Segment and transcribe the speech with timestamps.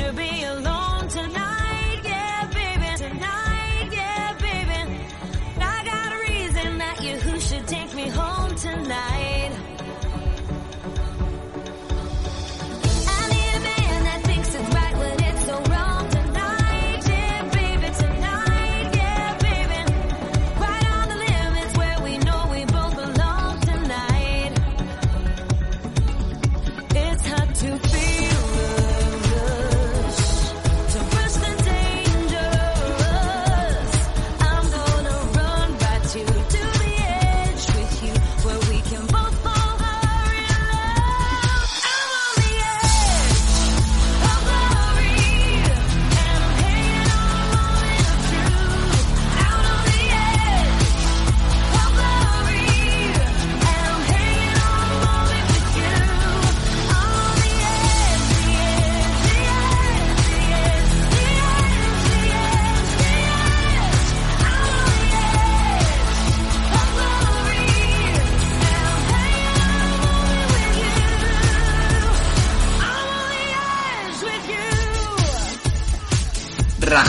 [0.00, 0.69] Should be alone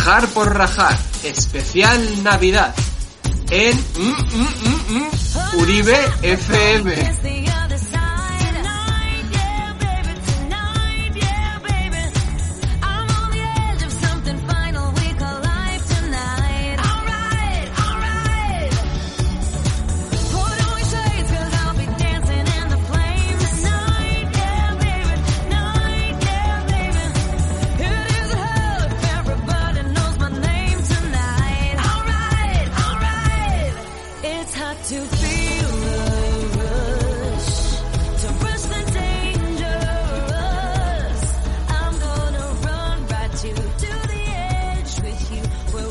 [0.04, 2.74] Rajar por rajar, especial Navidad
[3.52, 7.21] en mm, mm, mm, mm, Uribe FM.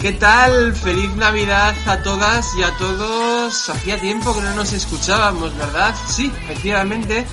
[0.00, 0.74] ¿Qué tal?
[0.74, 3.68] Feliz Navidad a todas y a todos.
[3.68, 5.94] Hacía tiempo que no nos escuchábamos, ¿verdad?
[6.08, 7.26] Sí, efectivamente.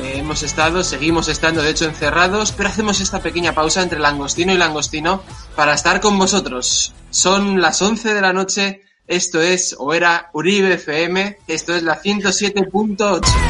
[0.00, 4.52] eh, hemos estado, seguimos estando de hecho encerrados, pero hacemos esta pequeña pausa entre langostino
[4.52, 5.22] y langostino
[5.54, 6.92] para estar con vosotros.
[7.10, 12.00] Son las 11 de la noche, esto es, o era Uribe FM, esto es la
[12.02, 13.47] 107.8.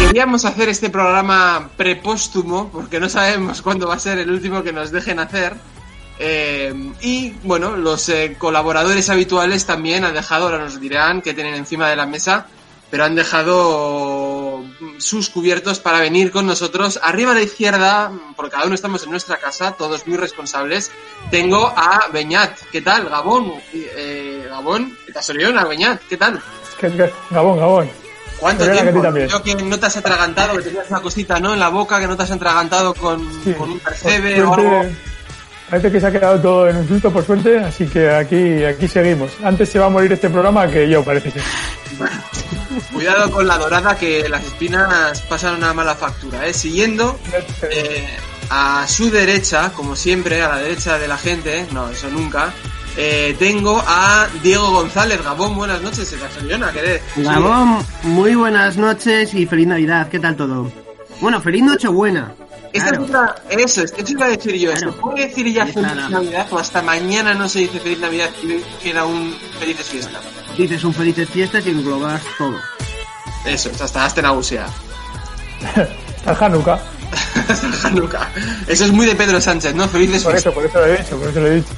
[0.00, 4.72] Queríamos hacer este programa prepóstumo, porque no sabemos cuándo va a ser el último que
[4.72, 5.54] nos dejen hacer.
[6.18, 11.54] Eh, y bueno, los eh, colaboradores habituales también han dejado, ahora nos dirán que tienen
[11.54, 12.48] encima de la mesa,
[12.90, 14.64] pero han dejado
[14.98, 16.98] sus cubiertos para venir con nosotros.
[17.02, 20.90] Arriba a la izquierda, porque cada uno estamos en nuestra casa, todos muy responsables,
[21.30, 22.58] tengo a Beñat.
[22.72, 23.52] ¿Qué tal, Gabón?
[23.72, 26.00] Eh, Gabón, ¿qué tal, Beñat?
[26.08, 26.42] ¿Qué tal?
[27.30, 28.09] Gabón, Gabón.
[28.40, 29.00] ¿Cuánto que tiempo?
[29.00, 31.52] Creo que no te has atragantado, que tenías una cosita, ¿no?
[31.52, 34.82] En la boca, que no te has atragantado con, Sí, con un percebe o algo.
[35.68, 38.88] Parece que se ha quedado todo en un susto por suerte, así que aquí, aquí
[38.88, 39.30] seguimos.
[39.44, 41.42] Antes se va a morir este programa que yo, parece ser.
[42.92, 46.52] Cuidado con la dorada, que las espinas pasan una mala factura, ¿eh?
[46.52, 47.20] Siguiendo
[47.70, 48.08] eh,
[48.48, 52.52] a su derecha, como siempre, a la derecha de la gente, no, eso nunca,
[52.96, 55.22] eh, tengo a Diego González.
[55.22, 60.08] Gabón, buenas noches, Casoriona, ¿qué Gabón, muy buenas noches y feliz Navidad.
[60.08, 60.70] ¿Qué tal todo?
[61.20, 62.32] Bueno, feliz Nochebuena.
[62.72, 63.02] Esta Claro.
[63.04, 64.70] es otra, eso, es que eso iba a decir yo.
[64.70, 64.92] Claro.
[64.92, 68.62] ¿Se puede decir ya Feliz Navidad o hasta mañana no se dice Feliz Navidad y
[68.82, 70.20] queda un Felices Fiesta?
[70.56, 72.54] Dices un felices fiestas y englobas todo.
[73.44, 74.66] Eso, hasta hasta Nausea.
[76.16, 76.80] Está el Hanukkah.
[77.48, 78.28] Hasta Hanukkah.
[78.68, 79.88] Eso es muy de Pedro Sánchez, ¿no?
[79.88, 80.52] Felices Por Fiestas.
[80.52, 81.68] eso, por eso lo he dicho, por eso lo he dicho.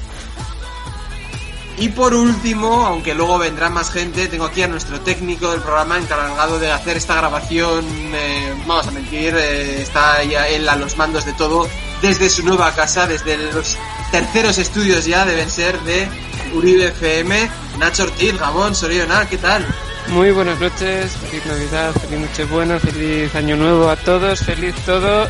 [1.83, 5.99] Y por último, aunque luego vendrá más gente, tengo aquí a nuestro técnico del programa
[5.99, 7.85] encargado de hacer esta grabación.
[8.15, 11.69] eh, vamos a mentir, eh, está ya él a los mandos de todo
[12.01, 13.77] desde su nueva casa, desde los
[14.13, 16.07] terceros estudios ya deben ser de
[16.55, 17.51] Uribe FM.
[17.81, 19.67] Nacho Ortiz, Gabón, Soriona, ¿qué tal?
[20.07, 25.29] Muy buenas noches, feliz Navidad, feliz Nochebuena, feliz Año Nuevo a todos, feliz todo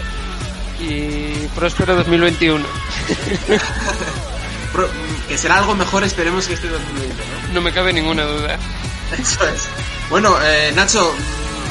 [0.82, 2.62] y próspero 2021.
[5.32, 7.14] Que será algo mejor, esperemos que este 2020,
[7.48, 7.54] ¿no?
[7.54, 8.58] No me cabe ninguna duda.
[9.18, 9.66] Eso es.
[10.10, 11.10] Bueno, eh, Nacho,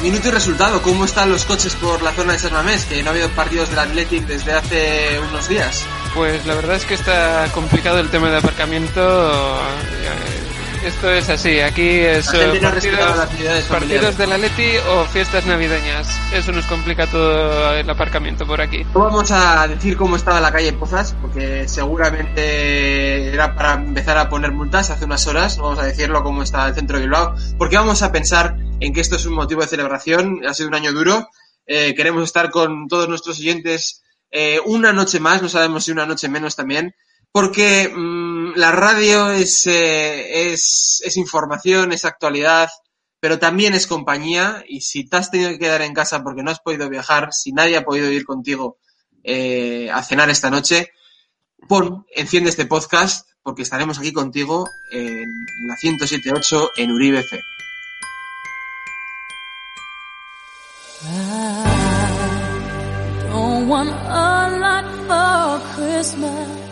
[0.02, 0.82] minuto y resultado.
[0.82, 2.86] ¿Cómo están los coches por la zona de San Mamés?
[2.86, 5.84] Que no ha habido partidos del Athletic desde hace unos días.
[6.12, 9.00] Pues la verdad es que está complicado el tema de aparcamiento.
[9.00, 10.51] eh,
[10.84, 16.08] Esto es así, aquí es eh, partidos, las partidos del Atleti o fiestas navideñas.
[16.32, 18.84] Eso nos complica todo el aparcamiento por aquí.
[18.92, 24.18] No vamos a decir cómo estaba la calle en Pozas, porque seguramente era para empezar
[24.18, 25.56] a poner multas hace unas horas.
[25.56, 28.92] No vamos a decirlo cómo está el centro de Bilbao, porque vamos a pensar en
[28.92, 30.40] que esto es un motivo de celebración.
[30.48, 31.28] Ha sido un año duro.
[31.66, 34.02] Eh, queremos estar con todos nuestros oyentes
[34.32, 36.94] eh, una noche más, no sabemos si una noche menos también,
[37.30, 42.70] porque mm, la radio es, eh, es, es información, es actualidad,
[43.20, 46.50] pero también es compañía y si te has tenido que quedar en casa porque no
[46.50, 48.78] has podido viajar, si nadie ha podido ir contigo
[49.22, 50.90] eh, a cenar esta noche,
[51.68, 55.24] pon, enciende este podcast porque estaremos aquí contigo en
[55.66, 57.24] la 107.8 en Uribe
[65.76, 66.71] Christmas.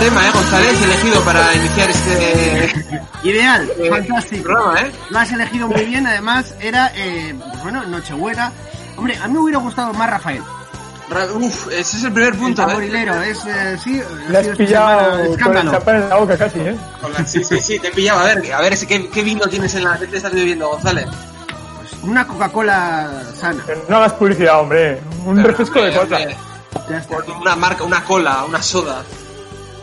[0.00, 0.82] Tema, ¿eh, González?
[0.82, 4.42] Elegido para iniciar este Ideal, eh, fantástico.
[4.44, 4.92] programa, ¿eh?
[5.10, 8.52] Lo has elegido muy bien, además era, eh, pues bueno, Nochebuena.
[8.96, 10.42] Hombre, a mí me hubiera gustado más Rafael.
[11.08, 12.66] Ra- Uf, ese es el primer El punto, ¿eh?
[12.66, 15.82] tamborilero, es, eh, sí, Le ha has semana pillado de con el escándalo.
[15.98, 16.76] en la boca casi, ¿eh?
[17.26, 18.20] Sí, sí, sí, te he pillado.
[18.20, 19.98] A ver, a ver, ¿qué, qué vino tienes en la...
[19.98, 21.06] ¿Qué te estás bebiendo, González?
[22.02, 23.62] Una Coca-Cola sana.
[23.88, 25.00] No hagas publicidad, hombre.
[25.26, 26.18] Un refresco de está.
[27.40, 29.02] Una marca, una cola, una soda.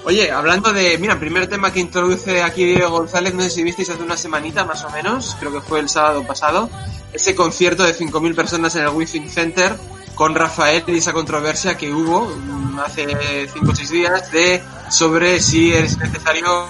[0.07, 3.89] Oye, hablando de, mira, primer tema que introduce aquí Diego González, no sé si visteis
[3.89, 6.69] hace una semanita más o menos, creo que fue el sábado pasado,
[7.11, 9.75] ese concierto de 5.000 personas en el Withing Center
[10.15, 15.41] con Rafael y esa controversia que hubo mm, hace 5 o 6 días de sobre
[15.41, 16.67] si es necesario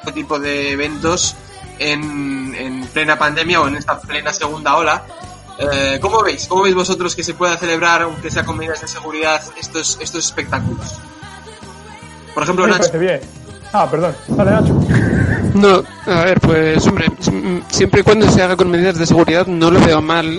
[0.00, 1.36] este tipo de eventos
[1.78, 5.06] en, en plena pandemia o en esta plena segunda ola.
[5.58, 6.46] Eh, ¿Cómo veis?
[6.48, 10.26] ¿Cómo veis vosotros que se pueda celebrar, aunque sea con medidas de seguridad, estos, estos
[10.26, 11.00] espectáculos?
[12.34, 13.20] Por ejemplo, Nacho, bien.
[13.72, 14.14] Ah, perdón.
[14.28, 14.80] Dale, Nacho.
[15.54, 19.46] No, a ver, pues hombre, si- siempre y cuando se haga con medidas de seguridad
[19.46, 20.36] no lo veo mal.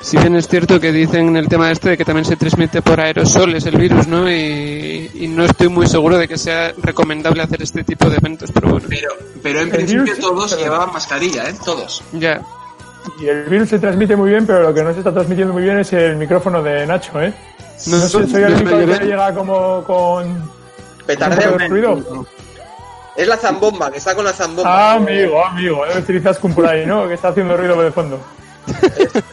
[0.00, 2.82] Si bien es cierto que dicen en el tema este de que también se transmite
[2.82, 4.28] por aerosoles el virus, ¿no?
[4.28, 8.50] Y, y no estoy muy seguro de que sea recomendable hacer este tipo de eventos,
[8.52, 9.08] pero bueno, pero,
[9.40, 11.54] pero en principio virus- todos llevaban mascarilla, ¿eh?
[11.64, 12.02] Todos.
[12.12, 12.42] ya.
[13.20, 15.62] Y el virus se transmite muy bien, pero lo que no se está transmitiendo muy
[15.62, 17.32] bien es el micrófono de Nacho, ¿eh?
[17.86, 20.63] No, sé, soy el no único que llega como con...
[21.04, 22.26] un Petardeo.
[23.16, 24.92] Es la zambomba, que está con la zambomba.
[24.92, 25.84] Ah, amigo, amigo.
[25.86, 27.06] Debe Izaskun por ahí, ¿no?
[27.06, 28.20] Que está haciendo ruido de fondo.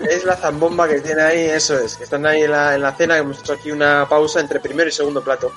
[0.07, 1.95] Es la zambomba que tiene ahí, eso es.
[1.95, 4.59] Que están ahí en la, en la cena, que hemos hecho aquí una pausa entre
[4.59, 5.51] primero y segundo plato.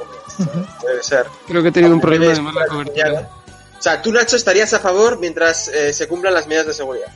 [0.87, 1.26] Debe ser.
[1.47, 3.28] Creo que he tenido un problema de mala cobertura.
[3.78, 7.09] O sea, tú, Nacho, estarías a favor mientras eh, se cumplan las medidas de seguridad.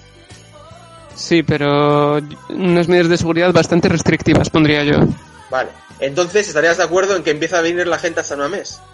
[1.14, 2.18] Sí, pero
[2.50, 4.98] unas medidas de seguridad bastante restrictivas, pondría yo.
[5.50, 5.70] Vale.
[6.00, 8.80] Entonces, ¿estarías de acuerdo en que empieza a venir la gente a San Mamés?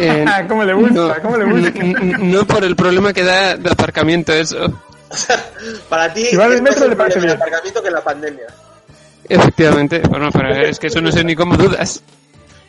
[0.00, 0.94] Eh, ¿Cómo le gusta?
[0.94, 1.68] no, ¿Cómo le gusta?
[1.68, 4.56] n- n- no por el problema que da de aparcamiento eso.
[5.88, 7.36] Para ti, Si va es más metro, el le parece problema del bien.
[7.36, 8.46] aparcamiento que la pandemia.
[9.28, 12.02] Efectivamente, bueno, pero es que eso no sé ni cómo dudas.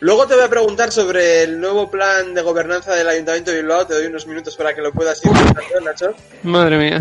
[0.01, 3.85] Luego te voy a preguntar sobre el nuevo plan de gobernanza del Ayuntamiento de Bilbao.
[3.87, 5.31] Te doy unos minutos para que lo puedas ir
[5.83, 6.13] Nacho.
[6.43, 6.99] Madre mía.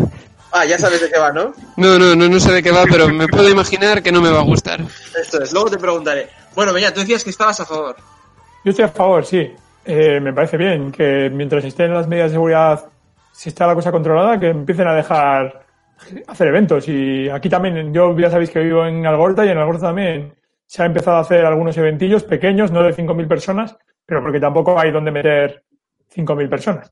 [0.51, 1.53] Ah, ya sabes de qué va, ¿no?
[1.77, 4.29] No, no, no, no sé de qué va, pero me puedo imaginar que no me
[4.29, 4.81] va a gustar.
[5.19, 6.29] Esto es, luego te preguntaré.
[6.55, 7.95] Bueno, Beñat, tú decías que estabas a favor.
[8.65, 9.51] Yo estoy a favor, sí.
[9.85, 12.85] Eh, me parece bien que mientras estén las medidas de seguridad,
[13.31, 15.65] si está la cosa controlada, que empiecen a dejar
[16.27, 16.87] hacer eventos.
[16.87, 20.33] Y aquí también, yo ya sabéis que vivo en Algorta y en Algorta también
[20.65, 23.75] se ha empezado a hacer algunos eventillos pequeños, no de 5.000 personas,
[24.05, 25.63] pero porque tampoco hay donde meter
[26.15, 26.91] 5.000 personas.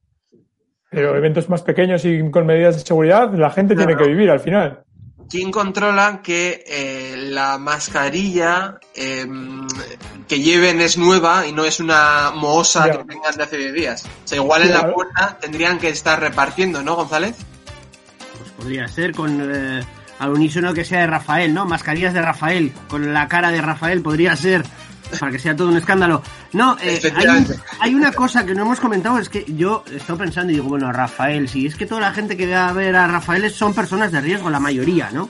[0.90, 4.40] Pero eventos más pequeños y con medidas de seguridad, la gente tiene que vivir al
[4.40, 4.84] final.
[5.30, 9.26] ¿Quién controla que eh, la mascarilla eh,
[10.26, 12.92] que lleven es nueva y no es una mohosa Ya.
[13.00, 14.06] que tengan de hace 10 días?
[14.06, 17.36] O sea, igual en la puerta tendrían que estar repartiendo, ¿no, González?
[18.40, 19.82] Pues podría ser con eh,
[20.20, 21.66] al unísono que sea de Rafael, ¿no?
[21.66, 24.64] Mascarillas de Rafael, con la cara de Rafael, podría ser.
[25.20, 26.22] Para que sea todo un escándalo.
[26.54, 27.60] No, eh, hay, un- Efectivamente.
[27.80, 30.92] hay una cosa que no hemos comentado, es que yo estoy pensando y digo, bueno,
[30.92, 34.12] Rafael, si es que toda la gente que va a ver a Rafael son personas
[34.12, 35.30] de riesgo, la mayoría, ¿no?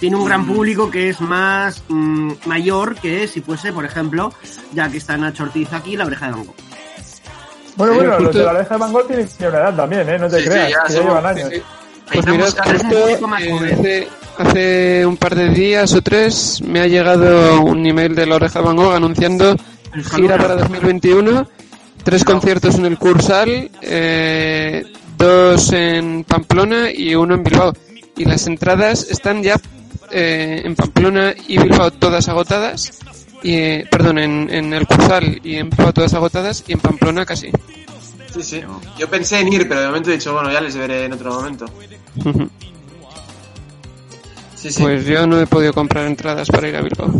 [0.00, 0.26] Tiene un Mm.
[0.26, 4.32] gran público que es más mm, mayor que si fuese, por ejemplo,
[4.72, 6.54] ya que está Nacho Ortiz aquí, la oreja de Banco.
[7.76, 10.18] Bueno, Sí, bueno, los de la oreja de Van Gogh tienen una edad también, ¿eh?
[10.18, 11.48] No te Sí, sí, creas, ya que ya llevan años.
[11.48, 11.62] sí, sí.
[12.12, 14.08] Pues mira, estamos- es un justo, público más eh, joven.
[14.38, 18.60] Hace, un par de días o tres me ha llegado un email de la Oreja
[18.60, 19.56] Van Gogh anunciando
[20.14, 21.48] gira para 2021,
[22.02, 24.84] tres conciertos en el Cursal, eh,
[25.18, 27.72] dos en Pamplona y uno en Bilbao.
[28.16, 29.56] Y las entradas están ya
[30.10, 33.00] eh, en Pamplona y Bilbao todas agotadas.
[33.42, 37.26] Y, eh, perdón, en, en el Cursal y en Bilbao todas agotadas y en Pamplona
[37.26, 37.50] casi.
[38.32, 38.60] Sí, sí.
[38.98, 41.34] Yo pensé en ir, pero de momento he dicho, bueno, ya les veré en otro
[41.34, 41.66] momento.
[44.62, 44.80] Sí, sí.
[44.82, 47.10] Pues yo no he podido comprar entradas para ir a Bilbao.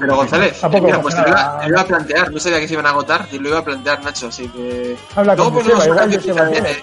[0.00, 1.60] pero González, mira, pues te lo, iba, nada.
[1.60, 3.58] te lo iba a plantear, no sabía que se iban a agotar, y lo iba
[3.60, 4.96] a plantear Nacho, así que...
[5.14, 6.82] Habla Luego con ponemos una canción también, eh.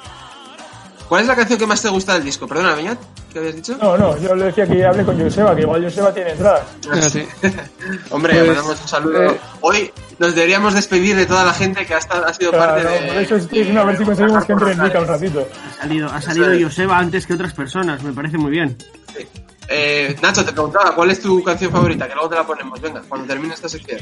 [1.10, 2.48] ¿Cuál es la canción que más te gusta del disco?
[2.48, 2.98] Perdona, Beñat,
[3.34, 3.75] ¿qué habías dicho?
[3.82, 6.62] No, no, yo le decía que hable con Joseba, que igual Joseba tiene entradas.
[6.89, 7.27] Ah, sí.
[8.12, 9.24] Hombre, Pues, mandamos un saludo.
[9.32, 12.75] eh, Hoy nos deberíamos despedir de toda la gente que ha, estado, ha sido Claro,
[12.75, 13.08] parte de...
[13.08, 15.48] por eso estoy diciendo a ver si conseguimos que entre en un ratito.
[15.68, 16.70] Ha salido, ha salido.
[16.70, 18.77] Joseba antes que otras personas, me parece muy bien.
[19.72, 22.08] Eh, Nacho, te preguntaba, ¿cuál es tu canción favorita?
[22.08, 24.00] Que luego te la ponemos, venga, cuando termine esta sección.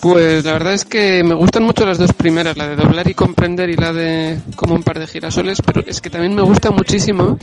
[0.00, 3.14] Pues la verdad es que me gustan mucho las dos primeras, la de doblar y
[3.14, 6.70] comprender y la de como un par de girasoles, pero es que también me gusta
[6.72, 7.38] muchísimo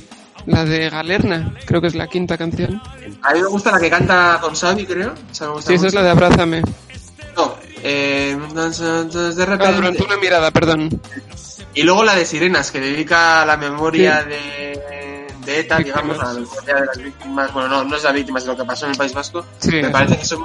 [0.45, 2.81] la de Galerna, creo que es la quinta canción.
[3.21, 5.13] A mí me gusta la que canta con Sabi, creo.
[5.31, 6.61] Esa me gusta Sí, esa es la de Abrázame.
[7.37, 9.73] No, eh, de Ah, repente...
[9.73, 11.01] durante una mirada, perdón.
[11.73, 14.79] Y luego la de Sirenas, que dedica a la memoria de,
[15.45, 17.53] de ETA, digamos, a la memoria de las víctimas.
[17.53, 19.45] Bueno, no, no es la víctima, es lo que pasó en el País Vasco.
[19.59, 20.41] Sí, me parece que son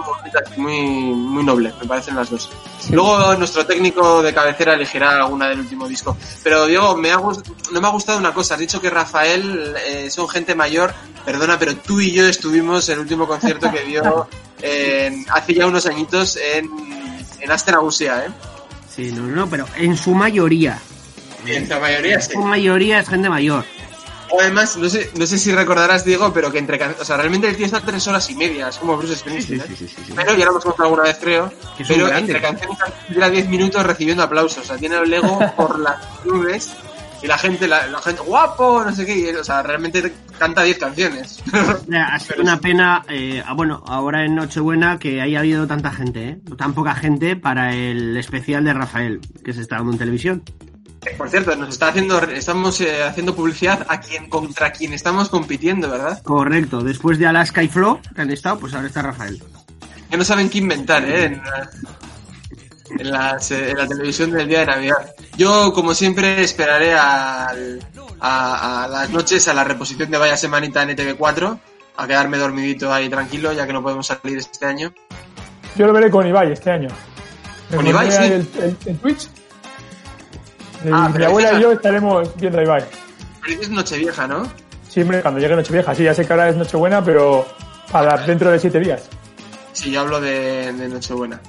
[0.57, 2.51] muy muy, nobles, me parecen las dos.
[2.81, 2.93] Sí.
[2.93, 6.17] Luego nuestro técnico de cabecera elegirá alguna del último disco.
[6.43, 8.55] Pero Diego, me ha, no me ha gustado una cosa.
[8.55, 10.93] Has dicho que Rafael eh, son gente mayor.
[11.25, 14.29] Perdona, pero tú y yo estuvimos en el último concierto que dio
[15.31, 16.69] hace ya unos añitos en,
[17.41, 18.31] en Aster Agusia, ¿eh?
[18.89, 20.81] Sí, no, no, pero en su mayoría.
[21.47, 23.65] En la mayoría En su mayoría es gente mayor.
[24.41, 27.57] Además, no sé, no sé si recordarás, Diego, pero que entre o sea, realmente el
[27.57, 29.65] tío está tres horas y media, es como Bruce Springsteen, ¿eh?
[29.69, 30.13] sí, sí, sí.
[30.15, 31.53] Pero ya lo hemos contado alguna vez, creo.
[31.87, 32.33] Pero grande.
[32.33, 32.71] entre canción
[33.09, 34.65] dura 10 minutos recibiendo aplausos.
[34.65, 36.73] O sea, tiene el ego por las nubes
[37.23, 39.37] y la gente, la, la gente, guapo, no sé qué.
[39.37, 41.43] o sea, realmente canta 10 canciones.
[41.93, 46.29] Ha sido una pena, eh, ah, bueno, ahora en Nochebuena que haya habido tanta gente,
[46.29, 46.39] ¿eh?
[46.57, 50.43] Tan poca gente para el especial de Rafael que se está dando en televisión.
[51.17, 55.89] Por cierto, nos está haciendo, estamos eh, haciendo publicidad a quien, contra quien estamos compitiendo,
[55.91, 56.21] ¿verdad?
[56.23, 59.43] Correcto, después de Alaska y Flo, que han estado, pues ahora está Rafael.
[60.11, 61.25] Que no saben qué inventar, ¿eh?
[61.27, 61.71] En, la-
[62.99, 65.15] en las, eh, en la televisión del día de Navidad.
[65.37, 67.81] Yo, como siempre, esperaré al-
[68.21, 71.59] a, a las noches a la reposición de Vaya Semanita en ETV4,
[71.97, 74.93] a quedarme dormidito ahí tranquilo, ya que no podemos salir este año.
[75.77, 76.89] Yo lo veré con Ibai este año.
[77.75, 78.23] ¿Con Ibai, sí?
[78.23, 78.49] el-
[78.87, 79.29] el Twitch.
[80.85, 82.85] Y Ah, mi abuela y yo estaremos viendo a Ibai.
[83.45, 84.51] Pero es Nochevieja, ¿no?
[84.89, 85.95] Siempre cuando llegue Nochevieja.
[85.95, 87.47] Sí, ya sé que ahora es Nochebuena, pero
[87.91, 89.09] para dentro de siete días.
[89.73, 91.41] Sí, yo hablo de, de Nochebuena.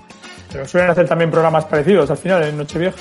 [0.51, 2.97] Pero suelen hacer también programas parecidos al final en Nochevieja.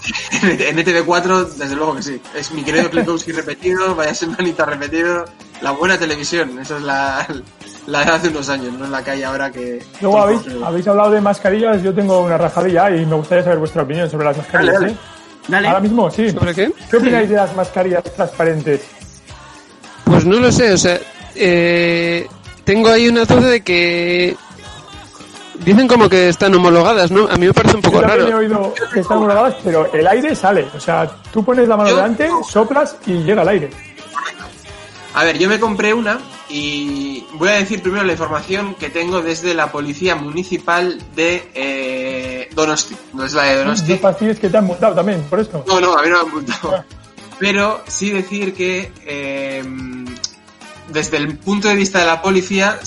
[0.42, 2.20] en ETV4, desde luego que sí.
[2.34, 5.24] Es mi querido Klikowski repetido, Vaya Semanita repetido.
[5.60, 7.26] La buena televisión, esa es la,
[7.86, 9.84] la de hace unos años, no es la que hay ahora que...
[10.00, 13.82] Luego habéis, habéis hablado de mascarillas, yo tengo una rajadilla y me gustaría saber vuestra
[13.82, 14.74] opinión sobre las mascarillas.
[14.74, 14.98] Dale, dale.
[14.98, 15.09] ¿eh?
[15.50, 15.68] Dale.
[15.68, 16.30] Ahora mismo, sí.
[16.30, 16.70] ¿Sobre qué?
[16.90, 18.82] ¿Qué opináis de las mascarillas transparentes?
[20.04, 20.98] Pues no lo sé, o sea,
[21.34, 22.26] eh,
[22.64, 24.36] tengo ahí una duda de que
[25.64, 27.28] dicen como que están homologadas, ¿no?
[27.28, 28.38] A mí me parece un poco Yo también he raro.
[28.38, 30.66] oído que están homologadas, pero el aire sale.
[30.74, 33.70] O sea, tú pones la mano Yo- delante, soplas y llega el aire.
[35.14, 39.22] A ver, yo me compré una y voy a decir primero la información que tengo
[39.22, 42.96] desde la Policía Municipal de eh, Donosti.
[43.12, 43.96] No es la de No Donosti.
[43.96, 45.64] fastidies que te han multado también, por esto.
[45.66, 46.84] No, no, a mí no me han multado.
[47.38, 49.64] Pero sí decir que eh,
[50.88, 52.78] desde el punto de vista de la policía,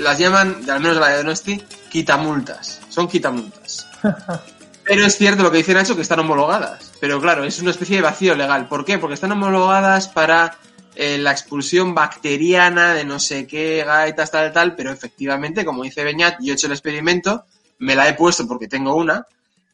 [0.00, 2.80] las llaman, al menos la de Donosti, quitamultas.
[2.88, 3.88] Son quitamultas.
[4.84, 6.92] Pero es cierto lo que dice Nacho, que están homologadas.
[7.00, 8.66] Pero claro, es una especie de vacío legal.
[8.68, 8.98] ¿Por qué?
[8.98, 10.58] Porque están homologadas para
[10.94, 14.74] eh, la expulsión bacteriana de no sé qué gaitas, tal, tal.
[14.76, 17.44] Pero efectivamente, como dice Beñat, yo he hecho el experimento,
[17.78, 19.26] me la he puesto porque tengo una,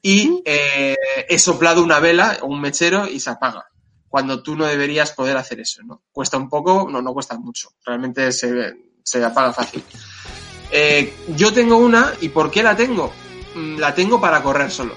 [0.02, 0.96] y eh,
[1.28, 3.66] he soplado una vela o un mechero y se apaga.
[4.08, 6.02] Cuando tú no deberías poder hacer eso, ¿no?
[6.12, 7.72] Cuesta un poco, no, no cuesta mucho.
[7.84, 9.82] Realmente se, se apaga fácil.
[10.70, 13.12] Eh, yo tengo una, ¿y por qué la tengo?
[13.54, 14.94] Mm, La tengo para correr solo.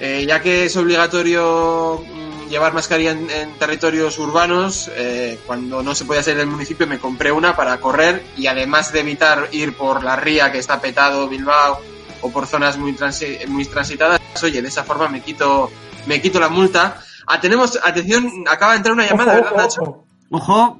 [0.00, 5.94] Eh, ya que es obligatorio mm, llevar mascarilla en, en territorios urbanos, eh, cuando no
[5.94, 9.76] se podía salir del municipio me compré una para correr y además de evitar ir
[9.76, 11.80] por la ría que está petado Bilbao
[12.22, 15.70] o por zonas muy, transi- muy transitadas, oye, de esa forma me quito,
[16.06, 17.00] me quito la multa.
[17.26, 19.82] Ah, tenemos, atención, acaba de entrar una llamada, Ojo, ¿verdad, Nacho?
[19.82, 20.06] ojo.
[20.30, 20.78] Ojo,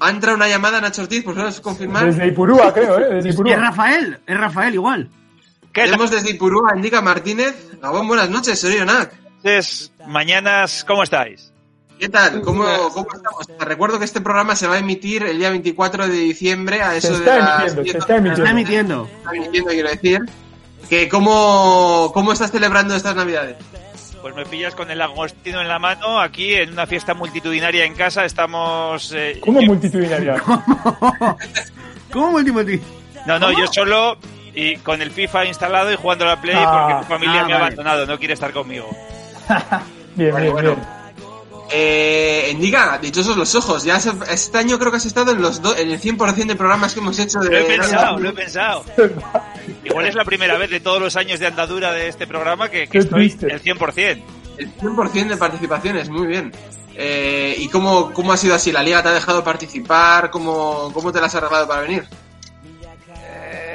[0.00, 2.06] Ha entrado una llamada, Nacho Ortiz, por favor, confirmar.
[2.06, 3.14] Desde Ipurúa, creo, ¿eh?
[3.14, 3.56] Desde es Ipurúa.
[3.56, 5.08] Rafael, es Rafael igual.
[5.72, 7.54] Tenemos desde Ipurúa, Indica Martínez.
[7.80, 9.12] Gabón, buenas noches, soy Onac.
[9.48, 11.52] Entonces, mañanas, ¿cómo estáis?
[11.98, 12.40] ¿Qué tal?
[12.40, 13.46] ¿Cómo, ¿Cómo estamos?
[13.58, 16.96] Te recuerdo que este programa se va a emitir el día 24 de diciembre a
[16.96, 18.42] eso Se de está las emitiendo, 10 se está Se emitiendo.
[18.42, 19.06] está emitiendo.
[19.06, 20.20] Se está emitiendo, quiero decir.
[20.88, 23.56] Que cómo, ¿Cómo estás celebrando estas navidades?
[24.22, 27.94] Pues me pillas con el agostino en la mano, aquí en una fiesta multitudinaria en
[27.94, 28.24] casa.
[28.24, 29.12] Estamos.
[29.14, 30.42] eh, ¿Cómo yo- multitudinaria?
[32.10, 32.80] ¿Cómo multimoti?
[33.26, 34.16] No, no, yo solo
[34.54, 36.86] y con el FIFA instalado y jugando a la Play Ah.
[36.88, 37.66] porque mi familia Ah, me ha vale.
[37.66, 38.88] abandonado, no quiere estar conmigo.
[40.16, 40.74] Bien, Bueno, bien, bueno.
[40.76, 40.86] bien.
[41.70, 43.82] Eh, Indica, dichosos los ojos.
[43.84, 46.92] Ya este año creo que has estado en los do- en el 100% de programas
[46.94, 48.84] que hemos hecho de Lo he pensado, lo he pensado.
[49.84, 52.82] Igual es la primera vez de todos los años de andadura de este programa que,
[52.82, 53.52] que Qué estoy triste.
[53.52, 54.22] el 100%.
[54.58, 56.52] El 100% de participaciones, muy bien.
[56.94, 58.70] Eh, ¿Y cómo, cómo ha sido así?
[58.70, 60.30] ¿La liga te ha dejado participar?
[60.30, 62.04] ¿Cómo, cómo te la has arreglado para venir?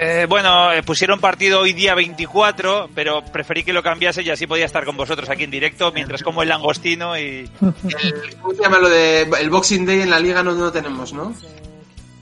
[0.02, 4.48] Eh, bueno, eh, pusieron partido hoy día 24, pero preferí que lo cambiase y así
[4.48, 7.50] podía estar con vosotros aquí en directo mientras como el langostino y...
[7.62, 10.42] El- ¿Cómo se llama lo de el Boxing Day en la liga?
[10.42, 11.34] No, no tenemos, ¿no?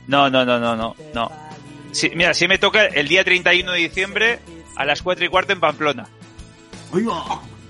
[0.07, 1.31] No, no, no, no, no, no.
[1.91, 4.39] Sí, mira, sí me toca el día 31 de diciembre
[4.75, 6.07] a las 4 y cuarto en Pamplona.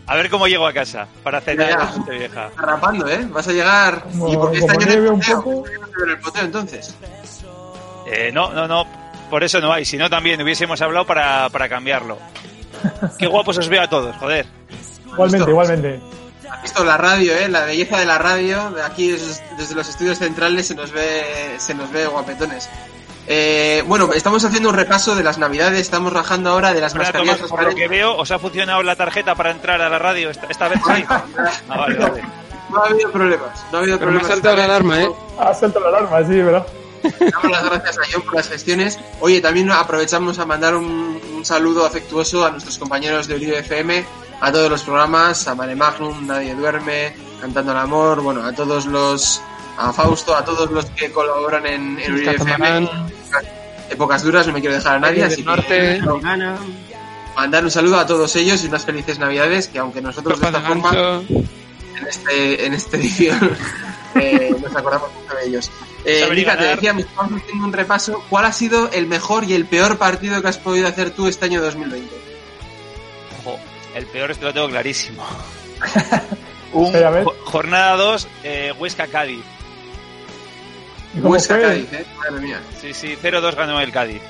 [0.06, 1.74] A ver cómo llego a casa para cenar Ya.
[1.74, 2.48] en la Noche vieja.
[2.48, 3.28] Está rapando, ¿eh?
[3.30, 4.04] Vas a llegar...
[4.04, 5.36] Como- ¿Y por qué este no poteo?
[5.38, 5.63] poco.
[5.63, 6.96] ¿Por qué no ven el poteo entonces?
[8.10, 8.88] Eh, no, no, no,
[9.30, 9.86] por eso no hay.
[9.86, 12.18] Si no, también hubiésemos hablado para, para cambiarlo.
[13.20, 14.46] Qué guapos os veo a todos, joder.
[15.12, 16.00] Igualmente, igualmente.
[16.50, 17.48] Has visto la radio, ¿eh?
[17.50, 18.74] La belleza de la radio.
[18.86, 22.70] Aquí des- desde los estudios centrales se nos ve, se nos ve guapetones.
[23.30, 25.82] Eh, bueno, estamos haciendo un repaso de las navidades.
[25.82, 28.82] Estamos rajando ahora de las Ahora, mascarillas Tomás, por lo que veo, ¿os ha funcionado
[28.84, 30.80] la tarjeta para entrar a la radio esta, esta vez?
[30.86, 31.04] Sí.
[31.10, 31.24] Ah,
[31.78, 32.22] vale, vale.
[32.70, 33.66] No ha habido problemas.
[33.72, 34.28] No ha habido Pero me ha problemas.
[34.28, 35.10] saltado la alarma, ¿eh?
[35.40, 36.66] Ha saltado la alarma, sí, ¿verdad?
[37.04, 39.00] Damos las gracias a John por las gestiones.
[39.20, 44.06] Oye, también aprovechamos a mandar un, un saludo afectuoso a nuestros compañeros de Uribe FM,
[44.42, 48.86] a todos los programas, a Mare Magnum, Nadie Duerme, Cantando el Amor, bueno, a todos
[48.88, 49.42] los,
[49.78, 52.90] a Fausto, a todos los que colaboran en, en Uribe FM.
[53.90, 56.02] Épocas duras, no me quiero dejar a nadie, así que Norte.
[56.22, 56.58] gana.
[57.36, 60.60] mandar un saludo a todos ellos y unas felices navidades, que aunque nosotros de esta
[60.60, 63.58] de forma en, este, en esta edición
[64.20, 65.72] eh, nos acordamos mucho de ellos.
[66.06, 68.24] Eh, Mica, te decía, estamos haciendo un repaso.
[68.30, 71.46] ¿Cuál ha sido el mejor y el peor partido que has podido hacer tú este
[71.46, 72.10] año 2020?
[73.46, 73.60] Ojo,
[73.96, 75.26] el peor es que lo tengo clarísimo.
[76.74, 79.42] Un, jo- jornada 2, eh, Huesca-Cádiz.
[81.16, 81.64] ¿Y cómo Huesca fue?
[81.64, 82.06] Cádiz, ¿eh?
[82.18, 82.60] Madre mía.
[82.82, 84.22] Sí, sí, 0-2 ganó el Cádiz.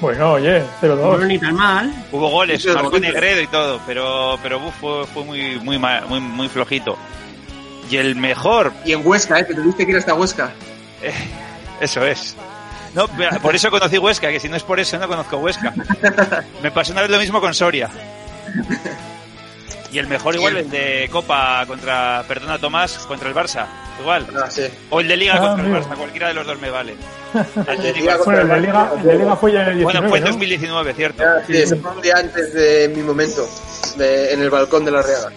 [0.00, 1.26] Bueno, oye, No 0-2.
[1.26, 2.06] ni tan mal.
[2.12, 2.98] Hubo goles, marcó.
[2.98, 6.96] Negredo y todo, pero, pero uf, fue, fue muy, muy, ma- muy, muy flojito.
[7.90, 9.46] Y el mejor, Y en Huesca, ¿eh?
[9.46, 10.50] Que tuviste que ir hasta Huesca.
[11.02, 11.12] eh,
[11.80, 12.34] eso es.
[12.94, 13.06] No,
[13.42, 15.72] por eso conocí Huesca, que si no es por eso no conozco Huesca.
[16.62, 17.90] Me pasó una vez lo mismo con Soria.
[19.92, 23.66] Y el mejor igual el de Copa contra, perdona Tomás, contra el Barça,
[24.00, 24.26] igual.
[24.36, 24.62] Ah, sí.
[24.90, 25.72] O el de Liga Ah, contra el.
[25.74, 26.94] Barça, cualquiera de los dos me vale.
[27.68, 29.84] El de Liga Bueno, el de Liga, el de Liga fue ya en el 19,
[30.00, 30.30] Bueno, fue en ¿no?
[30.30, 31.22] 2019, cierto.
[31.22, 33.46] Ah, sí, ese fue un día antes de mi momento,
[33.96, 35.30] de- en el balcón de la Riaga.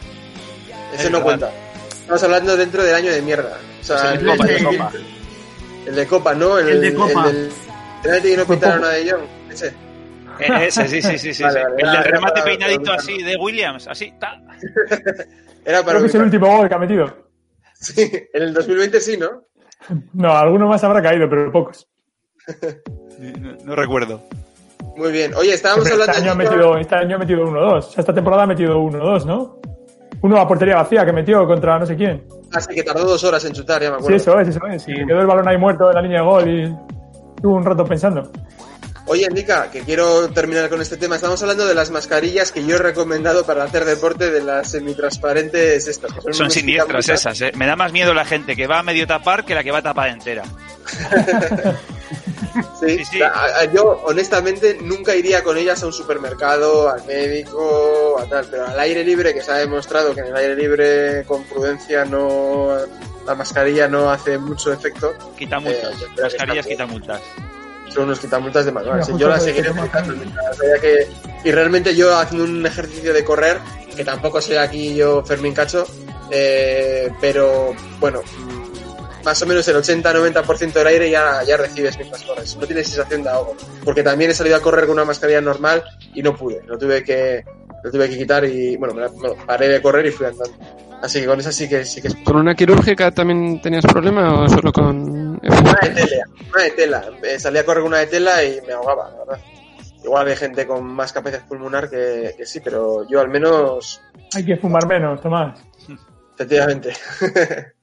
[0.94, 1.24] Ese Es no verdad.
[1.24, 1.52] cuenta.
[2.10, 3.56] Estamos hablando dentro del año de mierda.
[3.82, 4.92] O sea, el de Copa, el de Copa.
[5.86, 6.58] El de Copa, ¿no?
[6.58, 7.28] El de Copa.
[7.30, 7.52] El del
[8.02, 9.22] penalti que no pitaron a De Jong.
[9.52, 9.68] Ese.
[9.68, 11.44] Eh, Ese, sí, sí, sí, sí.
[11.44, 11.64] Vale, sí.
[11.66, 14.42] vale, el era- del era remate peinadito así de Williams, así, ta.
[15.66, 17.16] Era para Creo que es el último gol que ha metido.
[17.76, 19.44] Sí, en el 2020 sí, ¿no?
[20.14, 21.88] No, alguno más habrá caído, pero pocos.
[23.20, 24.24] No, no recuerdo.
[24.98, 25.36] Muy bien.
[25.36, 27.78] Oye, estábamos Pero hablando este, año ha de- metido, este año ha metido 1-2.
[27.78, 29.60] O sea, esta temporada ha metido 1-2, ¿no?
[30.22, 32.24] Uno a portería vacía que metió contra no sé quién.
[32.54, 34.18] Así que tardó dos horas en chutar, ya me Sí, acuerdo.
[34.18, 34.84] eso es, eso es.
[34.84, 34.94] Sí.
[34.94, 36.64] Quedó el balón ahí muerto en la línea de gol y
[37.36, 38.30] estuvo un rato pensando.
[39.06, 41.16] Oye, Nica, que quiero terminar con este tema.
[41.16, 45.88] Estamos hablando de las mascarillas que yo he recomendado para hacer deporte de las semitransparentes
[45.88, 46.14] estas.
[46.14, 47.52] que Son unos siniestras esas, ¿eh?
[47.56, 49.82] Me da más miedo la gente que va a medio tapar que la que va
[49.82, 50.44] tapada entera.
[52.80, 53.22] Sí, Sí, sí.
[53.22, 58.46] a- a- yo honestamente nunca iría con ellas a un supermercado, al médico, a tal,
[58.50, 62.06] pero al aire libre, que se ha demostrado que en el aire libre con prudencia
[62.06, 62.78] no
[63.26, 65.96] la mascarilla no hace mucho efecto, Quita Eh, multas.
[66.16, 67.22] que Mascarillas quita multas.
[67.94, 69.04] son unos quitamultas de manual.
[69.04, 70.14] Sí, yo la seguiré aplicando
[70.82, 71.08] que
[71.44, 73.58] y realmente yo haciendo un ejercicio de correr,
[73.96, 75.86] que tampoco soy aquí yo Fermín Cacho,
[76.32, 78.22] eh, pero bueno,
[79.24, 82.56] más o menos el 80-90% del aire ya, ya recibes mientras corres.
[82.58, 83.56] No tienes sensación de ahogo.
[83.84, 86.62] Porque también he salido a correr con una mascarilla normal y no pude.
[86.66, 87.44] Lo tuve que,
[87.84, 90.54] lo tuve que quitar y bueno, me la- bueno, paré de correr y fui andando.
[91.02, 94.42] Así que con esa sí que sí que es ¿Con una quirúrgica también tenías problema
[94.44, 97.10] o solo con Una de tela, una de tela.
[97.24, 99.40] Eh, salí a correr con una de tela y me ahogaba, la verdad.
[100.04, 104.02] Igual hay gente con más capacidad pulmonar que, que sí, pero yo al menos,
[104.36, 105.60] Hay que fumar menos, Tomás.
[106.36, 106.94] efectivamente.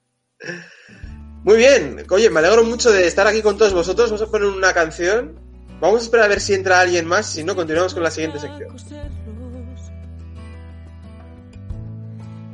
[1.46, 4.10] Muy bien, oye, me alegro mucho de estar aquí con todos vosotros.
[4.10, 5.38] Vamos a poner una canción.
[5.80, 8.40] Vamos a esperar a ver si entra alguien más, si no, continuamos con la siguiente
[8.40, 8.74] sección.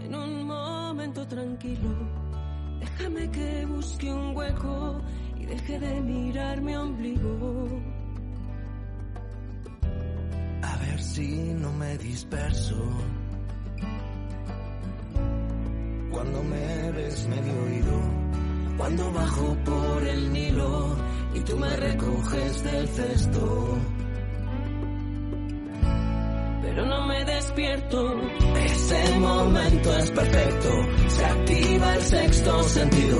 [0.05, 1.89] En un momento tranquilo,
[2.81, 5.01] déjame que busque un hueco
[5.39, 7.69] y deje de mirar mi ombligo.
[10.61, 12.77] A ver si no me disperso.
[16.11, 18.23] Cuando me ves medio oído,
[18.77, 20.97] cuando bajo por el Nilo
[21.35, 23.79] y tú me recoges del cesto.
[26.63, 28.15] Pero no me despierto.
[28.65, 30.69] Ese momento es perfecto,
[31.09, 33.19] se activa el sexto sentido.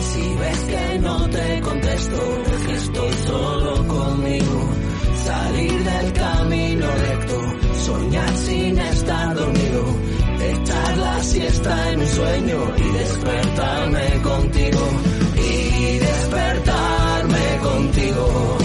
[0.00, 4.70] Si ves que no te contesto, es que estoy solo conmigo.
[5.24, 7.40] Salir del camino recto,
[7.74, 9.84] soñar sin estar dormido,
[10.50, 14.80] echar la siesta en un sueño y despertarme contigo.
[15.36, 18.58] Y despertarme contigo.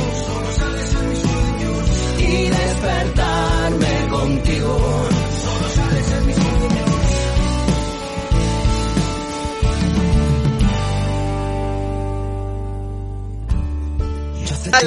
[2.18, 5.10] Y despertarme contigo.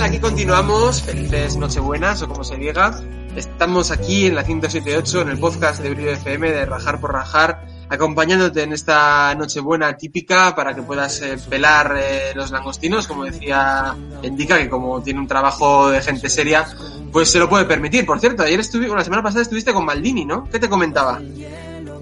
[0.00, 3.00] Aquí continuamos, felices Nochebuenas o como se diga.
[3.36, 7.64] Estamos aquí en la 1078 en el podcast de Brillo FM de Rajar por Rajar,
[7.88, 13.96] acompañándote en esta Nochebuena típica para que puedas eh, pelar eh, los langostinos, como decía
[14.22, 16.66] Indica, que como tiene un trabajo de gente seria,
[17.10, 18.04] pues se lo puede permitir.
[18.04, 20.44] Por cierto, ayer estuve, bueno, la semana pasada estuviste con Maldini, ¿no?
[20.50, 21.18] ¿Qué te comentaba?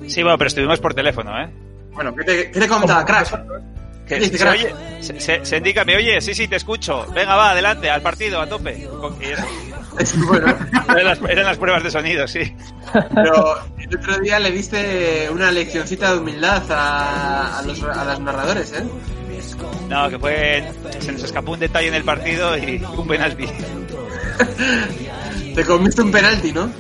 [0.09, 1.49] Sí, bueno, pero estuvimos por teléfono, ¿eh?
[1.93, 3.31] Bueno, ¿qué te, qué te comentaba, Crash?
[4.09, 7.07] Se, oye, se, se- se indica, me oye, sí, sí, te escucho.
[7.15, 8.85] Venga, va, adelante, al partido, a tope.
[9.01, 9.45] Con- y eso.
[10.27, 10.55] bueno,
[10.89, 12.55] Eran las, eran las pruebas de sonido, sí.
[12.93, 18.21] Pero el otro día le diste una leccioncita de humildad a, a los, a los
[18.21, 18.85] narradores, ¿eh?
[19.89, 20.65] No, que fue.
[21.01, 23.47] Se nos escapó un detalle en el partido y un penalti.
[25.55, 26.71] Te comiste un penalti, ¿no?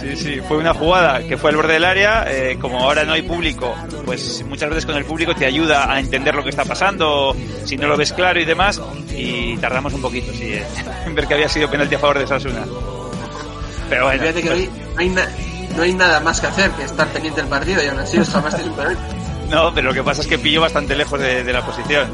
[0.00, 2.24] Sí, sí, fue una jugada que fue al borde del área.
[2.28, 5.98] eh, como ahora no hay público, pues muchas veces con el público te ayuda a
[6.00, 8.80] entender lo que está pasando, si no lo ves claro y demás.
[9.16, 10.64] Y tardamos un poquito, sí, eh,
[11.06, 12.64] en ver que había sido penalti a favor de Sasuna.
[13.88, 15.28] Pero bueno, Fíjate que hoy no hay, na-
[15.76, 18.34] no hay nada más que hacer que estar pendiente del partido y aún así os
[18.34, 19.00] un penalti.
[19.50, 22.08] no, pero lo que pasa es que pilló bastante lejos de, de la posición.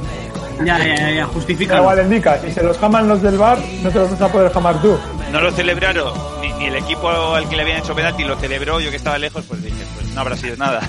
[0.65, 1.77] Ya, ya, ya, justifica.
[1.79, 4.53] igual indica, si se los jaman los del bar, no te los vas a poder
[4.53, 4.99] jamar tú.
[5.33, 8.81] No lo celebraron, ni, ni el equipo al que le habían hecho penalti lo celebró,
[8.81, 10.81] yo que estaba lejos, pues dije, pues no habrá sido nada.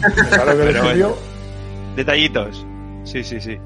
[0.30, 1.14] Claro que Pero bueno.
[1.96, 2.64] Detallitos.
[3.04, 3.56] Sí, sí, sí.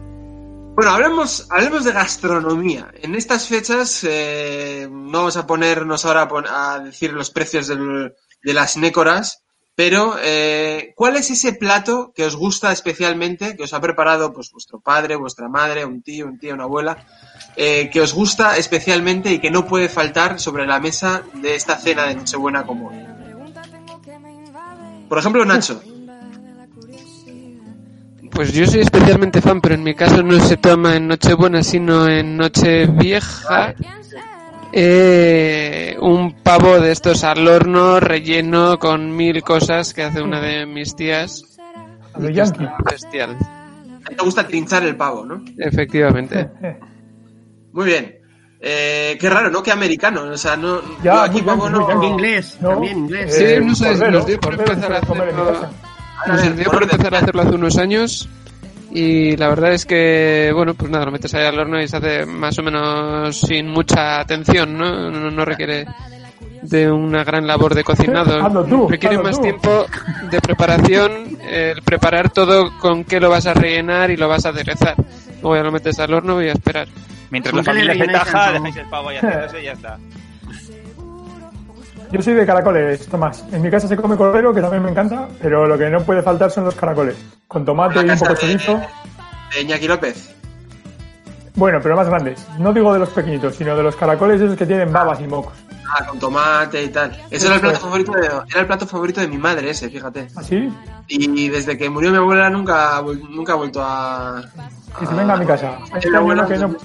[0.77, 2.87] Bueno, hablemos, hablemos de gastronomía.
[3.03, 7.66] En estas fechas eh, no vamos a ponernos ahora a, pon- a decir los precios
[7.66, 9.42] del- de las nécoras,
[9.81, 14.53] pero eh, ¿cuál es ese plato que os gusta especialmente, que os ha preparado pues
[14.53, 16.99] vuestro padre, vuestra madre, un tío, un tío, una abuela,
[17.57, 21.79] eh, que os gusta especialmente y que no puede faltar sobre la mesa de esta
[21.79, 23.07] cena de Nochebuena hoy?
[25.09, 25.83] Por ejemplo, Nacho.
[28.33, 32.07] Pues yo soy especialmente fan, pero en mi caso no se toma en Nochebuena, sino
[32.07, 33.75] en Nochevieja.
[34.72, 40.66] Eh, un pavo de estos al horno, relleno con mil cosas que hace una de
[40.66, 41.44] mis tías.
[42.14, 42.68] A lo que yankee.
[42.90, 43.37] Bestial,
[44.09, 45.42] Te gusta trinchar el pavo, ¿no?
[45.59, 46.48] efectivamente.
[47.72, 48.16] Muy bien.
[48.61, 49.62] Eh, qué raro, ¿no?
[49.62, 50.22] Qué americano.
[50.24, 50.80] O sea, no.
[51.02, 51.88] Ya, yo aquí muy pavo no.
[51.88, 52.06] yankee.
[52.06, 53.35] Inglés, No, también inglés.
[53.35, 55.00] Sí, eh, no sé, cordero, nos dio por empezar a
[56.26, 58.28] Nos dio por empezar hacerlo hace unos años
[58.90, 61.96] y la verdad es que, bueno, pues nada, lo metes ahí al horno y se
[61.96, 65.11] hace más o menos sin mucha atención, ¿no?
[65.11, 65.87] No, no requiere
[66.62, 68.64] de una gran labor de cocinado.
[68.68, 69.42] Tú, requiere más tú.
[69.42, 69.87] tiempo
[70.31, 74.50] de preparación, el preparar todo con qué lo vas a rellenar y lo vas a
[74.50, 74.96] aderezar.
[75.40, 76.88] Luego ya lo metes al horno y a esperar.
[77.31, 79.98] Mientras ¿Con la familia se taja, dejáis el pavo haciéndose y ya está.
[82.12, 83.44] Yo soy de caracoles, Tomás.
[83.53, 86.23] En mi casa se come cordero, que también me encanta, pero lo que no puede
[86.23, 87.16] faltar son los caracoles.
[87.46, 88.81] Con tomate y un poco de chorizo.
[89.55, 90.35] de Iñaki López.
[91.55, 92.44] Bueno, pero más grandes.
[92.59, 95.53] No digo de los pequeñitos, sino de los caracoles esos que tienen babas y mocos.
[95.87, 97.16] Ah, con tomate y tal.
[97.31, 100.29] Ese era el plato favorito de, era el plato favorito de mi madre ese, fíjate.
[100.37, 100.73] ¿Así?
[101.09, 104.42] Y desde que murió mi abuela nunca, nunca ha vuelto a...
[104.99, 105.79] Que se venga a mi casa.
[105.94, 106.77] Este año que no.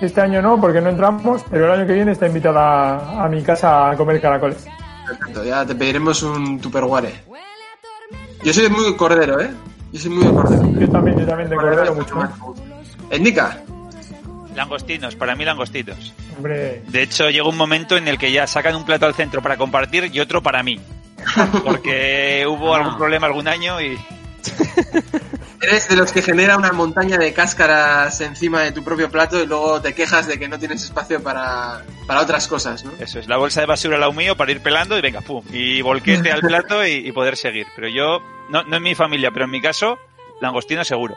[0.00, 3.42] Este año no, porque no entramos, pero el año que viene está invitada a mi
[3.42, 4.66] casa a comer caracoles.
[5.06, 7.24] Perfecto, ya te pediremos un tupperware.
[8.42, 9.50] Yo soy muy cordero, ¿eh?
[9.92, 10.80] Yo soy muy de cordero.
[10.80, 12.16] Yo también, yo también de cordero mucho.
[13.12, 13.58] Indica.
[14.54, 16.14] Langostinos, para mí langostinos.
[16.36, 19.42] Hombre, De hecho, llega un momento en el que ya sacan un plato al centro
[19.42, 20.80] para compartir y otro para mí.
[21.64, 23.96] Porque hubo algún problema algún año y
[25.66, 29.46] Eres de los que genera una montaña de cáscaras encima de tu propio plato y
[29.46, 32.92] luego te quejas de que no tienes espacio para, para otras cosas, ¿no?
[33.00, 35.80] eso es, la bolsa de basura la mío para ir pelando y venga, pum, y
[35.80, 37.66] volquete al plato y, y poder seguir.
[37.74, 39.98] Pero yo, no, no en mi familia, pero en mi caso,
[40.42, 41.16] langostino seguro.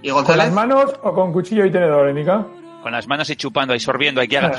[0.00, 0.52] ¿Y ¿con las González?
[0.52, 2.46] manos o con cuchillo y tenedor, Nica?
[2.82, 4.56] Con las manos y chupando ahí, sorbiendo, ahí que haga.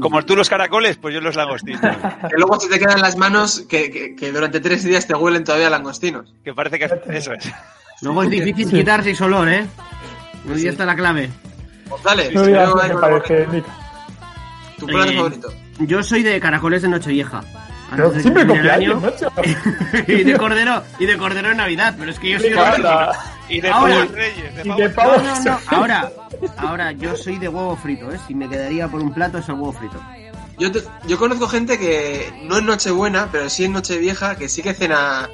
[0.00, 1.80] Como tú los caracoles, pues yo los langostinos.
[2.30, 5.42] Que luego se te quedan las manos que, que, que durante tres días te huelen
[5.42, 6.32] todavía a langostinos.
[6.44, 7.52] Que parece que eso es.
[8.02, 9.66] Luego es difícil quitarse ese olor, ¿eh?
[10.52, 11.30] Ahí está la clave.
[11.88, 13.68] González, No creo que parece, Nica.
[14.78, 15.52] tu plato Eh, favorito.
[15.80, 17.40] Yo soy de caracoles de Nochevieja.
[17.90, 19.00] Pero de siempre año.
[20.08, 22.56] y de cordero y de cordero en Navidad, pero es que yo soy de.
[23.48, 23.94] Y de Ahora.
[23.94, 24.88] pavos reyes, de Y de.
[24.88, 25.58] No, no, no.
[25.68, 26.12] Ahora,
[26.56, 28.18] ahora yo soy de huevo frito, ¿eh?
[28.26, 30.00] Si me quedaría por un plato es el huevo frito.
[30.58, 34.62] Yo, te- yo conozco gente que no en Nochebuena, pero sí en Nochevieja, que sí
[34.62, 35.28] que cena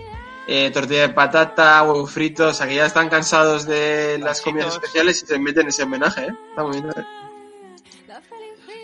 [0.47, 4.75] eh, tortilla de patata, huevos fritos, o sea que ya están cansados de las comidas
[4.75, 6.35] especiales y se meten ese homenaje, ¿eh?
[6.51, 6.91] Está muy bien.
[6.97, 7.05] ¿eh?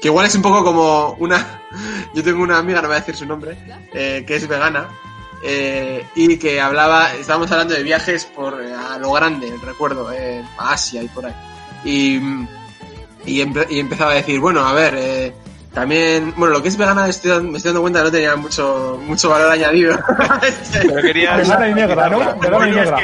[0.01, 1.62] Que igual es un poco como una...
[2.14, 3.57] Yo tengo una amiga, no voy a decir su nombre,
[3.92, 4.88] eh, que es vegana.
[5.42, 10.45] eh, y que hablaba, estábamos hablando de viajes por eh, a lo grande, recuerdo, eh,
[10.59, 11.35] a Asia y por ahí.
[11.85, 12.16] Y,
[13.25, 15.35] y, empe- y empezaba a decir, bueno, a ver, eh,
[15.77, 18.99] también, bueno, lo que es vegana estoy me estoy dando cuenta que no tenía mucho,
[19.05, 19.95] mucho valor añadido.
[20.73, 21.37] Pero querías...
[21.37, 22.39] Vegana y negra, ¿no?
[22.39, 22.99] Vegana y negra.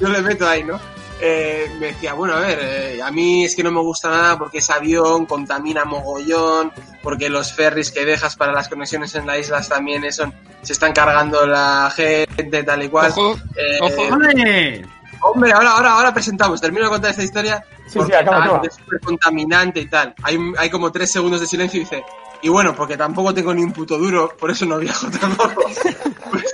[0.00, 0.80] Yo le meto ahí, ¿no?
[1.20, 4.38] Eh, me decía, bueno, a ver, eh, a mí es que no me gusta nada
[4.38, 9.38] porque ese avión contamina mogollón, porque los ferries que dejas para las conexiones en las
[9.38, 13.10] islas también eso, se están cargando la gente, tal y cual.
[13.10, 14.16] Ojo, Eh, ojo.
[15.22, 15.52] ¡Hombre!
[15.52, 18.66] Ahora, ahora, ahora presentamos, termino de contar esta historia Sí, porque sí, acaba, tal, acaba.
[18.66, 20.14] es súper contaminante y tal.
[20.22, 22.04] Hay, hay como tres segundos de silencio y dice,
[22.42, 25.64] y bueno, porque tampoco tengo ni un puto duro, por eso no viajo tampoco.
[25.64, 26.44] pues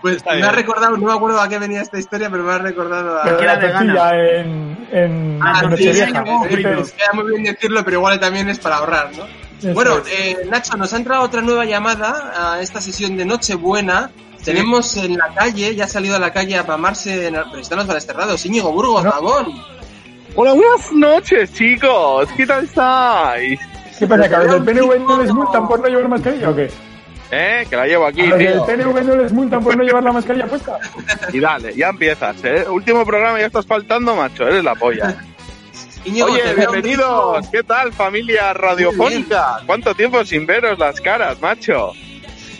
[0.00, 0.44] pues me bien.
[0.48, 3.22] ha recordado, no me acuerdo a qué venía esta historia, pero me ha recordado a...
[3.38, 6.02] Que era la en, en Ah, sí, sí,
[6.50, 6.84] frito.
[6.84, 9.24] sí, queda muy bien decirlo, pero igual también es para ahorrar, ¿no?
[9.60, 10.08] Eso Bueno, es.
[10.12, 14.10] eh, Nacho, nos ha entrado otra nueva llamada a esta sesión de Nochebuena.
[14.44, 17.78] Tenemos en la calle, ya ha salido a la calle a mamarse, en, pero están
[17.78, 18.44] los desterrados.
[18.44, 19.10] Íñigo Burgos, No.
[19.10, 19.46] Gabón.
[20.34, 22.28] Hola, buenas noches, chicos.
[22.36, 23.60] ¿Qué tal estáis?
[23.98, 24.28] ¿Qué pasa?
[24.28, 26.70] ¿Que a los del PNV no les multan por no llevar mascarilla o qué?
[27.30, 27.66] ¿Eh?
[27.68, 28.64] Que la llevo aquí, ¿A los del tío.
[28.66, 30.78] PNV no les multan por no llevar la mascarilla puesta?
[31.32, 32.64] Y dale, ya empiezas, ¿eh?
[32.68, 34.48] Último programa, ya estás faltando, macho.
[34.48, 35.16] Eres la polla.
[36.04, 37.46] Íñigo, te Oye, bienvenidos.
[37.48, 39.60] ¿Qué tal, familia radiofónica?
[39.66, 41.92] ¿Cuánto tiempo sin veros las caras, macho?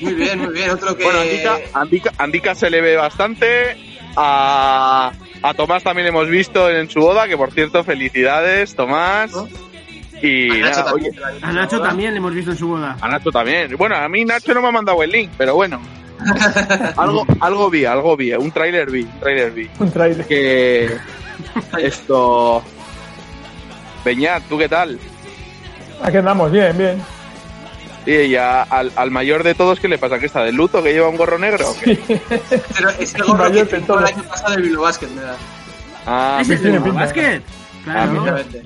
[0.02, 0.70] Muy bien, muy bien.
[0.70, 1.04] Otro que...
[1.04, 3.76] Bueno, Andica, Andica, Andica se le ve bastante.
[4.16, 5.12] A,
[5.42, 9.30] a Tomás también hemos visto en su boda, que por cierto, felicidades, Tomás.
[10.20, 11.14] Y A Nacho nada, también.
[11.14, 12.96] oye, A Nacho también le hemos visto en su boda.
[13.00, 13.74] a Nacho también.
[13.76, 15.80] Bueno, a mí Nacho no me ha mandado el link, pero bueno.
[16.96, 19.68] algo, algo vi, algo vi, un tráiler vi, un tráiler vi.
[19.80, 20.26] Un trailer.
[20.26, 20.90] Que
[21.80, 22.62] esto...
[24.04, 24.98] Beñat, ¿tú qué tal?
[26.02, 27.02] Aquí andamos, bien, bien.
[28.06, 30.18] Y ya al, al mayor de todos, ¿qué le pasa?
[30.18, 30.82] ¿Que está de luto?
[30.82, 31.70] ¿Que lleva un gorro negro?
[31.70, 31.98] o qué?
[32.74, 35.36] Pero ese gorro que pintó el año pasado del Bilbao Basket, me da.
[36.06, 37.00] Ah, ¿Ese es tiene el pinta.
[37.00, 37.42] básquet?
[37.84, 38.10] Claro.
[38.12, 38.62] Efectivamente.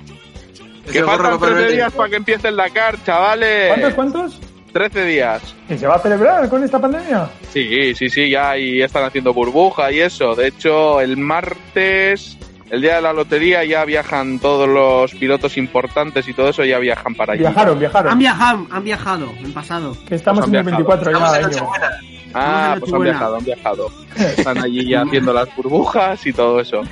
[0.90, 3.68] que faltan que 13 permite- días para que empiece el Dakar, chavales.
[3.68, 4.40] ¿Cuántos, cuántos?
[4.72, 5.42] 13 días.
[5.68, 7.28] ¿Y se va a celebrar con esta pandemia?
[7.52, 10.34] Sí, sí, sí, ya y están haciendo burbuja y eso.
[10.34, 12.36] De hecho, el martes,
[12.70, 16.78] el día de la lotería, ya viajan todos los pilotos importantes y todo eso, ya
[16.78, 17.40] viajan para allí.
[17.40, 18.18] Viajaron, Han viajaron.
[18.18, 19.96] viajado, han viajado en pasado.
[20.08, 21.00] Que estamos Pues han en el viajado.
[21.00, 21.96] 24 Estamos ya, en.
[22.34, 23.90] Ah, pues han viajado, han viajado.
[24.16, 26.82] Están allí ya haciendo las burbujas y todo eso.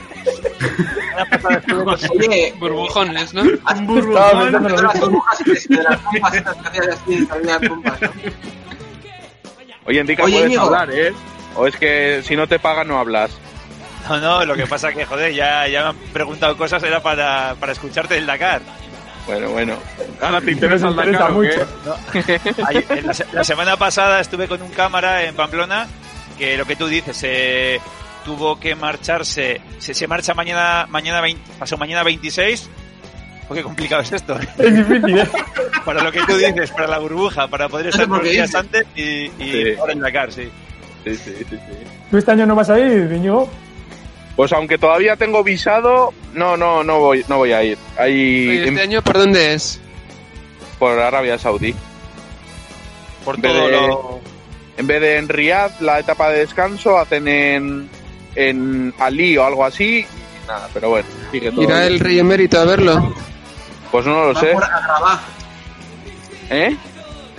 [2.19, 3.43] Oye, Burbujones, ¿no?
[3.43, 4.63] Un burbujón.
[4.63, 8.09] de las burbujas, de las pompas estas que hacías así, salían pompas, ¿no?
[9.87, 11.13] Oye, Enrica, Oye, puedes hablar, ¿eh?
[11.57, 13.31] O es que si no te pagan no hablas.
[14.09, 17.55] No, no, lo que pasa que, joder, ya, ya me han preguntado cosas, era para,
[17.59, 18.61] para escucharte del Dakar.
[19.27, 19.77] Bueno, bueno.
[20.21, 21.49] Ahora te interesa el Dakar, ¿o qué?
[21.57, 21.67] mucho.
[22.69, 25.87] Ayer- la, se- la semana pasada estuve con un cámara en Pamplona
[26.39, 27.81] que lo que tú dices, eh,
[28.25, 32.69] tuvo que marcharse, se, se marcha mañana, mañana 20, pasó mañana 26.
[33.49, 34.39] Oh, qué complicado es esto.
[34.59, 35.29] Es difícil, ¿eh?
[35.85, 38.85] Para lo que tú dices, para la burbuja, para poder estar por unos días antes
[38.97, 39.75] y, y Sí.
[39.79, 40.49] ahora en Dakar, sí.
[41.05, 41.57] Sí, sí, sí, sí.
[42.11, 43.51] ¿Tú este año no vas a ir, Íñigo?
[44.37, 47.79] Pues aunque todavía tengo visado, no, no, no voy, no voy a ir.
[47.97, 49.81] Ahí Oye, ¿Este año por dónde es?
[50.79, 51.75] por Arabia Saudí.
[53.25, 54.21] Por En vez todo de- lo...
[54.77, 57.89] En vez de en Riyadh, la etapa de descanso, hacen en,
[58.35, 60.01] en Ali o algo así.
[60.01, 61.63] Y nada, pero bueno, sigue todo.
[61.63, 61.93] ¿Irá bien.
[61.93, 63.15] el rey emérito a verlo?
[63.93, 64.51] Pues no lo Van sé.
[64.53, 65.21] por Agrabá,
[66.51, 66.77] ¿Eh?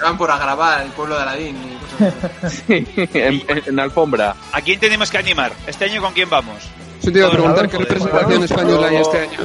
[0.01, 2.63] van por Agrabá, el pueblo de Aladín y cosas así.
[3.13, 4.33] en, en- en alfombra.
[4.53, 5.51] ¿A quién tenemos que animar?
[5.67, 6.63] ¿Este año con quién vamos?
[7.01, 8.43] Yo te iba a preguntar qué Joder, representación joder.
[8.51, 9.39] española hay este año.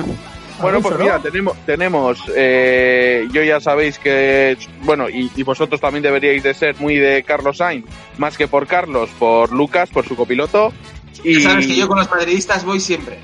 [0.60, 6.02] Bueno, pues mira, tenemos, tenemos eh, yo ya sabéis que, bueno, y, y vosotros también
[6.02, 7.86] deberíais de ser muy de Carlos Sainz,
[8.18, 10.70] más que por Carlos, por Lucas, por su copiloto.
[11.24, 13.18] Y, Ya sabes que yo con los madridistas voy siempre.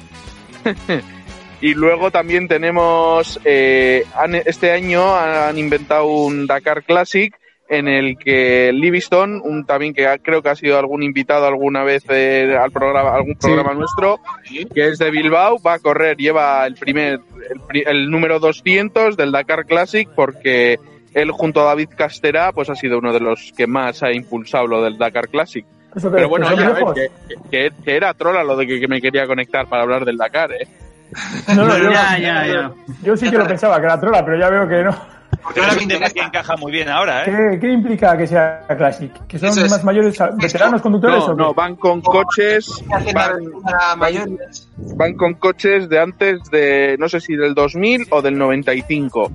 [1.61, 7.35] y luego también tenemos, eh, han- este año han inventado un Dakar Classic
[7.69, 11.83] en el que Livingston, un también que ha- creo que ha sido algún invitado alguna
[11.83, 14.21] vez eh, al programa, algún programa nuestro,
[14.75, 17.21] que es de Bilbao, va a correr, lleva el primer,
[17.75, 20.79] el, número 200 del Dakar Classic porque
[21.15, 24.67] él junto a David Castera pues ha sido uno de los que más ha impulsado
[24.67, 25.65] lo del Dakar Classic.
[26.17, 29.01] Pero bueno, oye, a ver, que, que- que era trola lo de que, que me
[29.01, 30.69] quería conectar para hablar del Dakar, ¿eh?
[31.49, 32.71] No, no, yo, Ya, ya, ya.
[33.03, 35.17] yo sí que lo pensaba, que era trola, pero ya veo que no.
[35.43, 37.27] Porque ahora tema que encaja muy bien ahora, ¿eh?
[37.53, 39.13] ¿Qué, qué implica que sea Classic?
[39.29, 39.71] ¿Que son es.
[39.71, 41.43] más mayores, veteranos conductores No, o qué?
[41.43, 44.69] no, van con coches, van, para mayores.
[44.97, 49.31] van con coches de antes de, no sé si del 2000 o del 95,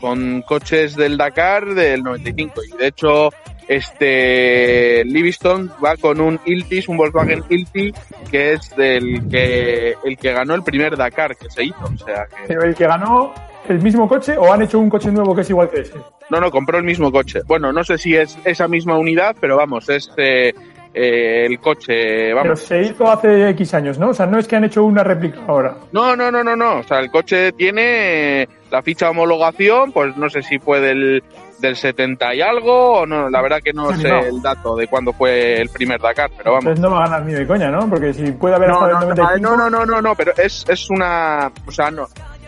[0.00, 2.54] con coches del Dakar del 95.
[2.64, 3.28] Y de hecho,
[3.76, 7.94] este Livingston va con un Iltis, un Volkswagen Iltis,
[8.30, 11.84] que es del que el que ganó el primer Dakar que se hizo.
[11.84, 13.32] O sea que, Pero el que ganó
[13.68, 15.94] el mismo coche o han hecho un coche nuevo que es igual que ese.
[16.30, 17.40] no, no, compró el mismo coche.
[17.46, 20.52] Bueno, no sé si es esa misma unidad, pero vamos, es eh,
[20.94, 22.60] eh, el coche, Pero vamos.
[22.60, 24.10] se hizo hace X años, ¿no?
[24.10, 25.76] O sea, no es que han hecho una réplica ahora.
[25.92, 26.80] No, no, no, no, no.
[26.80, 31.22] O sea, el coche tiene la ficha de homologación, pues no sé si fue del,
[31.62, 34.18] del 70 y algo, o no, la verdad que no Sí, sé no.
[34.20, 36.64] el dato de cuándo fue el primer Dakar, pero vamos.
[36.66, 37.88] Entonces no va a ganar ni de coña, ¿no?
[37.88, 39.40] Porque si puede haber No, hasta no, no, 95...
[39.40, 42.06] no, no, no, no, no, pero es, es una, o sea, no,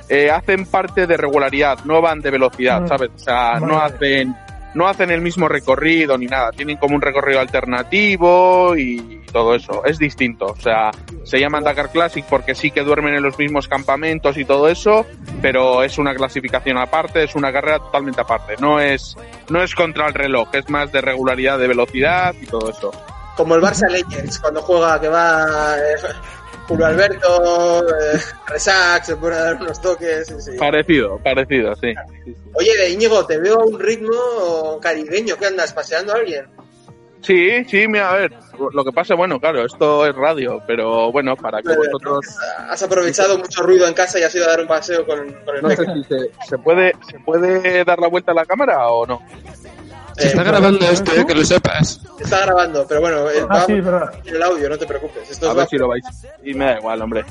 [0.09, 2.89] eh, hacen parte de regularidad, no van de velocidad, Mm.
[2.89, 3.11] ¿sabes?
[3.15, 4.37] O sea, no hacen,
[4.75, 9.85] no hacen el mismo recorrido ni nada, tienen como un recorrido alternativo y todo eso,
[9.85, 10.91] es distinto, o sea,
[11.25, 15.07] se llaman Dakar Classic porque sí que duermen en los mismos campamentos y todo eso,
[15.43, 19.17] pero es una clasificación aparte, es una carrera totalmente aparte, no es,
[19.49, 22.93] no es contra el reloj, es más de regularidad de velocidad y todo eso.
[23.37, 25.75] Como el Barça Legends, cuando juega que va
[26.65, 30.27] eh, Julio Alberto, eh, Resac, se a dar unos toques.
[30.27, 30.59] sí, sí.
[30.59, 31.95] Parecido, parecido, sí.
[32.55, 35.37] Oye, de Íñigo, te veo a un ritmo caribeño.
[35.37, 35.73] ¿Qué andas?
[35.73, 36.47] ¿Paseando a alguien?
[37.25, 38.33] Sí, sí, mira, a ver,
[38.73, 42.37] lo que pasa, bueno, claro, esto es radio, pero bueno, para que vosotros,
[42.69, 45.57] Has aprovechado mucho ruido en casa y has ido a dar un paseo con, con
[45.57, 48.89] el no sé si se, se puede, se puede dar la vuelta a la cámara
[48.89, 49.23] o no.
[50.17, 52.01] Se está Eh, grabando esto, eh, que lo sepas.
[52.21, 53.73] Está grabando, pero bueno, eh, Ah, va sí,
[54.27, 55.29] el audio, no te preocupes.
[55.31, 56.05] Esto A es ver va- si lo vais.
[56.45, 57.25] Y me da igual, hombre.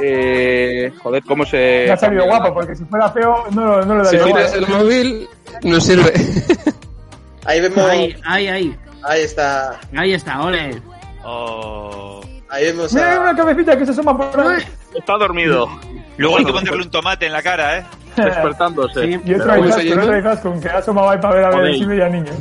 [0.00, 1.84] Eh, joder, cómo se.
[1.86, 4.46] Me ha salido guapo, porque si fuera feo no, no le Si daría igual.
[4.46, 5.28] giras el móvil,
[5.64, 6.12] no sirve.
[7.46, 7.78] Ahí vemos.
[7.78, 8.76] Ahí, ahí, ahí.
[9.02, 9.80] Ahí está.
[9.96, 10.80] Ahí está, ole.
[11.24, 12.20] Oh.
[12.50, 13.20] Ahí vemos Mira, a.
[13.20, 14.62] una cabecita que se asoma por ahí.
[14.94, 15.68] Está dormido,
[16.16, 17.84] Luego hay que ponerle un tomate en la cara, ¿eh?
[18.24, 19.02] Despertándose.
[19.02, 19.20] Sí.
[19.24, 21.78] Y otro ahí Hascon, que ha asomado ahí para ver a ver Odey.
[21.78, 22.32] si veía niño.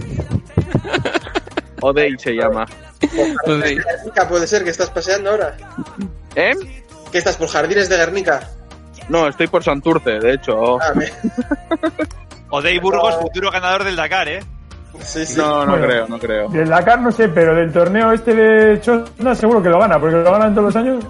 [1.82, 2.66] Odey se llama.
[3.46, 3.76] Odey.
[3.78, 5.56] Guernica puede ser que estás paseando ahora.
[6.36, 6.54] ¿Eh?
[7.12, 8.42] ¿Qué estás por jardines de Guernica?
[9.10, 10.80] No, estoy por Santurce, de hecho.
[10.82, 11.12] Ah, me-
[12.50, 14.40] Odey Burgos, futuro ganador del Dakar, ¿eh?
[15.00, 15.38] Sí, sí.
[15.38, 15.86] No, no Bueno.
[15.88, 16.50] creo, no creo.
[16.50, 20.16] Del Dakar no sé, pero del torneo este de Chosna seguro que lo gana, porque
[20.18, 21.06] lo ganan todos los años.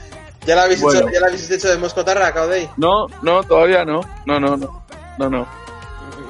[0.49, 1.01] ¿Ya la habéis, Bueno.
[1.01, 2.69] hecho, ¿Ya la habéis hecho de Moscotarra, Caudey?
[2.79, 4.01] No, no, todavía no.
[4.25, 4.83] No, no, no.
[5.19, 5.47] No, no.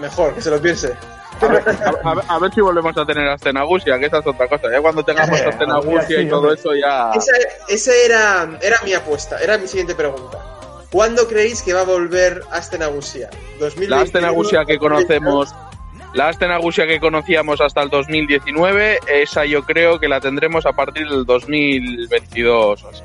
[0.01, 0.93] Mejor, que se lo piense.
[1.41, 4.19] A ver, a, a ver- a ver si volvemos a tener a Stenagusia, que esa
[4.19, 4.65] es otra cosa.
[4.73, 7.13] Ya cuando tengamos a Stenagusia y todo eso ya...
[7.15, 7.33] Esa,
[7.69, 10.39] esa era, era mi apuesta, era mi siguiente pregunta.
[10.91, 13.31] ¿Cuándo creéis que va a volver Astenagusia?
[13.87, 15.55] La Astenagusia que conocemos,
[16.15, 21.09] la Astenagusia que conocíamos hasta el 2019, esa yo creo que la tendremos a partir
[21.09, 22.83] del 2022.
[22.83, 23.03] o así.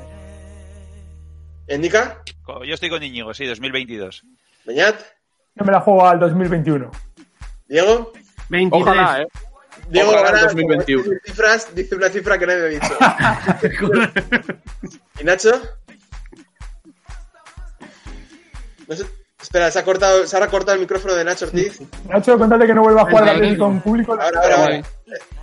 [1.68, 2.22] ¿Indica?
[2.66, 4.24] Yo estoy con Íñigo, sí, 2022.
[4.64, 5.00] ¿Beñat?
[5.54, 6.90] Yo me la juego al 2021.
[7.68, 8.12] ¿Diego?
[8.50, 8.82] 23.
[8.82, 9.26] Ojalá, ¿eh?
[9.88, 11.02] Diego Ojalá como 2021.
[11.02, 12.96] dice cifras, dice una cifra que nadie me ha dicho.
[15.20, 15.60] ¿Y Nacho?
[18.86, 19.06] No sé-
[19.44, 21.78] Espera, se ha, cortado, se ha cortado el micrófono de Nacho Ortiz.
[22.08, 24.12] Nacho, contate que no vuelva a jugar la Play con público.
[24.14, 24.82] Ahora, ahora, ahora.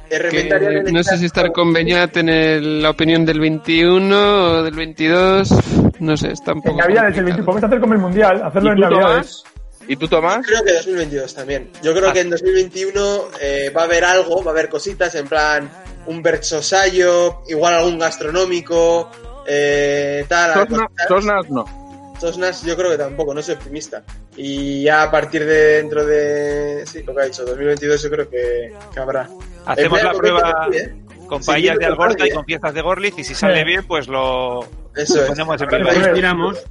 [0.10, 0.50] Que
[0.88, 4.16] en no sé si estar con Beñat en el- la opinión del 21
[4.58, 5.54] o del 22.
[6.00, 6.78] No sé, está un En poco.
[6.80, 7.46] Navidades, el 21.
[7.46, 7.46] complicado.
[7.46, 9.44] Podemos hacer como el Mundial, hacerlo ¿Y en Navidades.
[9.44, 9.44] Tomás?
[9.88, 10.46] ¿Y tú, Tomás?
[10.48, 11.70] Creo que 2022 también.
[11.84, 13.02] Yo creo que en 2021
[13.40, 15.70] eh, va a haber algo, va a haber cositas en plan
[16.08, 19.12] un versosayo, igual algún gastronómico,
[19.48, 20.68] eh, tal.
[21.08, 21.81] Sosnas no.
[22.22, 24.04] Sosnas yo creo que tampoco, no soy optimista.
[24.38, 26.84] Y ya a partir de dentro de...
[26.86, 29.28] Sí, lo que ha dicho, 2022 yo creo que, que habrá.
[29.66, 30.96] Hacemos la prueba sí, ¿eh?
[31.28, 33.60] con Sí, paellas de viene con Algorta y con piezas de Gorliz y si sale
[33.60, 33.64] Sí.
[33.66, 34.62] bien, pues lo
[34.96, 35.30] Eso lo es.
[35.30, 36.64] ponemos en Tiramos.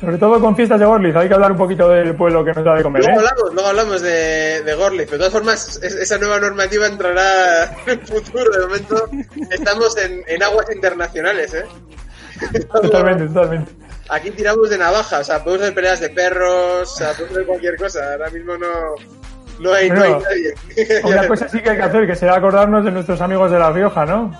[0.00, 2.64] Sobre todo con fiestas de Gorliz, hay que hablar un poquito del pueblo que nos
[2.64, 3.24] da de comer, Luego ¿eh?
[3.26, 5.10] hablamos, luego hablamos de, de Gorlitz.
[5.10, 8.50] De todas formas, es- esa nueva normativa entrará en el futuro.
[8.50, 9.08] De momento
[9.50, 11.64] estamos en, en aguas internacionales, ¿eh?
[12.82, 13.72] Totalmente, totalmente.
[14.10, 17.46] Aquí tiramos de navaja, o sea, podemos hacer peleas de perros, o sea, podemos hacer
[17.46, 18.12] cualquier cosa.
[18.12, 18.68] Ahora mismo no,
[19.60, 20.54] no, hay, no hay nadie.
[21.04, 23.70] Una cosa sí que hay que hacer, que será acordarnos de nuestros amigos de La
[23.72, 24.30] Rioja, ¿no?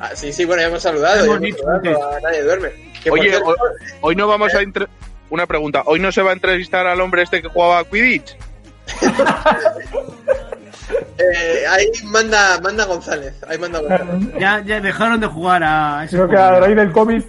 [0.00, 2.92] Ah, sí, sí, bueno, ya hemos saludado, ya Hemos hemos dicho saludado, a nadie duerme.
[3.02, 3.56] Que, Oye, cierto, hoy,
[4.00, 4.60] hoy no vamos a...
[4.60, 4.86] entre-
[5.30, 5.82] Una pregunta.
[5.86, 8.36] ¿Hoy no se va a entrevistar al hombre este que jugaba a Quidditch?
[11.18, 14.28] eh, ahí manda, manda González, ahí manda González.
[14.38, 17.22] Ya, ya dejaron de jugar a Creo que a raíz del COVID,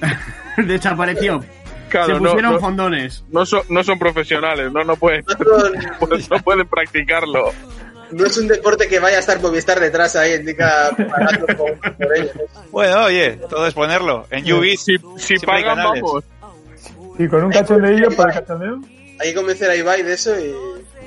[0.66, 1.42] Desapareció.
[1.88, 3.24] Claro, Se no- pusieron no- fondones.
[3.30, 7.52] No son, no son profesionales, no, no pueden, No, no pueden practicarlo.
[8.12, 12.30] no es un deporte que vaya a estar Movistar detrás ahí, indica por, ellos.
[12.70, 14.26] Bueno, oye, todo es ponerlo.
[14.30, 16.24] En UV Si, si pagan, vamos.
[17.18, 18.80] y con un cachondeillo por el cachondeo.
[19.20, 20.54] Hay que convencer a Ibai de eso y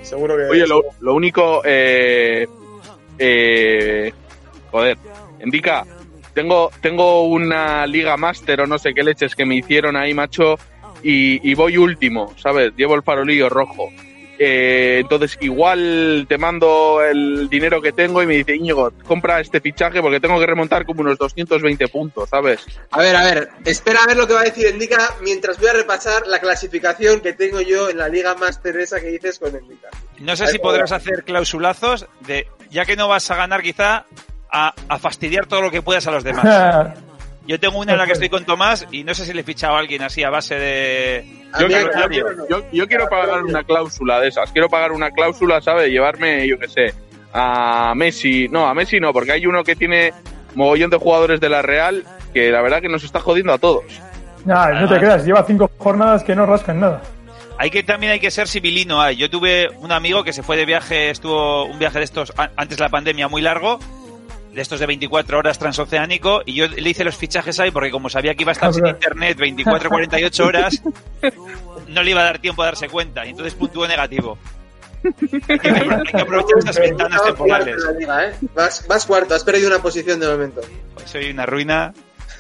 [0.06, 0.44] seguro que...
[0.44, 2.46] Oye, lo, lo único, eh,
[3.18, 4.14] eh,
[4.70, 4.98] joder,
[5.44, 5.86] indica,
[6.34, 10.56] tengo, tengo una liga máster o no sé qué leches que me hicieron ahí, macho,
[11.04, 12.74] y, y voy último, ¿sabes?
[12.76, 13.90] Llevo el farolillo rojo.
[14.40, 19.62] Eh, entonces, igual te mando el dinero que tengo y me dice, Íñigo, compra este
[19.62, 22.66] fichaje porque tengo que remontar como unos 220 puntos, ¿sabes?
[22.92, 25.70] A ver, a ver, espera a ver lo que va a decir Indica mientras voy
[25.70, 29.56] a repasar la clasificación que tengo yo en la Liga Master esa que dices con
[29.56, 29.90] Indica.
[30.20, 34.06] No sé si podrás hacer klausulazos de, ya que no vas a ganar quizá,
[34.54, 36.94] a, a fastidiar todo lo que puedas a los demás.
[37.46, 39.44] Yo tengo una en la que estoy con Tomás y no sé si le he
[39.44, 41.44] fichado a alguien así a base de...
[41.60, 44.50] Yo, mí, quiero, yo quiero- yo- yo quiero pagar una cláusula de esas.
[44.54, 45.90] Quiero pagar una cláusula, ¿sabes?
[45.90, 46.94] Llevarme, yo qué sé,
[47.34, 48.48] a Messi.
[48.48, 50.14] No, a Messi no, porque hay uno que tiene
[50.56, 53.84] mogollón de jugadores de la Real que la verdad que nos está jodiendo a todos.
[54.46, 57.02] Nah, no te creas, lleva cinco jornadas que no rascan nada.
[57.58, 59.02] Hay que también hay que ser civilino.
[59.02, 59.18] Hay.
[59.18, 62.78] Yo tuve un amigo que se fue de viaje, estuvo un viaje de estos antes
[62.78, 63.80] de la pandemia muy largo,
[64.54, 68.10] de estos de 24 horas transoceánico, y yo le hice los fichajes ahí porque como
[68.10, 70.82] sabía que iba a estar Ah, sin internet 24, 48 horas,
[71.88, 74.38] no le iba a dar tiempo a darse cuenta, y entonces puntuó negativo.
[75.04, 77.84] Hay que, hay que aprovechar estas ventanas temporales.
[77.84, 78.48] ¿eh?
[78.56, 80.62] vas, vas cuarto, has perdido una posición de momento.
[81.06, 81.94] Soy una ruina.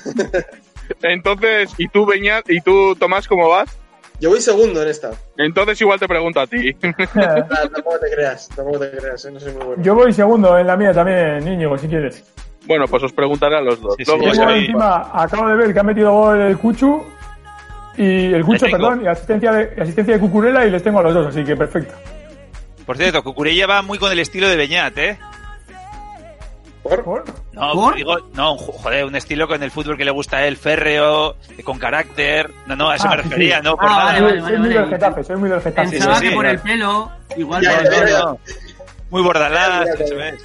[1.01, 3.78] Entonces, ¿y tú, Beñat, y tú, Tomás, cómo vas?
[4.24, 5.11] Yo voy segundo en esta.
[5.36, 6.74] Entonces igual te pregunto a ti.
[7.15, 9.32] Ah, tampoco te creas, tampoco te creas, ¿eh?
[9.32, 9.84] no soy muy bueno.
[9.84, 12.24] Yo voy segundo en la mía también, Íñigo, si quieres.
[12.65, 13.95] bueno, pues os preguntaré a los dos.
[13.97, 17.03] Sí, sí, Luego yo encima, acabo de ver que ha metido gol el Cuchu.
[17.97, 21.13] Y el Cucho, perdón, y asistencia de, asistencia de Cucurella y les tengo a los
[21.13, 21.93] dos, así que perfecto.
[22.86, 25.19] Por cierto, Cucurella va muy con el estilo de Beñat, ¿eh?
[26.84, 27.04] ¿Por?
[27.04, 27.24] ¿Por?
[27.54, 27.96] No, ¿Por?
[27.96, 31.36] digo, no, jo- joder, un estilo con el fútbol que le gusta a él, férreo,
[31.64, 32.52] con carácter.
[32.68, 33.64] No, no, a eso Ah, me refería, sí.
[33.64, 34.04] no por Ah, nada.
[34.06, 35.90] vale, soy vale, soy muy del Getafe, soy muy del Getafe.
[35.92, 36.52] Pensaba sí, que sí, por ya.
[36.52, 38.06] el pelo, igual Ya, por el ya, ya.
[38.06, 38.40] pelo.
[39.12, 40.06] Muy bordalás, Ya, ya, ya.
[40.06, 40.44] eso es.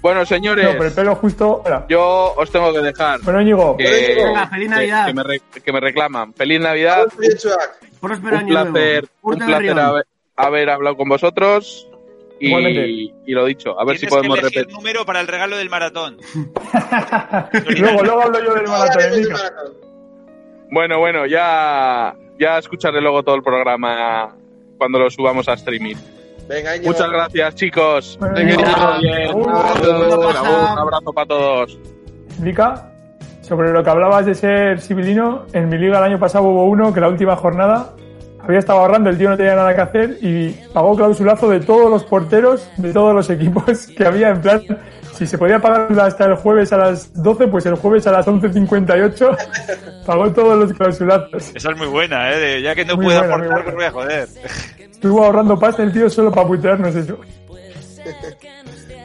[0.00, 1.62] Bueno, No, señores, pero el pelo justo.
[1.64, 1.86] Hola.
[1.88, 3.20] yo os tengo que dejar.
[3.22, 5.06] Bueno, Íñigo, que, Venga, feliz que- Navidad.
[5.06, 6.34] que me, re- que me reclaman.
[6.34, 7.04] Feliz Navidad.
[7.04, 7.08] Un
[8.46, 10.04] placer, un placer
[10.36, 11.88] haber hablado con vosotros.
[12.40, 14.66] Y, y lo dicho, a ver si podemos que repetir.
[14.68, 16.18] el número para el regalo del maratón.
[17.78, 19.74] luego, luego hablo yo del maratón.
[20.70, 24.34] Bueno, bueno, ya, ya escucharé luego todo el programa
[24.78, 25.96] cuando lo subamos a streaming.
[26.48, 26.72] Venga.
[26.82, 28.18] Muchas gracias, chicos.
[28.20, 29.48] Venga, agur.
[29.48, 31.78] Agur, agur, Un abrazo para todos.
[32.40, 32.92] Mica,
[33.40, 36.92] sobre lo que hablabas de ser civilino, en mi liga el año pasado hubo uno
[36.92, 37.94] que la última jornada
[38.46, 41.90] había estado ahorrando, el tío no tenía nada que hacer y pagó clausulazo de todos
[41.90, 44.62] los porteros de todos los equipos que había en plan,
[45.16, 48.26] si se podía pagar hasta el jueves a las 12, pues el jueves a las
[48.26, 51.52] 11.58 pagó todos los clausulazos.
[51.54, 52.38] Esa es muy buena, ¿eh?
[52.38, 54.28] De, ya que no Muy puedo buena, aportar, pues voy a joder.
[54.90, 57.18] Estuvo ahorrando pasta el tío solo para putearnos eso.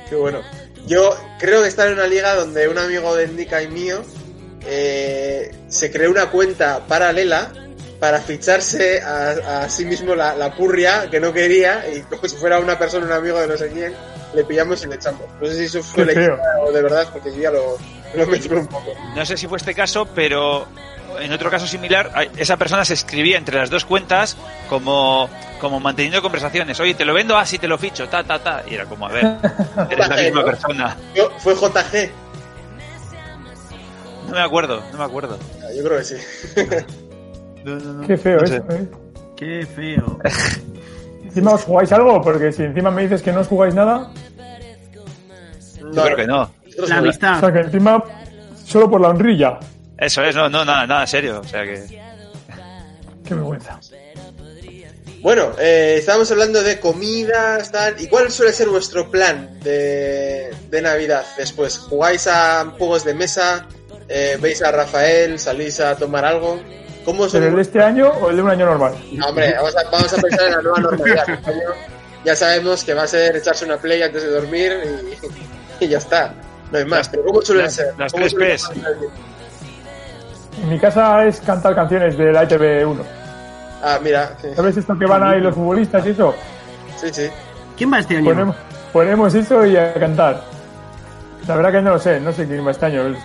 [0.09, 0.39] Qué bueno.
[0.87, 4.01] Yo creo que está en una liga donde un amigo de Nika y mío
[4.65, 7.51] eh, se creó una cuenta paralela
[7.99, 12.35] para ficharse a, a sí mismo la, la purria que no quería y como si
[12.37, 13.93] fuera una persona, un amigo de no sé quién,
[14.33, 15.21] le pillamos y le echamos.
[15.41, 17.77] No sé si eso fue leyenda o de verdad, porque yo ya lo,
[18.15, 18.93] lo mezclo un poco.
[19.15, 20.65] No sé si fue este caso, pero
[21.19, 24.37] en otro caso similar, esa persona se escribía entre las dos cuentas
[24.69, 25.29] como,
[25.59, 26.79] como manteniendo conversaciones.
[26.79, 28.63] Oye, te lo vendo, ah, sí, te lo ficho, ta, ta, ta.
[28.65, 29.25] Y era como, a ver,
[29.89, 30.97] eres la misma persona.
[31.15, 32.11] Yo- fue JG.
[34.27, 35.37] No me acuerdo, no me acuerdo.
[35.75, 36.15] Yo creo que sí.
[38.07, 38.55] Qué feo No sé.
[38.57, 38.87] eso, ¿eh?
[39.35, 40.19] Qué feo.
[41.25, 44.11] Encima os jugáis algo, porque si encima me dices que no os jugáis nada,
[45.93, 46.51] Yo creo que no.
[46.87, 47.39] La o amistad.
[47.39, 48.03] sea que encima
[48.65, 49.59] solo por la honrilla.
[49.97, 51.39] Eso es, no, no, nada, nada serio.
[51.41, 51.83] O sea que.
[53.25, 53.79] Qué vergüenza.
[55.21, 58.01] Bueno, eh, estábamos hablando de comidas, tal.
[58.01, 61.77] ¿Y cuál suele ser vuestro plan de, de Navidad después?
[61.77, 63.67] ¿Jugáis a juegos de mesa?
[64.07, 65.37] Eh, ¿Veis a Rafael?
[65.37, 66.59] ¿Salís a tomar algo?
[67.05, 68.93] ¿Cómo son ¿Pero el de este año o el de un año normal?
[69.13, 71.23] No, hombre, vamos a, vamos a pensar en la nueva normalidad.
[71.33, 71.53] Este
[72.25, 74.73] ya sabemos que va a ser echarse una play antes de dormir
[75.79, 76.33] y, y ya está.
[76.71, 77.07] No hay más.
[77.07, 77.93] Pero ¿cómo suelen las- ser?
[77.97, 78.71] las ¿Cómo tres Ps.
[80.61, 82.97] En mi casa es cantar canciones de la ITV1.
[83.81, 84.33] Ah, mira.
[84.41, 84.49] sí.
[84.55, 86.35] ¿Sabes esto que van ahí los futbolistas y eso?
[86.97, 87.29] Sí, sí.
[87.77, 88.25] ¿Quién va este año?
[88.31, 88.55] Ponemos,
[88.91, 90.43] ponemos eso y a cantar.
[91.47, 93.15] La verdad que no lo sé, no sé quién va este año.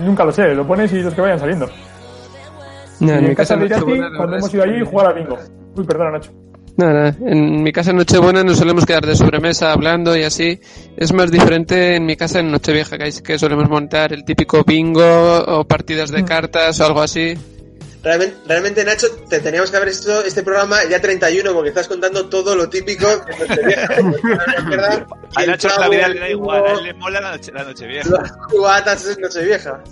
[0.00, 1.70] Nunca lo sé, lo pones y los que vayan saliendo.
[3.00, 5.38] No, y en mi en casa casa de cuando hemos ido allí, jugar a bingo.
[5.76, 6.30] Uy, perdona, Nacho.
[6.76, 10.60] Nada, en mi casa en Nochebuena nos solemos quedar de sobremesa hablando y así.
[10.96, 15.64] Es más diferente en mi casa en Nochevieja, que, solemos montar el típico bingo o
[15.68, 17.34] partidas de cartas o algo así.
[18.02, 22.28] Realmente, realmente, Nacho, te teníamos que haber hecho este programa día 31 porque estás contando
[22.28, 23.88] todo lo típico de Nochevieja.
[25.36, 27.64] A Nacho la Navidad le da igual, a huevo, él le mola la noche, la
[27.64, 28.10] noche vieja.
[28.10, 29.82] Las cubatas es Nochevieja.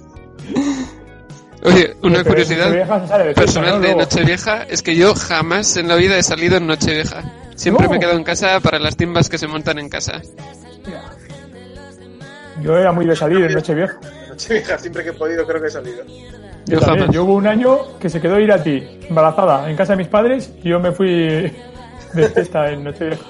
[1.64, 3.94] Oye, una Pero curiosidad personal de.
[3.94, 7.22] Nochevieja es que yo jamás en la vida he salido en Nochevieja.
[7.54, 7.90] Siempre No.
[7.90, 10.20] me he quedado en casa para las timbas que se montan en casa.
[12.62, 13.98] Yo era muy de salir en Nochevieja.
[14.28, 16.02] Nochevieja, siempre que he podido creo que he salido.
[16.66, 17.10] Yo, jamás.
[17.10, 20.68] Yo hubo un año que se quedó Irati embarazada en casa de mis padres y
[20.68, 21.08] yo me fui
[22.12, 23.22] de fiesta en Nochevieja.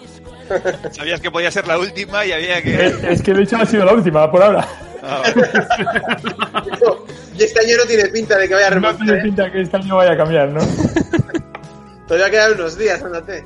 [0.92, 2.86] Sabías que podía ser la última y había que.
[2.86, 4.66] Es, es que de hecho ha sido la última por ahora.
[5.02, 5.34] Ah, vale.
[7.38, 9.06] Y este año no tiene pinta de que vaya a No remontar.
[9.06, 9.22] tiene ¿eh?
[9.22, 10.60] pinta que este año vaya a cambiar, ¿no?
[12.06, 13.42] Todavía quedan unos días, ándate.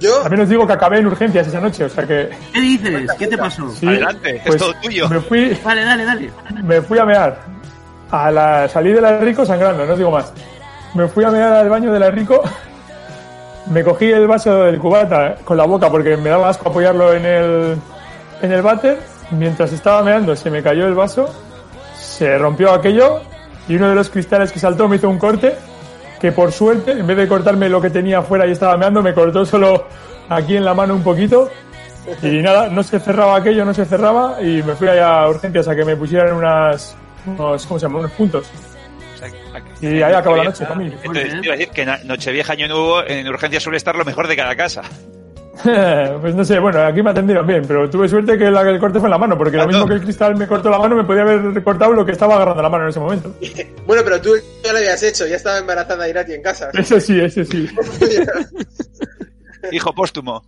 [0.00, 3.10] Yo, También os digo que acabé en urgencias esa noche, o sea que ¿Qué dices?
[3.18, 3.70] ¿Qué te pasó?
[3.70, 5.08] sí, Adelante, es pues todo tuyo.
[5.08, 6.30] Me fui, Dale, dale, dale.
[6.62, 7.38] me fui a mear.
[8.10, 10.30] A la salí de la Rico sangrando, no os digo más.
[10.94, 12.42] Me fui a mear al baño de la Rico.
[13.66, 17.24] Me cogí el vaso del cubata con la boca porque me daba asco apoyarlo en
[17.24, 17.76] el
[18.42, 18.98] en el váter.
[19.30, 21.28] Mientras estaba meando se me cayó el vaso,
[21.96, 23.20] se rompió aquello
[23.68, 25.54] y uno de los cristales que saltó me hizo un corte
[26.22, 29.12] que por suerte, en vez de cortarme lo que tenía afuera y estaba meando, me
[29.12, 29.88] cortó solo
[30.28, 31.50] aquí en la mano un poquito.
[32.22, 35.66] Y nada, no se cerraba aquello, no se cerraba y me fui allá a urgencias
[35.66, 36.94] a que me pusieran unas,
[37.26, 37.98] unos, ¿cómo se llama?
[37.98, 38.48] Unos puntos.
[39.80, 40.92] Y ahí acabó la noche, Camil.
[41.02, 44.04] Entonces, te iba a decir que na- Nochevieja Año Nuevo en urgencia suele estar lo
[44.04, 44.82] mejor de cada casa.
[46.20, 48.98] pues no sé, bueno, aquí me atendieron bien, pero tuve suerte que la- el corte
[48.98, 51.04] fue en la mano, porque lo mismo que el cristal me cortó la mano, me
[51.04, 53.34] podía haber cortado lo que estaba agarrando la mano en ese momento.
[53.86, 56.70] bueno, pero tú ya lo habías hecho, ya estaba embarazada Irati en casa.
[56.72, 57.68] Eso sí, eso sí.
[59.72, 60.44] Hijo póstumo.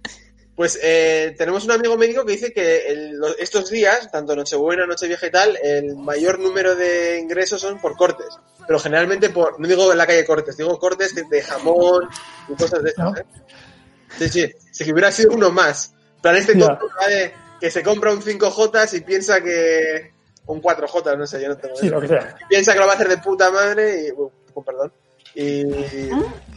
[0.57, 5.27] Pues eh, tenemos un amigo médico que dice que el- estos días, tanto Nochebuena, Nochevieja
[5.27, 8.27] y tal, el mayor número de ingresos son por cortes.
[8.67, 12.09] Pero generalmente por, no digo en la calle cortes, digo cortes de, de jamón
[12.49, 13.17] y cosas de estas, ¿No?
[13.17, 13.25] ¿eh?
[14.19, 15.93] Sí, sí, si hubiera sido uno más.
[16.17, 20.13] En plan, este va de que se compra un 5J y piensa que...
[20.47, 22.37] Un 4J, no sé, yo no tengo Sí, lo que sea.
[22.49, 24.11] Piensa que lo va a hacer de puta madre y...
[24.11, 24.93] uh, con perdón.
[25.35, 25.65] Y...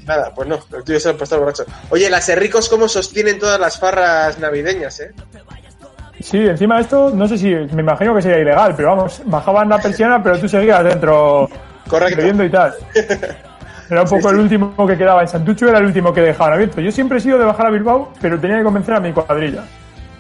[0.06, 1.66] Nada, pues no, el tuyo se ha puesto borracho.
[1.90, 5.14] Oye, las ricos cómo sostienen todas las farras navideñas, ¿eh?
[6.20, 9.70] Sí, encima de esto, no sé si, me imagino que sería ilegal, pero vamos, bajaban
[9.70, 11.48] la persiana, pero tú seguías dentro
[11.88, 12.18] Correcto.
[12.18, 12.74] bebiendo y tal.
[13.90, 16.82] Era un poco el último que quedaba en Santucho, era el último que dejaban abierto.
[16.82, 19.64] Yo siempre he sido de bajar a Bilbao, pero tenía que convencer a mi cuadrilla.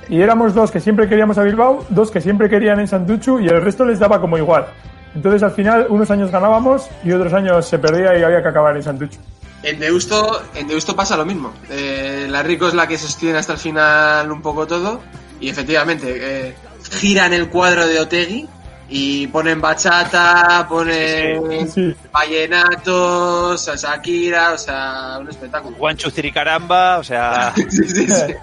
[0.07, 3.47] Y éramos dos que siempre queríamos a Bilbao, dos que siempre querían en Santucho y
[3.47, 4.68] el resto les daba como igual.
[5.13, 8.76] Entonces al final unos años ganábamos y otros años se perdía y había que acabar
[8.78, 9.20] en Santucho.
[9.63, 11.51] En Deusto, en Deusto pasa lo mismo.
[11.70, 15.01] Eh, la Rico es la que sostiene hasta el final un poco todo.
[15.41, 16.55] Y efectivamente, eh,
[16.91, 18.47] giran el cuadro de Otegui
[18.90, 21.94] y ponen bachata, ponen Sí.
[22.12, 25.76] vallenatos, a Shakira, o sea, un espectáculo.
[25.78, 28.34] Guanchu Ciricaramba, o sea, Sí, sí, sí.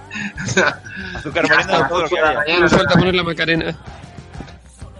[0.44, 0.80] O sea,
[1.16, 2.38] azúcar moreno, todo lo ocho que de la haya.
[2.40, 3.76] mañana, Nos o sea, falta poner la Macarena.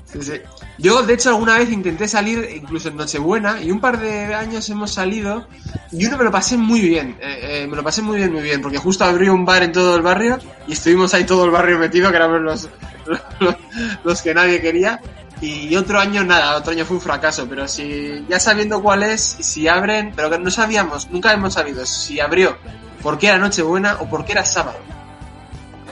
[0.06, 0.32] Sí, sí.
[0.78, 4.68] Yo, de hecho, alguna vez intenté salir, incluso en Nochebuena, y un par de años
[4.70, 5.46] hemos salido,
[5.92, 7.16] y uno me lo pasé muy bien.
[7.20, 9.70] eh, eh, me lo pasé muy bien, muy bien, porque justo abrió un bar en
[9.72, 12.68] todo el barrio, y estuvimos ahí todo el barrio metido, que éramos los,
[13.40, 13.56] los,
[14.02, 15.00] los que nadie quería.
[15.44, 19.20] Y otro año nada, otro año fue un fracaso, pero si ya sabiendo cuál es,
[19.20, 22.56] si abren, pero que no sabíamos, nunca hemos sabido si abrió
[23.04, 24.78] porque era Nochebuena o porque era sábado.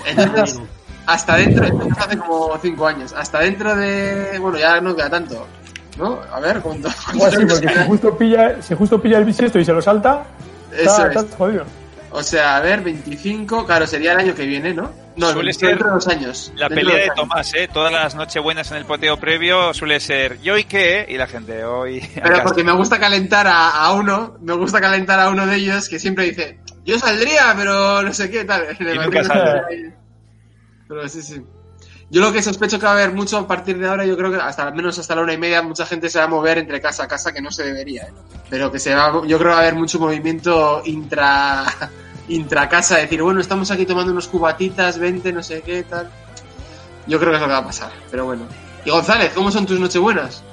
[0.06, 0.58] Entonces,
[1.06, 1.66] hasta dentro,
[1.98, 5.46] hace como cinco años, hasta dentro de, bueno, ya no queda tanto,
[5.98, 6.20] ¿no?
[6.32, 6.88] A ver, ¿cuánto?
[6.88, 10.24] O así, porque si justo pilla, si justo pilla el bisiesto y se lo salta,
[10.72, 11.16] Eso está, es.
[11.24, 11.64] está jodido.
[12.12, 14.92] O sea, a ver, 25, claro, sería el año que viene, ¿no?
[15.16, 16.52] No, Suele dentro ser de dos años.
[16.56, 17.10] La dentro pelea de.
[17.14, 17.68] Tomás, ¿eh?
[17.72, 21.06] Todas las nochebuenas en el poteo previo suele ser ¿yo y qué?
[21.08, 22.00] Y la gente, hoy...
[22.14, 22.44] Pero casa".
[22.44, 25.98] porque me gusta calentar a, a uno, me gusta calentar a uno de ellos que
[25.98, 28.66] siempre dice, yo saldría, pero no sé qué, tal.
[28.80, 29.94] Y nunca sale.
[30.88, 31.42] Pero sí, sí.
[32.12, 34.30] Yo lo que sospecho que va a haber mucho a partir de ahora, yo creo
[34.30, 36.58] que hasta al menos hasta la una y media mucha gente se va a mover
[36.58, 38.12] entre casa a casa que no se debería, ¿eh?
[38.50, 41.64] Pero que se va, yo creo que va a haber mucho movimiento intra,
[42.28, 46.10] intra casa, decir, bueno, estamos aquí tomando unos cubatitas, 20, no sé qué, tal.
[47.06, 48.46] Yo creo que es lo que va a pasar, pero bueno.
[48.84, 50.44] Y González, ¿cómo son tus nochebuenas?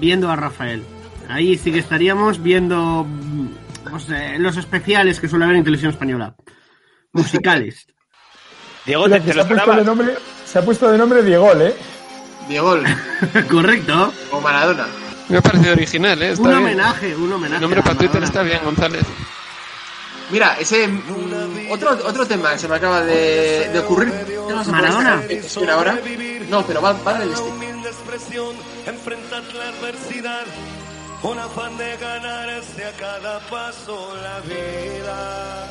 [0.00, 0.82] Viendo a Rafael.
[1.28, 3.48] Ahí sí que estaríamos viendo mm,
[3.90, 6.34] no sé, los especiales que suele haber en televisión española.
[7.12, 7.86] Musicales.
[8.86, 9.86] Diego, te, te lo esperabas.
[10.50, 11.76] Se ha puesto de nombre Diegol, ¿eh?
[12.48, 12.76] Diego
[13.50, 14.12] Correcto.
[14.32, 14.86] o Maradona.
[15.28, 16.30] Me ha parecido original, ¿eh?
[16.30, 16.62] Está Un bien.
[16.62, 17.60] homenaje, un homenaje.
[17.60, 19.02] Nombre para Twitter está bien, González.
[20.30, 24.12] Mira, ese mm, otro otro tema que se me acaba de, de ocurrir.
[24.26, 25.22] ¿Qué vas a poner Maradona.
[25.74, 25.98] ahora?
[26.48, 27.50] No, pero va, va del estilo.
[27.54, 30.44] humilde expresión, enfrentar la adversidad,
[31.22, 35.70] con afán de ganarse a cada paso la vida.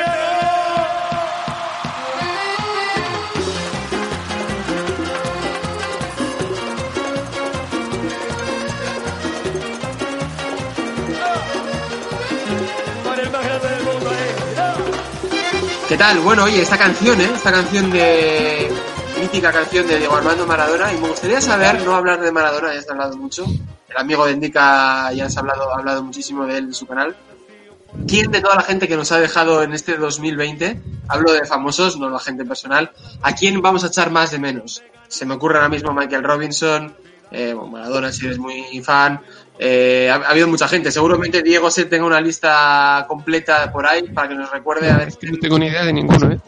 [15.91, 16.19] ¿Qué tal?
[16.19, 17.29] Bueno, oye, esta canción, ¿eh?
[17.35, 18.71] Esta canción de.
[19.19, 20.93] mítica canción de Diego Armando Maradona.
[20.93, 23.43] Y me gustaría saber, no hablar de Maradona, ya se ha hablado mucho.
[23.89, 26.87] El amigo de Indica ya se ha hablado, ha hablado muchísimo de él en su
[26.87, 27.13] canal.
[28.07, 31.97] ¿Quién de toda la gente que nos ha dejado en este 2020, hablo de famosos,
[31.97, 34.81] no la gente personal, a quién vamos a echar más de menos?
[35.09, 36.95] Se me ocurre ahora mismo Michael Robinson,
[37.31, 39.19] eh, Maradona si eres muy fan,
[39.63, 40.91] eh, ha, ha habido mucha gente.
[40.91, 45.09] Seguramente Diego se tenga una lista completa por ahí para que nos recuerde a ver
[45.21, 46.39] No tengo ni idea de ninguno, ¿eh?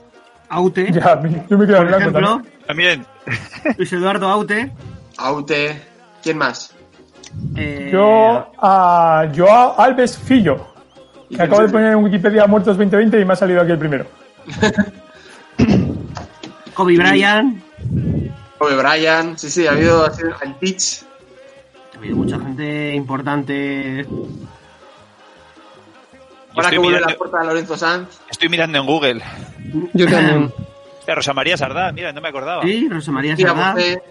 [0.50, 2.42] Aute, Ya, yo me quedo por blanco ejemplo.
[2.66, 3.06] también.
[3.26, 3.76] También.
[3.78, 4.72] Luis Eduardo Aute.
[5.18, 5.80] Aute.
[6.24, 6.74] ¿Quién más?
[7.56, 10.68] eh, Yo a Joao Alves Fillo,
[11.30, 14.06] que acabo de poner en Wikipedia muertos 2020 y me ha salido aquí el primero.
[16.74, 17.62] Kobe Bryant.
[18.58, 19.38] Kobe Bryant.
[19.38, 21.04] Sí, sí, ha habido ha sido el pitch.
[22.04, 24.06] Ha habido mucha gente importante.
[26.54, 28.20] Ahora que vuelve la puerta de Lorenzo Sanz.
[28.30, 29.22] Estoy mirando en Google.
[29.94, 30.54] Yo también.
[31.06, 32.64] Eh, Rosa María Sardá, mira, no me acordaba.
[32.64, 33.72] Sí, Rosa María Sardá.
[33.72, 34.02] Apunté.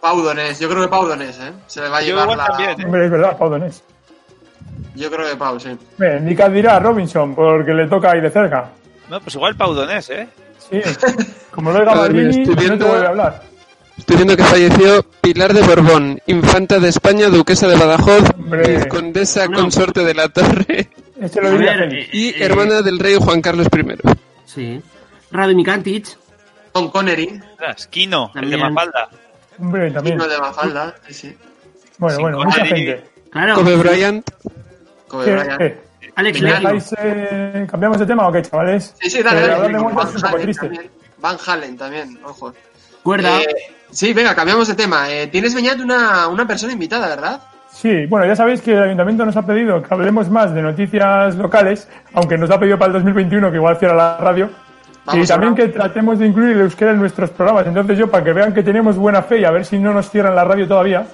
[0.00, 0.60] Pau Donés.
[0.60, 1.52] Yo creo que Pau Donés, ¿eh?
[1.66, 2.46] Se le va a Yo llevar la...
[2.46, 2.84] también, ¿eh?
[2.84, 3.82] Hombre, es verdad, Pau Donés.
[4.94, 5.76] Yo creo que Pau, sí.
[5.98, 8.70] Bien, Nica dirá a Robinson, porque le toca ahí de cerca.
[9.08, 10.28] No, pues igual Paudonés, ¿eh?
[10.58, 10.80] Sí,
[11.50, 13.42] como lo oiga A ver, mira, Maldini, estoy no te viendo- vuelve a hablar.
[14.00, 18.24] Estoy viendo que falleció Pilar de Borbón, infanta de España, duquesa de Badajoz,
[18.66, 19.58] vizcondesa No.
[19.58, 20.88] consorte de la Torre
[21.20, 23.96] Este lo ver, eh, y eh, hermana del rey Juan Carlos I.
[24.46, 24.82] Sí.
[25.30, 26.06] Radomir Antic.
[26.72, 27.40] Tom Connery.
[27.90, 28.56] Kino, el de.
[28.56, 29.08] Mafalda.
[29.58, 30.16] Hombre, también.
[30.16, 30.94] Kino de Mafalda.
[31.06, 31.36] Sí, sí.
[31.98, 32.86] Bueno, Sin bueno, mucha Connery.
[32.86, 33.10] gente.
[33.30, 33.54] Claro.
[33.56, 34.30] Kobe Bryant,
[35.08, 35.36] Kobe.
[35.36, 35.74] Bryant.
[36.16, 36.62] Alex ¿Me Lely.
[36.62, 38.94] dejáis, eh, ¿Cambiamos de tema o qué, chavales?
[39.00, 40.90] Sí, sí, dale, Eh.
[41.18, 42.54] Van Halen también, ojo.
[43.02, 43.40] Cuerda.
[43.42, 43.46] Eh,
[43.90, 45.10] sí, venga, cambiamos de tema.
[45.10, 47.40] Eh, tienes, Beñat, una, una persona invitada, ¿verdad?
[47.70, 51.36] Sí, bueno, ya sabéis que el ayuntamiento nos ha pedido que hablemos más de noticias
[51.36, 54.50] locales, aunque nos ha pedido para el 2021 que igual cierra la radio.
[55.06, 57.66] Vamos y también que tratemos de incluir el euskera en nuestros programas.
[57.66, 60.10] Entonces yo, para que vean que tenemos buena fe y a ver si no nos
[60.10, 61.06] cierran la radio todavía,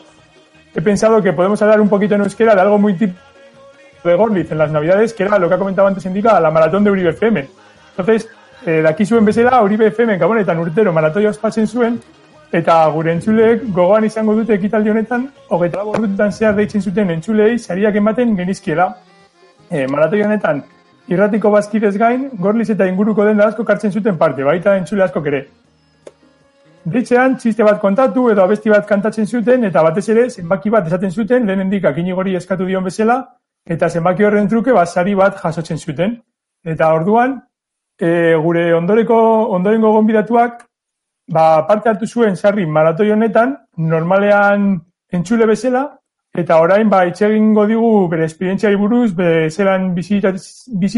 [0.75, 3.21] he pensado que podemos hablar un poquito en euskera de algo muy típico
[4.03, 6.85] de Gorlitz en las navidades, que era lo que ha comentado antes Indica, la maratón
[6.85, 7.49] de Uribe FM.
[7.91, 8.29] Entonces,
[8.65, 12.01] eh, de aquí zuen bezala, Uribe FM gabonetan urtero maratoia ospatzen zuen,
[12.53, 17.59] eta gure entzuleek gogoan izango dute ekitaldi honetan, hogeita lau ordutan zehar deitzen zuten entzulei
[17.59, 18.89] sariak ematen genizkiela.
[19.71, 20.63] E, maratoi honetan,
[21.09, 25.47] irratiko bazkidez gain, gorliz eta inguruko denda asko kartzen zuten parte, baita entzule asko ere.
[26.87, 31.11] Deitzean, txiste bat kontatu edo abesti bat kantatzen zuten, eta batez ere, zenbaki bat esaten
[31.11, 33.17] zuten, lehenendik akinigori eskatu dion bezala,
[33.67, 36.15] eta zenbaki horren truke, basari bat jasotzen zuten.
[36.65, 37.41] Eta orduan,
[37.99, 39.19] e, gure ondoreko,
[39.57, 40.63] ondorengo gonbidatuak,
[41.29, 44.75] ba, parte hartu zuen sarri maratoi honetan, normalean
[45.13, 45.87] entzule bezala,
[46.37, 50.21] eta orain ba hitz egingo digu bere esperientziari buruz, bere zelan bizi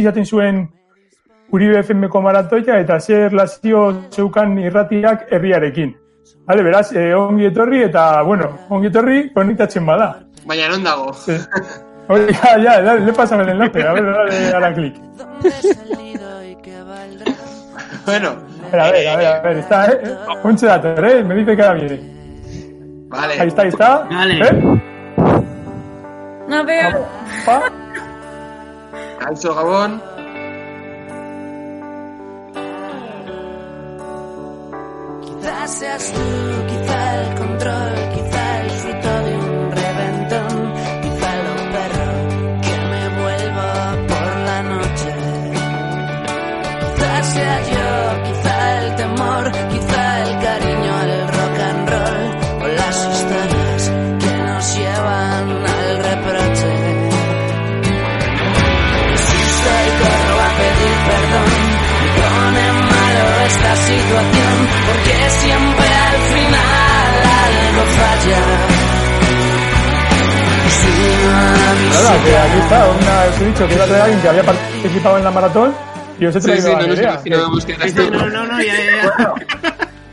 [0.02, 0.66] izaten zuen
[1.50, 5.94] Uribe FM-ko maratoia eta zer relazio zeukan irratiak herriarekin.
[6.48, 10.10] Vale, beraz, eh, ongi etorri eta, bueno, ongi etorri konektatzen bada.
[10.44, 11.14] Baina non dago.
[11.28, 11.40] Eh,
[12.08, 14.94] Oye, ya, ya, dale, le pasan el enlace, a ver, dale a la clic.
[18.06, 18.36] bueno,
[18.68, 21.62] Espera, a ver, a ver, a ver, está, eh, Ponche dator, eh, me dice que
[21.62, 22.00] ahora viene.
[23.08, 23.40] vale.
[23.40, 24.06] Ahí está, ahí está.
[24.10, 24.34] Dale.
[24.46, 24.80] ¿Eh?
[26.48, 27.06] No veo.
[27.46, 27.62] Pa.
[29.18, 30.02] Calcio Gabón.
[35.22, 37.94] Quizás seas tú, quizá el control,
[72.08, 75.30] Nada, que aquí está, una, os he dicho que alguien que había participado en la
[75.30, 75.74] maratón
[76.18, 76.72] y os he traído sí,
[77.30, 79.34] no nos que eras No, no, no, no, ya, ya.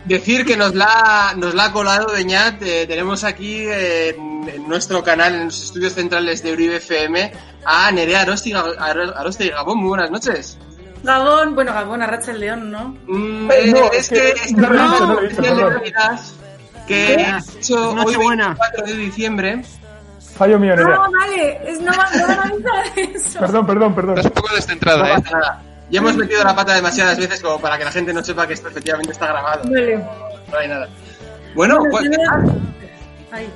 [0.05, 2.61] Decir que nos la, nos la ha colado Beñat.
[2.61, 7.31] eh, tenemos aquí eh, en, nuestro canal, en los estudios centrales de Uribe FM,
[7.65, 9.79] a Nerea Arosti, Arosti Gabón.
[9.79, 10.57] Muy buenas noches.
[11.01, 12.95] Gabón, bueno, Gabón, Arracha el León, ¿no?
[13.07, 15.73] Mm, Eh, no, es es que que es no visto, no perdón.
[15.73, 16.19] Navidad
[16.87, 17.27] que
[17.59, 17.95] hecho
[20.35, 20.95] Fallo mío, Nerea.
[20.95, 23.39] No, vale, es, no, va- no avisar eso.
[23.39, 24.17] Perdón, perdón, perdón.
[24.17, 25.13] Estás un poco No descentrada, ¿eh?
[25.23, 25.61] pasa nada.
[25.89, 28.53] Ya hemos metido la pata demasiadas veces como para que la gente no sepa que
[28.53, 29.61] esto efectivamente está grabado.
[29.63, 29.97] Vale.
[30.51, 30.87] No hay nada.
[31.55, 32.09] Bueno, Bueno, pues.
[33.31, 33.49] Ay.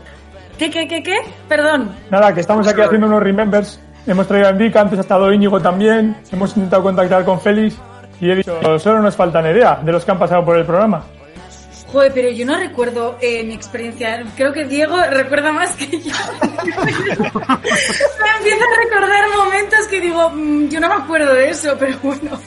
[0.57, 1.17] ¿Qué, qué, qué, qué?
[1.47, 1.91] Perdón.
[2.09, 3.79] Nada, que estamos aquí haciendo unos remembers.
[4.07, 6.15] Hemos traído a Indica, antes ha estado Íñigo también.
[6.31, 7.75] Hemos intentado contactar con Félix
[8.21, 11.03] y he dicho, solo nos falta Nerea, de los que han pasado por el programa.
[11.91, 14.23] Joder, pero yo no recuerdo eh, mi experiencia.
[14.35, 16.13] Creo que Diego recuerda más que yo.
[16.41, 16.49] me
[18.37, 22.39] empiezo a recordar momentos que digo, mm, yo no me acuerdo de eso, pero bueno.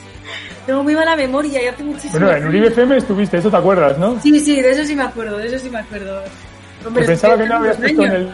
[0.65, 3.97] Tengo muy mala memoria y hace muchísimo Bueno, en Uribe FM estuviste, eso te acuerdas,
[3.97, 4.17] ¿no?
[4.21, 6.21] Sí, sí, de eso sí me acuerdo, de eso sí me acuerdo.
[6.87, 8.29] Hombre, pensaba que no habías puesto en el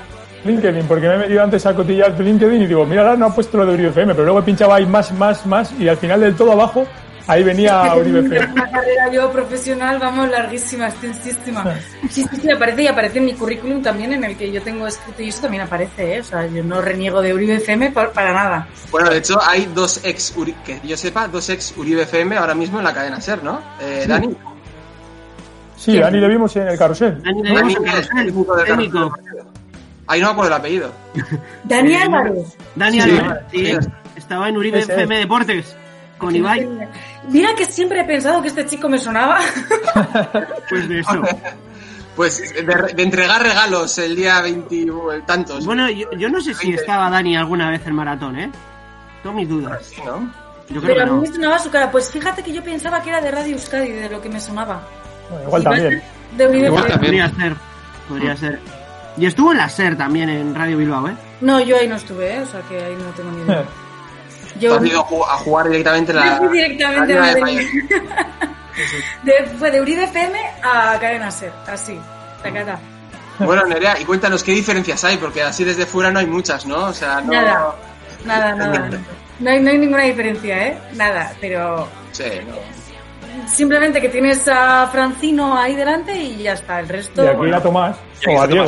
[0.46, 3.26] LinkedIn, porque me he metido antes a cotillar tu LinkedIn y digo, mira, ahora no
[3.26, 5.88] ha puesto lo de Uribe FM, pero luego he pinchado ahí más, más, más y
[5.88, 6.86] al final del todo abajo,
[7.30, 8.54] ahí venía Uribe FM.
[8.54, 11.64] Una carrera yo profesional, vamos, larguísima, extensísima.
[12.10, 14.88] Sí, sí, sí, aparece y aparece en mi currículum también, en el que yo tengo
[14.88, 16.20] escrito, y eso también aparece, ¿eh?
[16.22, 18.68] O sea, yo no reniego de Uribe FM por- para nada.
[18.92, 22.56] Bueno, de hecho, hay dos ex, Uri- que yo sepa, dos ex Uribe FM ahora
[22.56, 23.62] mismo en la cadena Ser, ¿no?
[23.80, 24.36] Eh, Dani.
[25.78, 27.22] Sí, Dani le vimos en el carrusel.
[27.24, 29.10] Dani, Dani, técnico del técnico.
[29.12, 29.44] carrusel.
[30.08, 30.92] Ahí no me acuerdo el apellido.
[31.64, 32.58] Dani Eh, Álvarez.
[32.76, 33.00] Dani.
[33.00, 33.66] Álvarez, sí.
[33.66, 33.78] Sí.
[34.16, 34.90] Estaba en Uribe es.
[34.90, 35.76] FM Deportes
[36.18, 36.68] con Ibai.
[37.28, 39.40] Mira que siempre he pensado que este chico me sonaba.
[40.70, 41.22] Pues de eso.
[42.16, 45.66] Pues de, de entregar regalos el día 20 o el tantos.
[45.66, 48.52] Bueno, yo, yo no sé si estaba Dani alguna vez en maratón, ¿eh?
[49.24, 49.82] Tengo mis dudas.
[49.86, 50.30] Sí, ¿no?
[50.70, 51.90] Yo creo Pero a mí me sonaba su cara.
[51.90, 54.82] Pues fíjate que yo pensaba que era de Radio Euskadi, de lo que me sonaba.
[55.30, 56.04] Bueno, igual también.
[56.36, 57.00] De Igual también.
[57.00, 57.56] Podría ser.
[58.10, 58.60] Podría ser.
[59.18, 61.16] Y estuvo en la SER también en Radio Bilbao, ¿eh?
[61.42, 62.42] No, yo ahí no estuve, ¿eh?
[62.42, 63.64] O sea que ahí no tengo ni idea.
[64.60, 66.38] Yo has ido a ju- a jugar directamente la.
[66.38, 67.68] Fui directamente la a Liga de Madrid.
[69.24, 72.00] De- fue de Uribe FM a Cadena Ser, así.
[72.42, 72.80] Tacata.
[73.40, 76.86] Bueno, Nerea, y cuéntanos qué diferencias hay, porque así desde fuera no hay muchas, ¿no?
[76.86, 77.32] O sea, no.
[77.34, 77.76] Nada.
[78.26, 78.90] Nada, nada.
[79.40, 80.78] No hay, no hay ninguna diferencia, ¿eh?
[80.94, 82.56] Nada, pero Sí, no.
[83.48, 86.80] Simplemente que tienes a Francino ahí delante y ya está.
[86.80, 87.24] El resto.
[87.24, 88.66] Y aquí a Tomás o a Diego.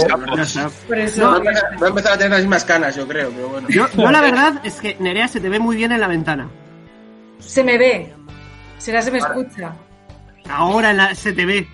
[0.88, 1.28] Por eso.
[1.30, 3.68] Va a empezar- va a empezar a tener las mismas canas, yo creo, pero bueno.
[3.70, 6.49] Yo, yo la verdad es que Nerea se te ve muy bien en la ventana.
[7.39, 8.14] Se me ve.
[8.78, 9.74] Será se me escucha.
[10.49, 11.68] Ahora la, se te ve.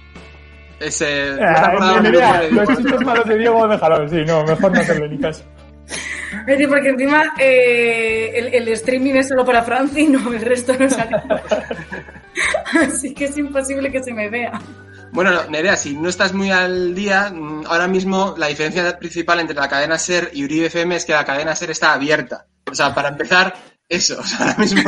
[0.79, 4.07] Ese, no Ah, acordabas de Nerea, los chistes malos de Diego, déjalo.
[4.09, 5.43] Sí, no, mejor no hacerle ni caso.
[6.31, 10.89] Es decir, porque encima eh, el, el streaming es solo para Francino, el resto no
[10.89, 11.21] sale.
[12.87, 14.59] Así que es imposible que se me vea.
[15.11, 19.55] Bueno, Nerea, si no estás muy al día, mm, ahora mismo la diferencia principal entre
[19.55, 22.45] la cadena SER y Uribe FM es que la cadena SER está abierta.
[22.69, 23.55] O sea, para empezar,
[23.89, 24.19] eso.
[24.19, 24.81] O sea, ahora mismo,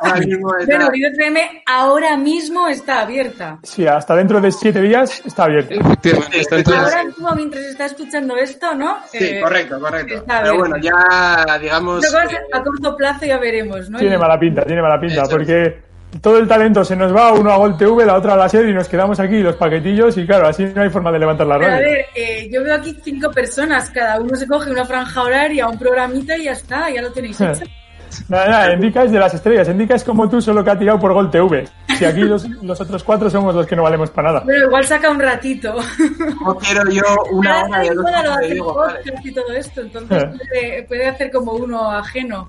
[0.00, 3.58] ahora mismo está- Bueno, ahora mismo está abierta.
[3.62, 5.74] Sí, hasta dentro de siete días está abierto.
[5.74, 6.80] Efectivamente, está.
[6.82, 8.98] Ahora mismo, mientras está escuchando esto, ¿no?
[9.10, 10.24] Sí, Eh, correcto, correcto.
[10.26, 12.04] Pero bueno, ya, digamos...
[12.04, 12.18] eh,
[12.52, 13.98] a corto plazo ya veremos, ¿no?
[13.98, 15.86] Tiene mala pinta, tiene mala pinta, Eso porque
[16.20, 18.70] todo el talento se nos va, uno a Gol TV, la otra a la serie
[18.70, 21.58] y nos quedamos aquí los paquetillos y claro, así no hay forma de levantar la
[21.58, 21.90] Pero a radio.
[21.90, 25.78] ver, eh, yo veo aquí cinco personas, cada uno se coge una franja horaria, un
[25.78, 27.64] programita y ya está, ya lo tenéis hecho.
[28.28, 30.98] Nada, nada, Endica es de las estrellas, Endica es como tú, solo que ha tirado
[30.98, 31.68] por Gol TV.
[31.98, 34.42] Si aquí los, los otros cuatro somos los que no valemos para nada.
[34.46, 35.74] Pero igual saca un ratito.
[36.44, 37.02] No quiero yo
[37.32, 39.00] una hora de dos Igual lo horas de hace Diego, vale.
[39.24, 42.48] y todo esto, entonces puede, puede hacer como uno ajeno.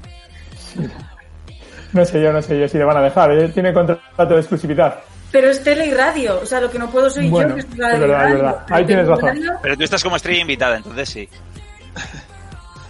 [1.94, 3.50] No sé yo, no sé yo si le van a dejar, ¿eh?
[3.50, 5.00] tiene contrato de exclusividad.
[5.32, 7.62] Pero es tele y radio, o sea, lo que no puedo soy Bueno, yo, que
[7.62, 8.66] es es radio y verdad, es verdad.
[8.70, 9.28] Ahí tienes razón.
[9.30, 11.30] Radio- Pero tú estás como estrella invitada, entonces sí.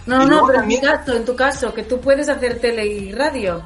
[0.08, 2.58] No, Y no, luego pero en, mi caso, en tu caso, que tú puedes hacer
[2.58, 3.62] tele y radio.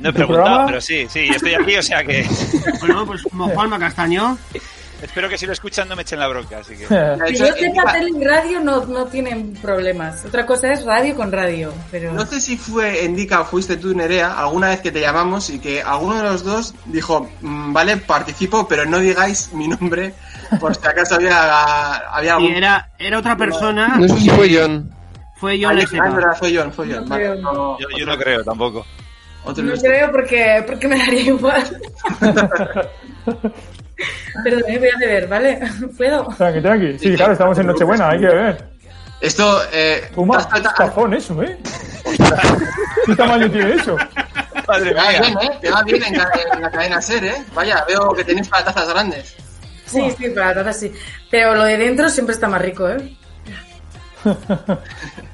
[0.00, 0.66] No he ¿Tu preguntado, programa?
[0.66, 2.26] pero sí, sí, yo estoy aquí, o sea que
[2.80, 4.36] Bueno, pues como Juanma Castaño.
[5.02, 6.84] espero que si lo escuchan no me echen la bronca, así que...
[7.28, 10.24] Hecho, yo sepa, tele y radio no, no tienen problemas.
[10.24, 12.12] Otra cosa es radio con radio, pero...
[12.12, 15.58] No sé si fue Endica o fuiste tú, Nerea, alguna vez que te llamamos y
[15.60, 20.14] que alguno de los dos dijo, "Mm, vale, participo, pero no digáis mi nombre
[20.58, 23.96] por si acaso había, había Y era, era otra persona.
[23.98, 24.90] No sé si fue John.
[25.44, 27.04] Fue John Ah, fue John, fue John.
[27.04, 27.34] No Vale, creo.
[27.42, 28.86] no- Yo, yo no creo tampoco.
[29.44, 31.80] otro No creo porque, porque me daría igual.
[34.42, 35.60] Perdón, eh, voy a beber, ¿vale?
[35.98, 36.26] ¿Puedo?
[36.38, 36.98] Tranqui, tranqui.
[36.98, 38.64] Sí, claro, estamos en Nochebuena, hay que ver.
[39.20, 41.58] Esto, eh, Toma, cajón eso, ¿eh?
[43.06, 43.96] ¿Qué tamaño tiene eso?
[44.66, 45.20] Madre te va mía.
[45.20, 45.58] bien, ¿eh?
[45.60, 47.44] Te va bien en, la cadena SER, ¿eh?
[47.54, 49.36] Vaya, veo que tenéis para tazas grandes.
[49.84, 50.92] Sí, sí, para la taza sí.
[51.30, 53.14] Pero lo de dentro siempre está más rico, ¿eh?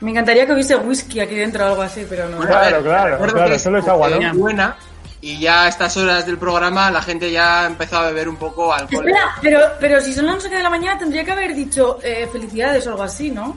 [0.00, 2.36] Me encantaría que hubiese whisky aquí dentro o algo así, pero no.
[2.38, 2.82] Bueno, ver, Claro,
[3.18, 4.34] claro, claro, solo es agua, ¿no?
[4.34, 4.76] buena
[5.20, 8.36] y ya a estas horas del programa la gente ya ha empezado a beber un
[8.36, 9.06] poco alcohol.
[9.08, 12.28] Espera, pero, pero si son las 11 de la mañana tendría que haber dicho eh,
[12.30, 13.56] felicidades o algo así, ¿no?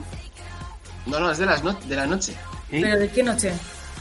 [1.04, 2.32] No, no, es de, las no- de la noche.
[2.70, 2.80] ¿Eh?
[2.82, 3.52] ¿Pero de qué noche?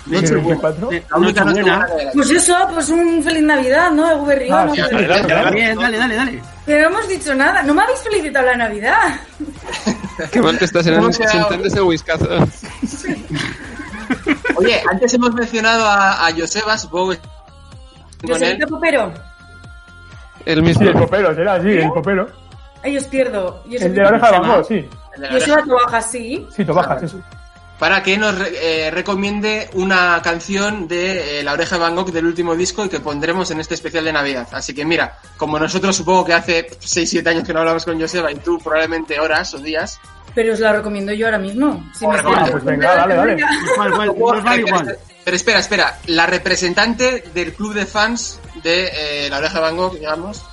[0.10, 0.48] Noche buena.
[0.62, 0.88] 24?
[0.90, 1.78] De- La única noche Nochebuena.
[1.88, 4.12] buena de la Pues eso, pues un feliz Navidad, ¿no?
[4.12, 6.42] El Berrión, Ah, sí, sí, dale, dale, dale.
[6.66, 7.64] Pero no hemos dicho nada.
[7.64, 9.20] No me habéis felicitado la Navidad.
[10.32, 12.28] Qué mal te estás ¿Cómo en te ha- sentantes el whiskazo.
[14.56, 17.20] Oye, antes hemos mencionado a, a Joseba, supongo que
[18.34, 19.14] el popero.
[20.46, 20.88] El Sí, mismo.
[20.88, 22.28] el popero, será, sí, el popero.
[22.84, 23.64] Ay, os pierdo.
[23.68, 24.90] Yo El de la oreja de Van Gogh, sí.
[25.18, 26.48] el la tobaja, sí.
[26.56, 27.20] Sí, tobajas, eso.
[27.80, 28.54] Para que nos re-
[28.88, 32.90] eh, recomiende una canción de eh, La Oreja de Van Gogh del último disco y
[32.90, 34.48] que pondremos en este especial de Navidad.
[34.52, 38.32] Así que mira, como nosotros supongo que hace 6-7 años que no hablamos con Joseba
[38.32, 40.00] y tú probablemente horas o días.
[40.34, 41.90] Pero os la recomiendo yo ahora mismo.
[41.98, 43.38] Si me pues venga, dale, dale.
[43.76, 44.98] Cuál, cuál, nos vale igual.
[45.24, 49.76] Pero espera, espera, la representante del club de fans de eh, La Oreja de Van
[49.78, 50.44] Gogh, digamos,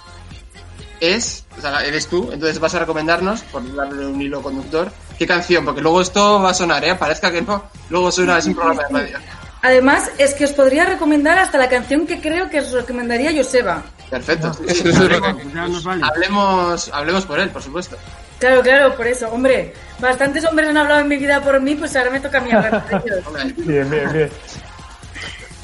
[1.01, 5.27] es, o sea, eres tú, entonces vas a recomendarnos, por darle un hilo conductor, qué
[5.27, 6.95] canción, porque luego esto va a sonar, ¿eh?
[6.95, 9.19] Parezca que no, luego suena, es un programa de radio.
[9.63, 13.83] Además, es que os podría recomendar hasta la canción que creo que os recomendaría Joseba.
[14.11, 14.53] Perfecto.
[14.53, 14.91] sí, sí.
[15.85, 16.03] Vale.
[16.05, 17.97] Hablemos, hablemos por él, por supuesto.
[18.39, 19.27] Claro, claro, por eso.
[19.31, 22.41] Hombre, bastantes hombres han hablado en mi vida por mí, pues ahora me toca a
[22.43, 23.57] mí hablar de ellos.
[23.57, 24.31] Bien, bien, bien.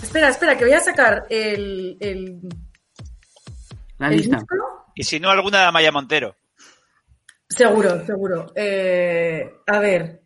[0.02, 2.40] Espera, espera, que voy a sacar el, el,
[3.98, 4.36] La el lista.
[4.38, 4.56] disco.
[4.94, 6.36] Y si no, alguna de Amaya Montero.
[7.50, 8.52] Seguro, seguro.
[8.54, 10.22] Eh, a ver,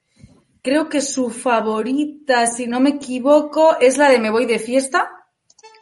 [0.62, 5.10] creo que su favorita, si no me equivoco, es la de Me voy de fiesta,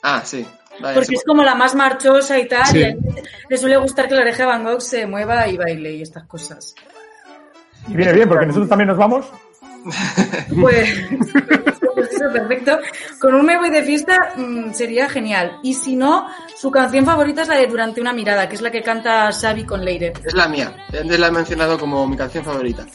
[0.02, 0.46] Ah, sí.
[0.80, 1.14] Vale, porque sí.
[1.16, 2.78] es como la más marchosa y tal, Sí.
[2.78, 2.98] y a él
[3.48, 6.24] le suele gustar que la oreja de Van Gogh se mueva y baile y estas
[6.26, 6.74] cosas.
[7.88, 9.26] Y viene bien, porque nosotros también nos vamos.
[10.60, 10.88] Pues,
[12.10, 12.78] eso, perfecto.
[13.18, 15.58] Con un Me voy de fiesta mm, sería genial.
[15.62, 16.26] Y si no,
[16.56, 19.64] su canción favorita es la de Durante una mirada, que es la que canta Xavi
[19.64, 20.12] con Leire.
[20.24, 20.74] Es la mía.
[20.88, 22.86] Antes la he mencionado como mi canción favorita.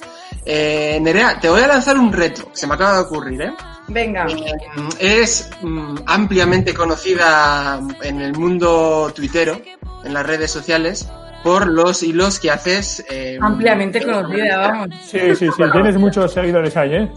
[0.45, 2.49] Eh, Nerea, te voy a lanzar un reto.
[2.53, 3.53] Se me acaba de ocurrir, ¿eh?
[3.89, 4.25] Venga.
[4.25, 9.59] Mm, Es mm, ampliamente conocida en el mundo tuitero,
[10.03, 11.07] en las redes sociales,
[11.43, 13.05] por los hilos que haces.
[13.09, 14.87] eh, Ampliamente conocida, vamos.
[15.05, 17.11] Sí, sí, sí, tienes muchos seguidores ahí, ¿eh?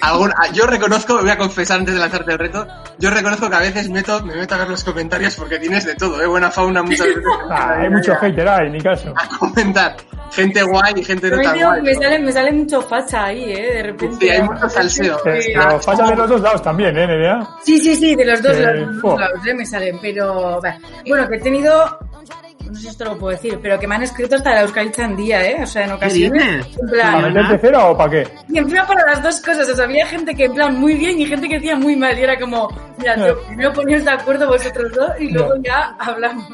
[0.00, 2.66] algún- ah, yo reconozco, me voy a confesar antes de lanzarte el reto,
[2.98, 5.94] yo reconozco que a veces meto, me meto a ver los comentarios porque tienes de
[5.94, 6.26] todo, ¿eh?
[6.26, 7.22] buena fauna muchas veces.
[7.50, 9.12] Ah, hay mucho hater ahí, ni caso.
[9.16, 9.96] a comentar.
[10.32, 11.82] Gente guay y gente no tan digo guay.
[11.82, 13.72] me sale, me sale mucho facha ahí, ¿eh?
[13.74, 14.16] De repente.
[14.26, 15.18] Sí, hay mucho salseo.
[15.18, 17.46] Sí, Pero falla de los dos lados también, ¿eh, Nerea?
[17.64, 19.10] Sí, sí, sí, de los dos, Eh, lados, de los jo.
[19.10, 19.54] dos lados, ¿eh?
[19.54, 19.98] me salen.
[20.02, 20.60] Pero,
[21.06, 21.98] bueno, que he tenido,
[22.66, 24.92] no sé si esto lo puedo decir, pero que me han escrito hasta la Euskal
[24.92, 25.56] Chandía, ¿eh?
[25.62, 26.66] O sea, en ocasiones.
[26.66, 26.78] dices?
[26.80, 28.28] En ¿Para plan, meterte cero o para qué?
[28.48, 31.20] y encima para las dos cosas, o sea, había gente que en plan muy bien
[31.20, 32.18] y gente que decía muy mal.
[32.18, 36.46] Y era como, mira, tío, primero poníos de acuerdo vosotros dos y luego ya hablamos.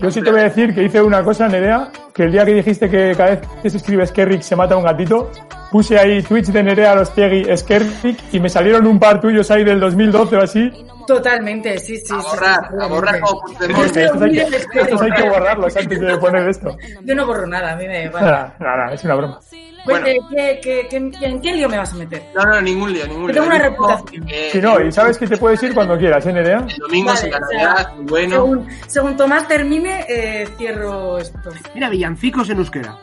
[0.00, 2.54] Yo sí te voy a decir que hice una cosa, Nerea, que el día que
[2.54, 5.30] dijiste que cada vez que se escribe Skerrick se mata un gatito,
[5.70, 9.80] puse ahí tweets de Nerea Lostiegui Skerrick y me salieron un par tuyos ahí del
[9.80, 10.70] 2012 o así.
[11.06, 12.12] Totalmente, sí, sí.
[12.14, 16.76] A sí, borrar, sí, a borrar como Estos hay, que, borrarlos antes de poner esto.
[17.04, 18.26] Yo no borro nada, a mí me vale.
[18.26, 19.40] Nada, nada, es una broma.
[19.84, 20.04] Pues, Bueno.
[20.30, 22.20] ¿qué, qué, qué- qué- ¿En qué lío me vas a meter?
[22.34, 23.34] No, no, ningún lío, ningún lío.
[23.34, 24.28] tengo una reputación.
[24.28, 26.66] eh, Si no, y sabes que te puedes ir cuando quieras, ¿eh, Nerea?
[26.68, 28.34] El domingo Vale, sin la o sea, Navidad, muy bueno.
[28.34, 31.50] Según, según Tomás termine, eh, cierro esto.
[31.72, 32.98] Mira, villancicos en euskera.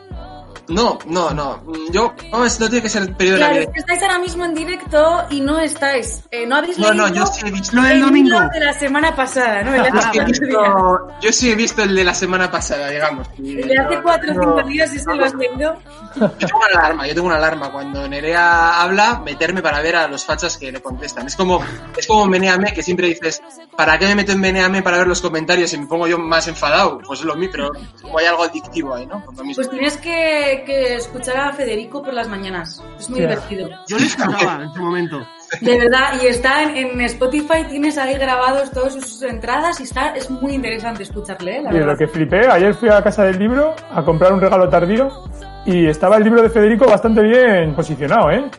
[0.68, 1.62] No, no, no.
[1.90, 3.72] Yo, no, es- no tiene que ser el periodo de Claro, Navidad.
[3.74, 6.22] que estáis ahora mismo en directo y no estáis.
[6.30, 7.78] Eh, no habéis No, no, leído yo sí he visto.
[7.86, 8.40] El domingo.
[8.52, 9.74] de la semana pasada, ¿no?
[9.74, 12.88] El de Yo sí he visto, yo sí he visto el de la semana pasada,
[12.88, 13.28] digamos.
[13.38, 15.76] El de hace no- cuatro o no- cinco días, ese lo has leído.
[16.16, 17.70] Yo tengo una alarma, yo tengo una alarma.
[17.72, 21.26] Cuando Nerea habla, meterme para ver a los fachas que le contestan.
[21.26, 21.60] Es como,
[21.96, 23.42] es como Meneame, que siempre dices,
[23.76, 26.46] ¿para qué me meto en Meneame para ver los comentarios y me pongo yo más
[26.48, 26.98] enfadado?
[27.06, 29.24] Pues es lo mismo, pero como hay algo adictivo ahí, ¿no?
[29.54, 32.82] Pues tienes que, que escuchar a Federico por las mañanas.
[32.98, 33.68] Es muy divertido.
[33.88, 35.26] Yo le escuchaba en su momento.
[35.60, 40.14] De verdad, y está en, en Spotify, tienes ahí grabados todas sus entradas y está,
[40.14, 41.62] es muy interesante escucharle, ¿eh?
[41.62, 44.68] la Y lo que flipé, ayer fui a casa del libro a comprar un regalo
[44.68, 45.08] tardío
[45.66, 48.50] y estaba el libro de Federico bastante bien posicionado, ¿eh?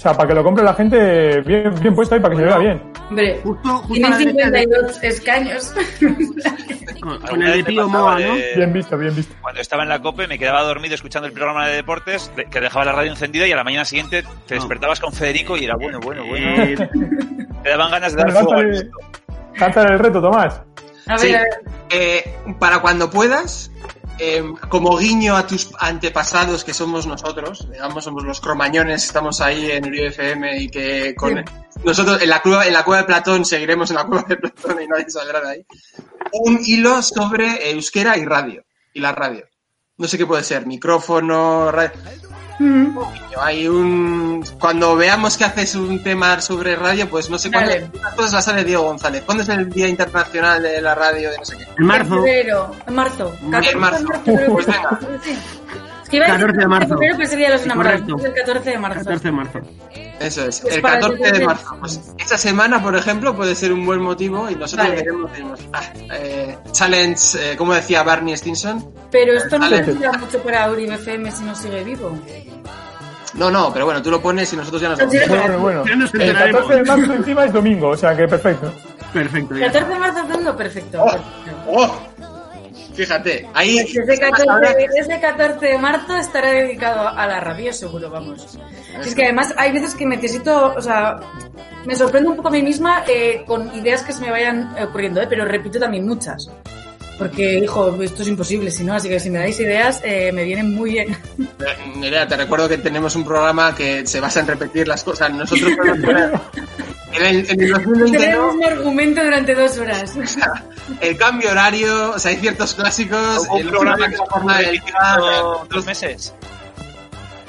[0.00, 2.46] O sea, para que lo compre la gente bien, bien puesto ahí para que se
[2.46, 2.82] vea bien.
[3.10, 5.74] Hombre, Justo, justo de- 52 escaños.
[7.28, 8.34] con, el de Pío Moa, ¿no?
[8.34, 9.34] de- Bien visto, bien visto.
[9.42, 12.60] Cuando estaba en la COPE me quedaba dormido escuchando el programa de deportes, de- que
[12.62, 15.76] dejaba la radio encendida y a la mañana siguiente te despertabas con Federico y era
[15.76, 16.62] bueno, bueno, bueno.
[16.62, 16.76] Eh,
[17.62, 19.80] Te daban ganas de dar Bueno, fuego al esto.
[19.82, 20.62] el reto, Tomás.
[21.08, 21.34] A ver, Sí.
[21.34, 21.48] a ver.
[21.90, 23.70] Eh, para cuando puedas,
[24.20, 29.70] eh, como guiño a tus antepasados que somos nosotros, digamos, somos los cromañones, estamos ahí
[29.70, 31.44] en Uribe FM y que con Sí.
[31.84, 34.82] nosotros en la cueva, en la cueva de Platón seguiremos en la cueva de Platón
[34.82, 35.66] y nadie saldrá de ahí.
[36.32, 39.46] Un hilo sobre euskera y radio, y la radio.
[39.96, 41.92] No sé qué puede ser, micrófono, radio.
[42.60, 42.98] Mm.
[43.40, 44.44] Hay un.
[44.58, 47.72] Cuando veamos que haces un tema sobre radio, pues no sé cuándo.
[48.14, 49.22] Cosas las sabe Diego González.
[49.24, 51.64] ¿Cuándo es el Día Internacional de la Radio de no sé qué?
[51.78, 52.22] en marzo.
[52.26, 53.34] en marzo.
[53.40, 54.04] En 14 de marzo.
[54.04, 54.22] marzo.
[54.52, 54.74] Pues es.
[54.74, 54.98] venga.
[56.10, 56.16] Sí.
[56.16, 56.88] Es que iba a decir 14 de marzo.
[56.88, 58.00] febrero, pero sería los enamorados.
[58.02, 58.26] Correcto.
[58.26, 58.98] El 14 de marzo.
[59.00, 59.58] 14 de marzo.
[60.20, 61.76] Eso es, Pues el para 14 de marzo.
[61.80, 64.98] Pues esa semana, por ejemplo, puede ser un buen motivo y nosotros Vale.
[65.02, 65.82] queremos, decimos, ah,
[66.12, 68.92] eh, challenge, eh, como decía Barney Stinson.
[69.10, 72.18] Pero esto no tendría mucho para Uribe FM si no sigue vivo.
[73.34, 75.28] No, no, pero bueno, tú lo pones y nosotros ya nos No vamos.
[75.28, 75.84] Bueno, bueno.
[75.86, 76.62] Ya nos El enteraremos.
[76.62, 78.72] 14 de marzo encima es domingo, o sea que perfecto.
[79.12, 79.56] Perfecto.
[79.56, 79.66] ya.
[79.66, 81.02] 14 de marzo haciendo perfecto.
[81.02, 81.16] Oh.
[81.68, 81.96] ¡Oh!
[82.94, 83.78] Fíjate, ahí.
[83.78, 88.58] Ese 14, ese 14 de marzo estará dedicado a la radio, seguro, vamos.
[89.04, 91.20] Es que además hay veces que necesito, o sea,
[91.86, 95.20] me sorprendo un poco a mí misma eh, con ideas que se me vayan ocurriendo,
[95.22, 95.26] ¿eh?
[95.28, 96.50] pero repito también muchas.
[97.20, 100.42] Porque, hijo, esto es imposible, si no, así que si me dais ideas, eh, me
[100.42, 101.14] vienen muy bien.
[101.96, 105.30] Mira, te recuerdo que tenemos un programa que se basa en repetir las cosas.
[105.30, 105.70] Nosotros
[107.12, 110.14] en el, en el 2020 Tener el no, mismo argumento durante dos horas.
[111.02, 114.58] el cambio horario, o sea, hay ciertos clásicos, un programa que se forma
[115.68, 116.32] dos meses.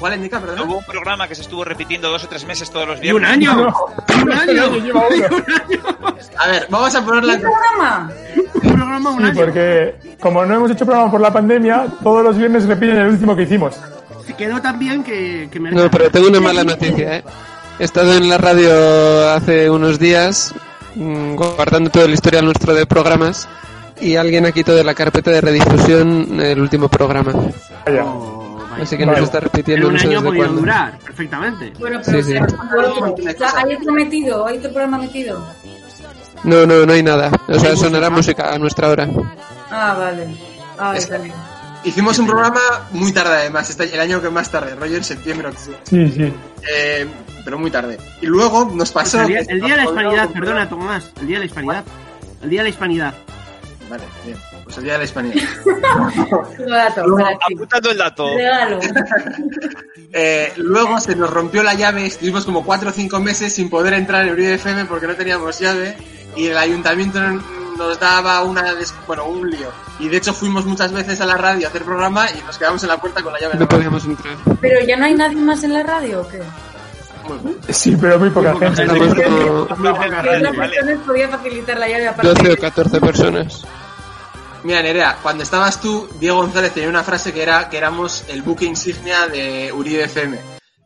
[0.02, 0.68] ¿Cuál indica, perdón?
[0.68, 3.22] Hubo un programa que se estuvo repitiendo dos o tres meses todos los ¡Y un
[3.22, 3.30] viernes.
[3.50, 3.68] año!
[4.10, 4.76] ¡Y un año!
[4.84, 5.44] Lleva uno.
[6.40, 8.12] A ver, vamos a ponerla ¿Un programa?
[8.56, 9.36] Un programa un Sí, año.
[9.36, 13.36] porque como no hemos hecho programa por la pandemia, todos los viernes repiten el último
[13.36, 13.76] que hicimos.
[14.26, 17.24] Se quedó tan bien que, que me No, pero tengo una mala noticia, ¿eh?
[17.80, 20.54] He estado en la radio hace unos días
[20.96, 23.48] mm, guardando todo el historial nuestro de programas
[24.00, 27.34] y alguien ha quitado de la carpeta de redifusión el último programa.
[27.86, 28.04] Vaya.
[28.06, 28.41] Oh,
[28.72, 28.84] vaya.
[28.84, 29.20] Así que Vale.
[29.20, 30.62] nos está En repitiendo un no sé año ha podido cuándo.
[30.62, 31.74] durar perfectamente.
[31.80, 33.92] Bueno, pero Sí, sí.
[33.92, 35.46] metido, hay otro programa metido.
[36.44, 37.32] No, no, no hay nada.
[37.48, 39.08] O sea, sonará música a nuestra hora.
[39.70, 40.28] Ah, vale.
[40.78, 41.32] Ah, Es- vale.
[41.84, 42.60] Hicimos un programa
[42.92, 45.80] muy tarde además, este- el año que más tarde, rollo en septiembre o octubre.
[45.84, 46.32] Sí, sí.
[46.72, 47.08] Eh,
[47.44, 47.98] pero muy tarde.
[48.22, 49.22] Y luego nos Pues pasó...
[49.22, 51.84] el, día, que el día de la hispanidad, perdona Tomás, el día de la hispanidad.
[52.44, 53.14] El día de la hispanidad.
[53.90, 54.38] Vale, bien.
[54.72, 55.44] Pues el día de la hispanidad.
[56.66, 57.30] Dato, Luego.
[57.52, 58.28] Apuntando el dato.
[60.14, 63.94] Eh, luego se nos rompió la llave, estuvimos como cuatro o cinco meses sin poder
[63.94, 65.96] entrar en Uribe FM porque no teníamos llave
[66.36, 67.18] y el ayuntamiento
[67.78, 69.70] nos daba una des- bueno, un lío.
[70.00, 72.84] Y de hecho fuimos muchas veces a la radio a hacer programa y nos quedamos
[72.84, 73.56] en la puerta con la llave.
[73.58, 74.36] No podíamos entrar.
[74.60, 76.42] Pero ya no hay nadie más en la radio, ¿o qué?
[77.72, 78.94] Sí, pero muy poca Muy poca gente.
[78.94, 79.00] gente.
[79.00, 80.50] Muy poca Que gente.
[80.50, 82.08] otra persona podía facilitar la llave
[84.64, 88.42] Mira, Nerea, cuando estabas tú, Diego González tenía una frase que era que éramos el
[88.44, 90.38] buque insignia de Uribe FM.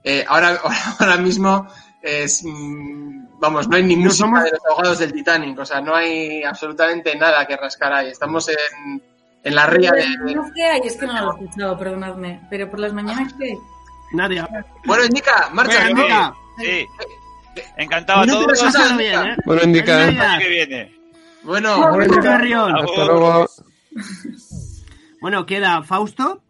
[0.03, 0.59] Eh, ahora,
[0.99, 1.67] ahora mismo
[2.01, 5.65] es, mm, vamos, no hay ni No música somos- de los abogados del Titanic, o
[5.65, 8.09] sea, no hay absolutamente nada que rascar ahí.
[8.11, 9.01] Estamos en,
[9.43, 10.07] en la ría de...
[10.33, 10.81] No, ¿qué hay?
[10.85, 12.41] Es que no lo he escuchado, perdonadme.
[12.49, 13.57] Pero por las mañanas, ¿qué hay?
[14.13, 14.47] Nadia.
[14.85, 15.87] Bueno, indica, marcha.
[16.59, 16.85] Sí.
[17.77, 18.97] Encantado a todos.
[18.97, 19.35] bien, ¿eh?
[19.45, 19.97] Bueno, indica.
[20.05, 20.39] Navidad.
[20.39, 20.94] que viene.
[21.45, 22.75] Bueno, Bueno, Carrión.
[22.75, 23.45] Hasta luego.
[25.21, 26.41] Bueno, queda Fausto.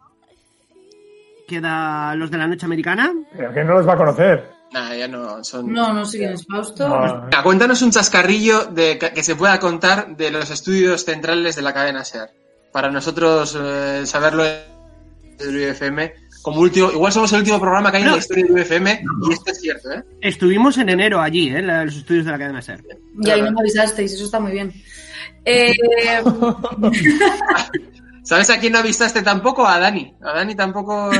[1.46, 3.12] Queda los de la noche americana.
[3.36, 4.50] Pero que no los va a conocer.
[4.72, 5.72] nada, ya no son...
[5.72, 6.88] No, no sé quién es Fausto.
[6.88, 11.54] No, Venga, cuéntanos un chascarrillo de, que que se pueda contar de los estudios centrales
[11.56, 12.30] de la cadena SER.
[12.72, 16.12] Para nosotros eh, saberlo de FM.
[16.46, 19.00] Como último, igual somos el último programa que hay en la historia de Uribe FM
[19.28, 20.04] y esto es cierto, ¿eh?
[20.20, 21.58] Estuvimos en enero allí, ¿eh?
[21.58, 22.84] en la- los estudios de la cadena SER.
[23.20, 24.72] Y ahí no me avisasteis, eso está muy bien.
[25.44, 25.74] Eh,
[28.22, 29.66] ¿Sabes a quién no avisaste tampoco?
[29.66, 30.14] A Dani.
[30.22, 31.10] A Dani tampoco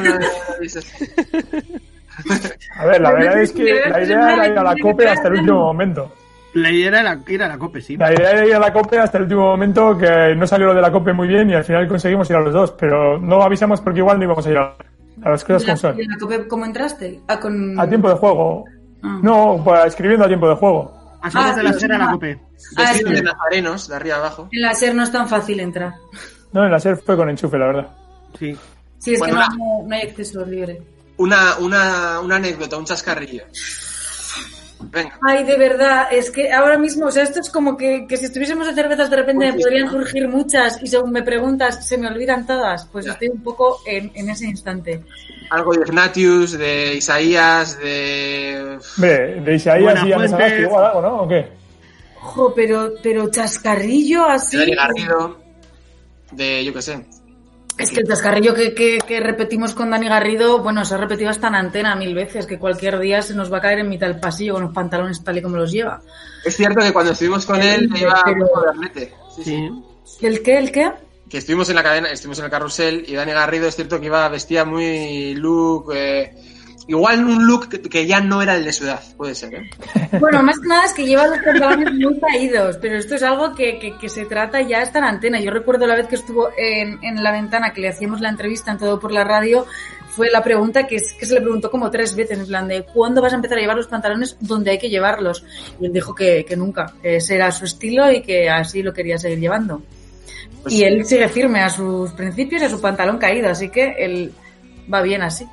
[0.56, 1.10] avisaste.
[2.76, 5.34] A ver, la verdad es que la idea era ir a la COPE hasta el
[5.40, 6.12] último momento.
[6.54, 7.96] La idea era la- ir a la COPE, sí.
[7.96, 10.74] La idea era ir a la COPE hasta el último momento, que no salió lo
[10.74, 13.42] de la COPE muy bien y al final conseguimos ir a los dos, pero no
[13.42, 14.76] avisamos porque igual no íbamos a ir a,
[15.22, 15.98] a las cosas ¿y la- como son.
[15.98, 17.20] y en la COPE cómo entraste?
[17.28, 17.78] Ah, con...
[17.80, 18.64] A tiempo de juego.
[19.02, 19.18] Ah.
[19.22, 20.92] No, pues, escribiendo a tiempo de juego.
[21.22, 22.10] A Ah, de la sí, SER a la.
[22.12, 22.40] COPE.
[22.76, 23.02] Ah, sí.
[23.04, 24.48] de nazarenos, de arriba abajo.
[24.52, 25.94] En la SER no es tan fácil entrar.
[26.52, 27.88] No, en la SER fue con enchufe, la verdad.
[28.38, 28.56] Sí.
[28.98, 30.80] Sí, es Bueno, que no- no hay acceso libre.
[31.18, 33.42] Una, una, una anécdota, un chascarrillo.
[34.78, 35.18] Venga.
[35.26, 38.26] Ay, de verdad, es que ahora mismo, o sea, esto es como que, que si
[38.26, 41.96] estuviésemos de cervezas de repente me Pues podrían surgir muchas y según me preguntas se
[41.96, 42.84] me olvidan todas.
[42.86, 43.12] Pues Ya.
[43.12, 45.02] estoy un poco en, en ese instante.
[45.50, 48.78] Algo de Ignatius, de Isaías, de...
[48.98, 50.14] De Isaías y Buenafuente.
[50.14, 51.22] Anesagasti igual algo, ¿no?
[51.22, 51.48] ¿O qué?
[52.20, 54.58] Ojo, pero, pero chascarrillo así.
[54.58, 55.38] de Garrido,
[56.32, 57.06] de yo qué sé.
[57.78, 61.28] Es que el chascarrillo que, que, que repetimos con Dani Garrido, bueno, se ha repetido
[61.28, 64.06] hasta en antena mil veces, que cualquier día se nos va a caer en mitad
[64.06, 66.00] del pasillo con los pantalones tal y como los lleva.
[66.44, 68.48] Es cierto que cuando estuvimos con él Sí, iba pero-.
[69.34, 69.70] Sí, sí.
[70.04, 70.26] Sí.
[70.26, 70.58] ¿El qué?
[70.58, 70.90] ¿El qué?
[71.28, 74.06] Que estuvimos en la cadena, estuvimos en el carrusel y Dani Garrido es cierto que
[74.06, 76.34] iba vestía muy look, eh,
[76.88, 79.70] igual un look que, que ya no era el de su edad, puede ser, ¿eh?
[80.20, 83.54] Bueno, más que nada es que lleva los pantalones muy caídos, pero esto es algo
[83.54, 85.40] que, que- que se trata ya está en antena.
[85.40, 88.70] Yo recuerdo la vez que estuvo en, en la ventana que le hacíamos la entrevista
[88.72, 89.66] en todo por la radio,
[90.10, 92.84] fue la pregunta que, es- que se le preguntó como tres veces, en plan de
[92.84, 95.44] ¿cuándo vas a empezar a llevar los pantalones donde hay que llevarlos?
[95.80, 98.92] Y él dijo que, que nunca, que ese era su estilo y que así lo
[98.94, 99.82] quería seguir llevando.
[100.62, 103.94] Pues y él sigue firme a sus principios y a su pantalón caído, así que
[103.98, 104.32] él
[104.92, 105.46] va bien así.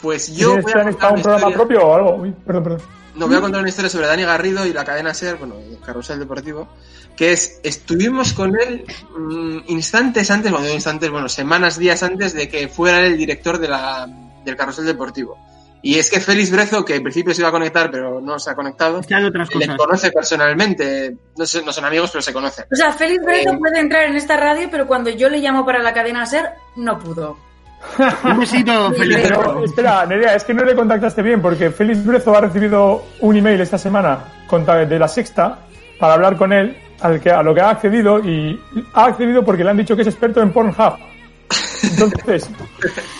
[0.00, 2.14] Pues yo ¿Tienes voy a planes contar un programa historia, propio o algo?
[2.16, 2.80] Uy, perdón, perdón.
[3.14, 5.78] no, voy a contar una historia sobre Dani Garrido y la cadena SER, bueno, el
[5.80, 6.68] carrusel deportivo,
[7.16, 8.84] que es, estuvimos con él
[9.16, 13.58] mm, instantes antes, bueno, instantes, bueno, semanas, días antes de que fuera él el director
[13.58, 14.06] de la,
[14.44, 15.38] del carrusel deportivo.
[15.80, 18.50] Y es que Félix Brezo, que en principio se iba a conectar, pero no se
[18.50, 19.76] ha conectado, otras le cosas.
[19.76, 21.14] conoce personalmente.
[21.36, 22.64] No, sé- no son amigos, pero se conocen.
[22.72, 23.58] O sea, Félix Breto Eh.
[23.58, 26.98] puede entrar en esta radio, pero cuando yo le llamo para la cadena SER, no
[26.98, 27.36] pudo.
[28.24, 28.92] Un besito,
[29.64, 33.60] espera, Nerea, es que no le contactaste bien porque Félix Brezo ha recibido un email
[33.60, 34.18] esta semana
[34.88, 35.58] de la sexta
[35.98, 38.60] para hablar con él, al que, a lo que ha accedido y
[38.92, 41.13] ha accedido porque le han dicho que es experto en Pornhub.
[41.90, 42.48] Entonces,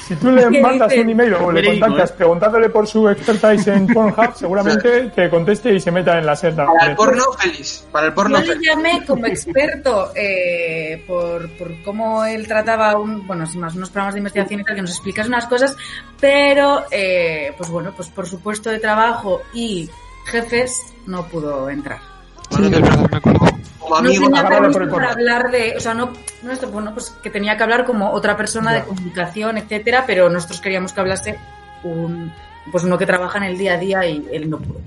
[0.06, 1.04] si tú le ¿Qué mandas dices?
[1.04, 2.14] un email o le Verídico, contactas ¿eh?
[2.18, 6.66] preguntándole por su expertise en Pornhub, seguramente te conteste y se meta en la senda.
[6.66, 7.86] Para el porno, Félix.
[7.90, 13.26] Para el porno, Yo le llamé como experto eh, por, por cómo él trataba un,
[13.26, 15.76] bueno, sin más, unos programas de investigación y tal, que nos explicase unas cosas,
[16.20, 19.88] pero, eh, pues bueno, pues por su puesto de trabajo y
[20.26, 22.13] jefes no pudo entrar.
[22.50, 23.38] Sí, es verdad, me acuerdo.
[23.78, 25.08] Como No amigo, tenía agarrarlo por porno.
[25.08, 26.12] hablar de, o sea, no,
[26.42, 28.84] no esto, bueno, pues que tenía que hablar como otra persona de Ya.
[28.86, 31.38] comunicación, etcétera, pero nosotros queríamos que hablase
[31.82, 32.32] un,
[32.72, 34.80] pues uno que trabaja en el día a día y él no pudo.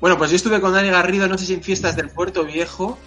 [0.00, 2.98] Bueno, pues yo estuve con Dani Garrido, no sé si en fiestas del Puerto Viejo,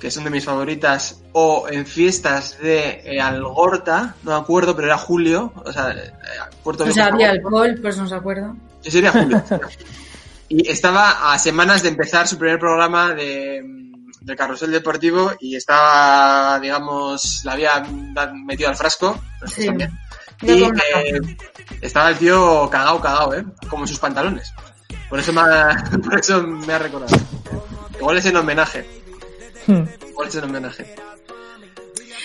[0.00, 4.88] que son de mis favoritas, o en fiestas de eh, Algorta, no me acuerdo, pero
[4.88, 6.12] era julio, o sea, eh,
[6.64, 6.94] Puerto O Viejo.
[6.94, 8.54] sea, había alcohol, pues no se acuerda.
[8.80, 9.42] Sí, sería julio.
[10.50, 13.62] Y estaba a semanas de empezar su primer programa de,
[14.20, 17.80] de Carrusel Deportivo y estaba, digamos, la había
[18.34, 19.16] metido al frasco.
[19.46, 19.66] Sí.
[19.66, 19.96] también.
[20.42, 21.20] Y eh,
[21.80, 23.44] estaba el tío cagao, cagao, ¿eh?
[23.68, 24.52] Como en sus pantalones.
[25.08, 27.16] Por eso me ha, por eso me ha recordado.
[28.00, 28.84] Igual es en homenaje.
[29.68, 29.84] Hmm.
[30.08, 30.94] Igual es en homenaje.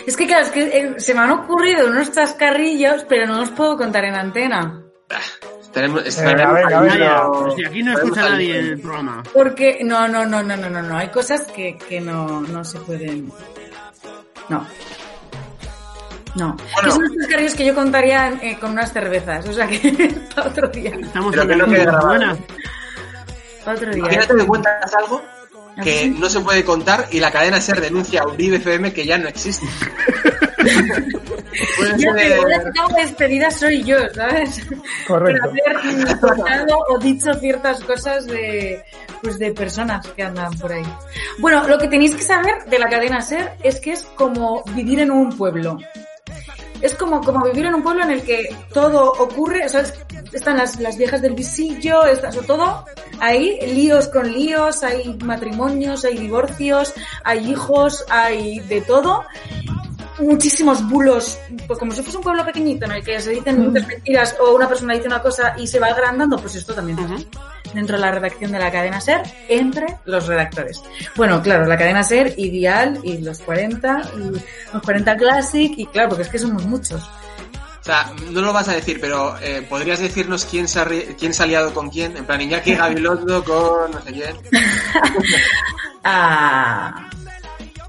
[0.08, 3.52] Es que claro, es que eh, se me han ocurrido unos chascarrillos, pero no los
[3.52, 4.82] puedo contar en antena.
[5.76, 7.52] Tenemos, Eh, a ver, a ver, Vaya, no.
[7.56, 9.22] si aquí no escucha nadie el programa.
[9.34, 10.98] Porque, no, no, no, no, no, no, no.
[10.98, 13.30] Hay cosas que, que no, no se pueden.
[14.50, 14.66] No.
[16.36, 16.56] No.
[16.84, 19.46] Que son los chascarrillos que yo contaría eh, con unas cervezas.
[19.48, 20.92] O sea que para otro día.
[21.00, 22.08] Estamos Pero que no grabado.
[22.08, 22.38] buena.
[23.64, 24.00] Para otro día.
[24.00, 25.22] Imagínate que cuentas algo
[25.84, 29.18] que no se puede contar y la cadena SER denuncia a Uribe FM que ya
[29.18, 29.66] no existe.
[31.78, 34.62] Pero ser- la despedida soy yo, ¿sabes?
[35.08, 35.50] Correcto.
[35.50, 38.84] Por haber contado o dicho ciertas cosas de,
[39.22, 40.86] pues de personas que andan por ahí.
[41.40, 45.00] Bueno, lo que tenéis que saber de la cadena SER es que es como vivir
[45.00, 45.78] en un pueblo.
[46.82, 49.94] Es como, como vivir en un pueblo en el que todo ocurre, o sea, es-
[50.34, 52.86] están las, las viejas del visillo, está, todo
[53.20, 56.94] ahí, líos con líos, hay matrimonios, hay divorcios,
[57.24, 59.24] hay hijos, hay de todo.
[60.20, 61.38] Muchísimos bulos,
[61.68, 64.56] pues como si fuese un pueblo pequeñito en el que se dicen muchas mentiras o
[64.56, 66.98] una persona dice una cosa y se va agrandando, pues esto también
[67.76, 70.82] dentro de la redacción de la cadena SER entre los redactores.
[71.16, 76.10] Bueno, claro, la cadena SER, Ideal y los 40 y los 40 Classic y claro,
[76.10, 77.04] porque es que somos muchos.
[77.04, 80.88] O sea, no lo vas a decir, pero eh, ¿podrías decirnos quién se, ha,
[81.20, 82.18] quién se ha liado con quién?
[82.18, 84.36] En plan, Iñaki Gabilondo con no sé quién.
[86.08, 87.10] Ah,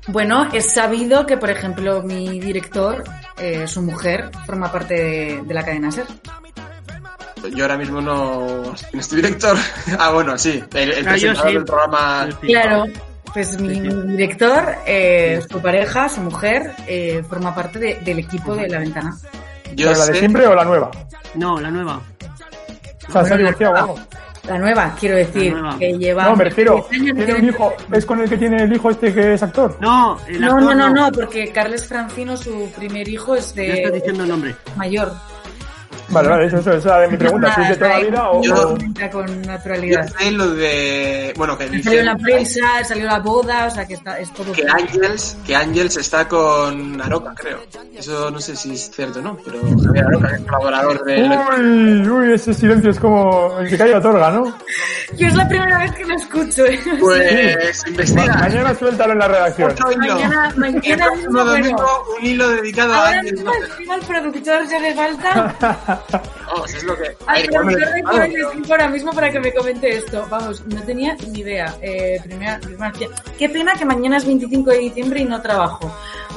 [0.06, 3.04] bueno, es sabido que, por ejemplo, mi director,
[3.36, 6.06] eh, su mujer, forma parte de, de la cadena SER.
[7.54, 8.62] Yo ahora mismo no...
[8.90, 9.56] ¿Quién es tu director?
[9.98, 11.54] ah, bueno, sí, el, el Ah, yo presentador sí.
[11.54, 12.28] del programa...
[12.42, 12.84] Claro,
[13.32, 18.54] pues mi, mi director, eh, su pareja, su mujer, eh, forma parte de- del equipo
[18.54, 19.16] de La Ventana.
[19.74, 20.90] Yo ¿Pero la de sé- siempre o la nueva?
[21.34, 22.00] No, la nueva.
[23.08, 23.98] O sea, se ha divorciado o algo.
[24.44, 25.76] La nueva, quiero decir, nueva.
[25.76, 26.24] que lleva...
[26.24, 28.90] No, me refiero, 10 años tiene un hijo, es con el que tiene el hijo
[28.90, 29.76] este que es actor.
[29.80, 33.62] No, el No, actor no, no, no, porque Carles Francino, su primer hijo, es Ya
[33.64, 34.54] estás de diciendo el nombre.
[34.76, 35.12] mayor.
[36.08, 38.30] Vale, vale, eso, eso, esa era de mi pregunta, si es de toda la vida
[38.30, 38.42] o...
[38.42, 38.76] Yo-
[39.10, 40.08] con Yo naturalidad.
[40.18, 41.32] sé lo de...
[41.36, 44.52] Bueno, que Salió la prensa, salió la boda, o sea que está, es todo...
[44.52, 47.58] que Ángels, que Ángels está con Aroca, creo.
[47.94, 51.22] Eso no sé si es cierto o no, pero Javier Aroca es colaborador de...
[51.22, 54.56] Uy, uy, ese silencio es como el que cae otorga, ¿no?
[55.16, 56.66] Yo es la primera vez que lo escucho.
[56.66, 56.80] ¿eh?
[57.00, 58.34] Pues investiga.
[58.38, 59.74] Mañana suéltalo en la redacción.
[59.98, 61.76] Mañana, mañana domingo, bueno.
[62.20, 65.54] un hilo dedicado a Ahora Ángels mismo escribo al productor si hace falta.
[66.46, 67.16] Vamos, es lo que...
[67.26, 69.40] A Al ver, igual me lo- productor de Fuera le escribo ahora mismo para que
[69.40, 70.26] me comente esto.
[70.30, 71.74] Vamos, no tenía ni idea.
[71.82, 72.92] Eh, primera, primera-
[73.38, 75.94] qué pena que mañana es 25 de diciembre y no trabajo.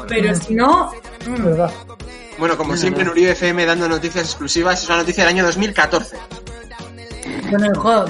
[0.07, 0.91] Pero si no...
[1.27, 1.71] mm, ¿Verdad?
[2.37, 6.15] Bueno, como siempre en Uribe FM dando noticias exclusivas, es una noticia del año 2014.
[7.49, 8.05] bueno, hijo,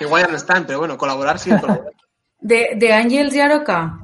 [0.00, 1.50] Igual ya no están, pero bueno, colaborar sí.
[1.50, 1.92] colaborar.
[2.40, 3.98] de, de Ángels y Aroca.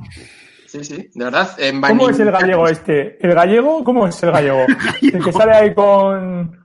[0.71, 1.49] Sí, sí, de verdad.
[1.59, 3.19] En ¿Cómo es el gallego este?
[3.27, 3.83] ¿El gallego?
[3.83, 4.67] ¿Cómo es el gallego?
[5.03, 6.57] El que sale ahí con...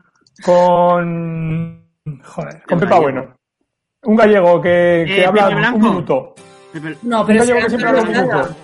[0.44, 1.82] con...
[2.24, 3.00] joder, con Pepa.
[3.00, 3.36] Bueno.
[4.04, 6.36] Un gallego que, que Eh, habla un minuto.
[7.04, 8.34] No, Un pero gallego será que siempre habla un Losada.
[8.44, 8.56] minuto.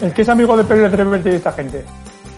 [0.00, 1.84] El que es amigo de Pérez Reverte y esta gente.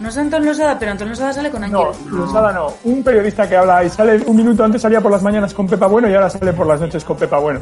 [0.01, 2.10] No es Antonio Losada, pero Antonio Losada sale con No, Ángel.
[2.18, 2.72] Losada no.
[2.85, 5.86] Un periodista que habla y sale un minuto antes salía por las mañanas con Pepa
[5.86, 7.60] Bueno y ahora sale por las noches con Pepa Bueno.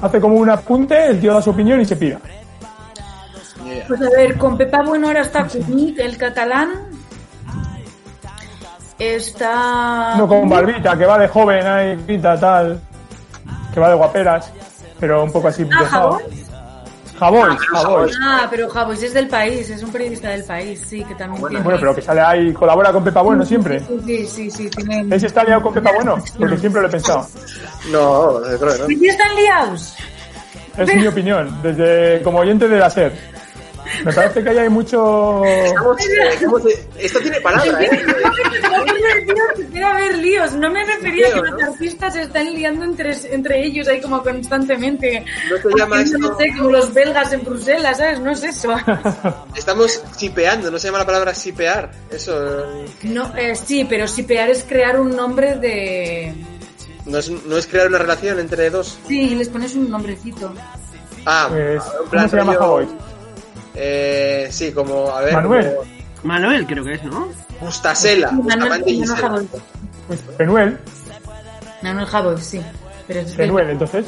[0.00, 2.18] Hace como un apunte, el tío da su opinión y se pira.
[3.86, 6.72] Pues a ver, con Pepa Bueno ahora está Cunit, el catalán.
[8.98, 10.14] Está...
[10.16, 12.80] No con Barbita, que va de joven, ahí, pinta tal.
[13.72, 14.52] Que va de guaperas,
[14.98, 15.66] pero un poco así.
[15.72, 16.18] Ah, dejado.
[17.18, 17.60] Javois.
[17.60, 18.16] Javois.
[18.22, 21.64] Ah, pero Javois es del país, es un periodista del país, sí, que también tiene...
[21.64, 23.80] Bueno, pero que sale ahí, colabora con Pepa Bueno siempre.
[23.80, 25.14] Sí, sí, sí, sí, tiene...
[25.14, 26.16] ¿Ese está liado con Pepa Bueno?
[26.38, 27.26] Porque siempre lo he pensado.
[27.90, 28.90] No, yo creo que no.
[28.90, 29.96] ¿Y qué están liados?
[30.76, 33.37] Es mi opinión, desde como oyente de la SER.
[34.04, 35.42] Me parece que ahí hay mucho...
[35.44, 36.62] Estamos, eh, estamos
[36.98, 37.90] esto tiene palabra, ¿eh?
[39.72, 43.64] Quiero haber líos, no me refería a que los artistas se están liando entre, entre
[43.64, 45.24] ellos ahí como constantemente.
[45.50, 48.20] No se llama esto- No sé, como los belgas en Bruselas, ¿sabes?
[48.20, 48.74] No es eso.
[49.56, 51.90] Estamos sipeando, no se llama la palabra sipear.
[52.10, 56.34] Eso eh, No, eh, sí, pero sipear es crear un nombre de...
[57.06, 58.98] no es, no es crear una relación entre dos.
[59.06, 60.52] Sí, les pones un nombrecito.
[61.26, 62.88] Ah, Pues, en ¿Cómo plan se llama rollo- Javois?
[63.80, 65.34] Eh, sí, como, a ver.
[65.34, 65.74] Manuel.
[65.76, 65.88] como
[66.24, 67.28] Manuel creo que es, ¿no?
[67.60, 68.32] Bustasela.
[68.32, 69.48] Manuel, Manuel.
[70.08, 70.78] Pues Penuel,
[71.82, 72.60] Manuel Jabón, sí.
[73.06, 74.04] Pero es Penuel, entonces.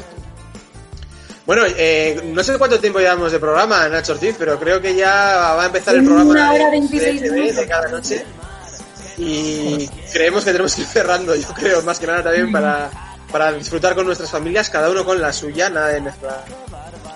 [1.45, 5.09] Bueno, eh, no sé cuánto tiempo llevamos de programa, Nacho Ortiz, pero creo que ya
[5.55, 8.25] va a empezar el programa Una hora de- 26 de, cada noche.
[9.17, 12.89] Y creemos que tenemos que ir cerrando, yo creo, más que nada también para,
[13.31, 16.43] para disfrutar con nuestras familias, cada uno con la suya, nada de mezclar.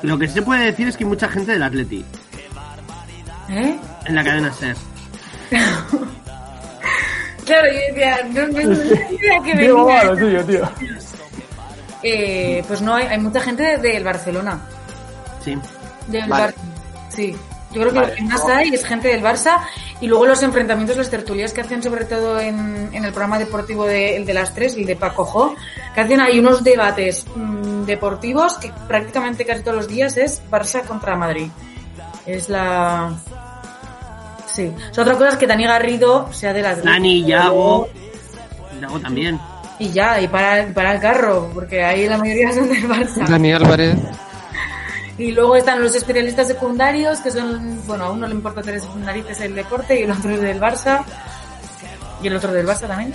[0.01, 2.05] Lo que sí se puede decir es que hay mucha gente del Atleti
[3.49, 3.77] ¿Eh?
[4.05, 4.75] en la cadena SER.
[7.45, 10.43] Claro, yo decía, no, no, no sabía que venía.
[10.45, 10.69] tío.
[12.01, 14.61] Eh, pues no, hay, hay mucha gente del Barcelona.
[15.43, 15.55] Sí.
[16.07, 16.53] Del Vale.
[16.53, 16.55] Barça.
[17.09, 17.35] Sí.
[17.71, 18.11] Yo creo que Vale.
[18.11, 19.59] lo que más hay es gente del Barça
[20.01, 23.85] y luego los enfrentamientos, las tertulias que hacen sobre todo en, en el programa deportivo
[23.85, 25.55] de, el de las tres, el de Paco Jo,
[25.93, 30.83] que hacen hay unos debates mm, deportivos que prácticamente casi todos los días es Barça
[30.83, 31.49] contra Madrid.
[32.25, 33.13] Es la...
[34.55, 34.73] Sí.
[34.91, 36.83] O sea, otra cosa es que Dani Garrido sea de las...
[36.83, 37.89] Dani, Yago.
[38.79, 39.39] Yago también.
[39.77, 43.27] Y ya, y para, para el carro, porque ahí la mayoría son del Barça.
[43.27, 43.97] Dani Álvarez.
[45.17, 49.39] Y luego están los especialistas secundarios, que son, bueno, a uno le importa tres narices
[49.39, 51.05] el deporte y el otro es del Barça.
[52.21, 53.13] Y el otro del Barça también.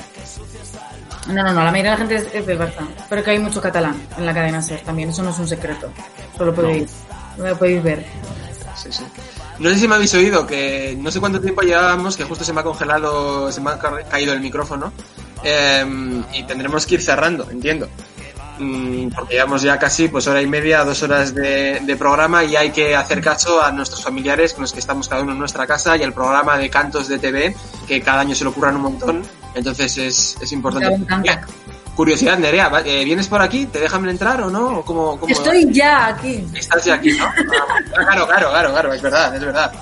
[1.27, 2.87] No, no, no, la mayoría de la gente es, es del Barça.
[3.07, 5.93] Pero que hay mucho catalán en la cadena SER también, eso no es un secreto.
[6.39, 6.91] Solo podéis,
[7.37, 8.07] lo podéis ver.
[8.77, 9.05] Sí, sí.
[9.61, 12.53] No sé si me habéis oído que no sé cuánto tiempo llevábamos, que justo se
[12.53, 14.93] me ha congelado, se me ha ca- caído el micrófono.
[15.43, 17.89] eh, y tendremos que ir cerrando, entiendo.
[18.59, 22.57] Mm, porque llevamos ya casi pues hora y media, dos horas de, de programa y
[22.57, 25.67] hay que hacer caso a nuestros familiares con los que estamos cada uno en nuestra
[25.67, 27.57] casa y al programa de cantos de TV,
[27.89, 29.23] que cada año se lo ocurran un montón.
[29.55, 30.89] Entonces es, es importante.
[31.97, 33.67] Curiosidad, Nerea, ¿va- eh, ¿vienes por aquí?
[33.67, 34.79] ¿Te dejan entrar o no?
[34.79, 36.47] ¿O cómo, cómo- Estoy ya aquí.
[36.55, 37.27] Estás ya aquí, ¿no?
[37.27, 37.35] Ah,
[38.05, 39.73] claro, claro, claro, claro, es verdad, es verdad.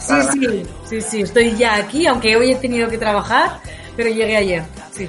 [0.00, 3.60] Sí, Claro, sí, sí, sí, estoy ya aquí, aunque hoy he tenido que trabajar,
[3.96, 4.64] pero llegué ayer.
[4.92, 5.08] Sí.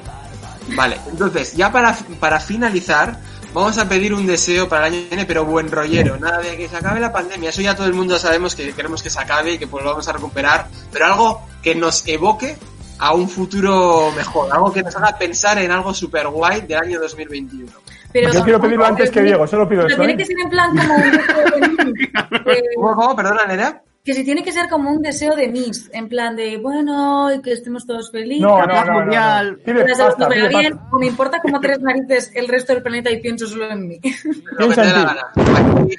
[0.76, 3.18] Vale, entonces, ya para, para finalizar,
[3.54, 6.18] vamos a pedir un deseo para el año que viene, pero buen rollero.
[6.18, 7.50] Nada de que se acabe la pandemia.
[7.50, 9.92] Eso ya todo el mundo sabemos que queremos que se acabe y que pues lo
[9.92, 10.68] vamos a recuperar.
[10.92, 12.58] Pero algo que nos evoque
[13.00, 14.52] a un futuro mejor.
[14.54, 17.72] Algo que nos haga pensar en algo super guay del año 2021.
[18.12, 20.18] Pero Yo quiero pedirlo antes que Diego, solo pido Pero eso, tiene ¿eh?
[20.18, 23.16] que ser en plan como un deseo de ¿Cómo, cómo?
[23.16, 23.82] Perdona, Nerea.
[24.04, 27.40] que si tiene que ser como un deseo de Miss, en plan de, bueno, y
[27.42, 28.42] que estemos todos felices.
[28.42, 29.60] No, no, no, no, mundial.
[29.64, 29.74] no.
[29.96, 30.90] Salud pasta, pide bien, pasta.
[30.96, 34.00] o me importa como tres narices el resto del planeta y pienso solo en mí.
[34.00, 35.46] Piensa en la ti.
[35.46, 35.96] gana.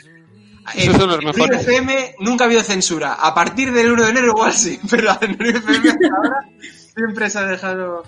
[0.74, 1.62] Esos son los En mejores.
[1.62, 3.14] FM nunca ha habido censura.
[3.14, 6.48] A partir del 1 de enero igual sí, pero en Río FM hasta ahora
[6.94, 8.02] siempre se ha dejado...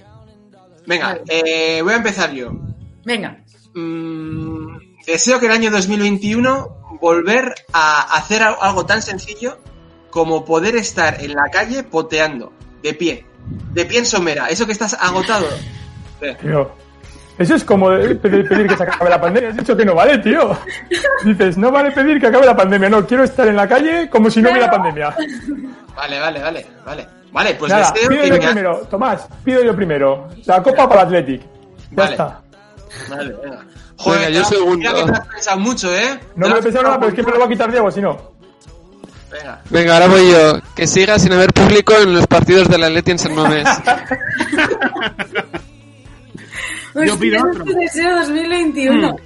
[0.87, 2.53] Venga, eh, voy a empezar yo.
[3.05, 3.39] Venga.
[3.75, 4.77] Mm,
[5.07, 9.59] deseo que el año 2021 volver a hacer al- algo tan sencillo
[10.11, 12.53] como poder estar en la calle poteando,
[12.83, 13.27] de pie,
[13.73, 15.47] de pie en somera, eso que estás agotado.
[16.41, 16.71] Tío,
[17.39, 19.51] eso es como pedir, pedir que se acabe la pandemia.
[19.51, 20.57] Has dicho que no vale, tío.
[21.25, 22.89] Dices, no vale pedir que acabe la pandemia.
[22.91, 25.17] No, quiero estar en la calle como si no hubiera pandemia.
[25.97, 27.07] Vale, vale, vale, vale.
[27.33, 28.77] Vale, pues Nada, deseo pido que yo me- primero.
[28.91, 30.29] Tomás, pido yo primero.
[30.45, 31.41] La copa para el Athletic.
[31.43, 31.49] Ya
[31.93, 32.11] Vale.
[32.13, 32.41] está.
[33.09, 33.65] Vale, venga.
[34.05, 34.77] Venga, yo segundo.
[34.77, 36.21] mira que te has pensado mucho, ¿eh?
[36.37, 37.91] No me lo he pensado nada, pero es que me lo va a quitar Diego,
[37.91, 38.33] si no.
[39.31, 39.61] Venga.
[39.71, 40.61] Venga, ahora voy yo.
[40.77, 43.67] Que siga sin haber público en los partidos de la Atleti en San Mamés.
[47.07, 47.65] Yo pido otro.
[47.65, 49.17] deseo 2021.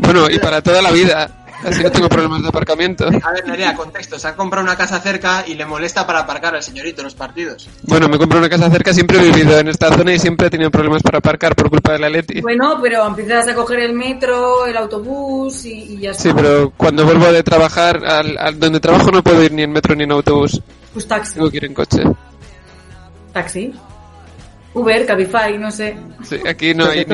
[0.00, 1.41] Bueno, y para toda la vida.
[1.64, 3.06] Así no tengo problemas de aparcamiento.
[3.06, 4.18] A ver, Nerea, contexto.
[4.18, 7.14] Se ha comprado una casa cerca y le molesta para aparcar al señorito en los
[7.14, 7.68] partidos.
[7.82, 10.50] Bueno, me compro una casa cerca, siempre he vivido en esta zona y siempre he
[10.50, 12.40] tenido problemas para aparcar por culpa de la Atleti.
[12.40, 16.22] Bueno, pero empiezas a coger el metro, el autobús y, y ya está.
[16.22, 19.72] Sí, pero cuando vuelvo de trabajar, al, al donde trabajo no puedo ir ni en
[19.72, 20.60] metro ni en autobús.
[20.92, 21.34] Pues taxi.
[21.34, 22.02] Tengo que ir en coche.
[23.32, 23.72] Taxi.
[24.74, 25.96] Uber, Cabify, no sé.
[26.22, 27.04] Sí, aquí no hay ni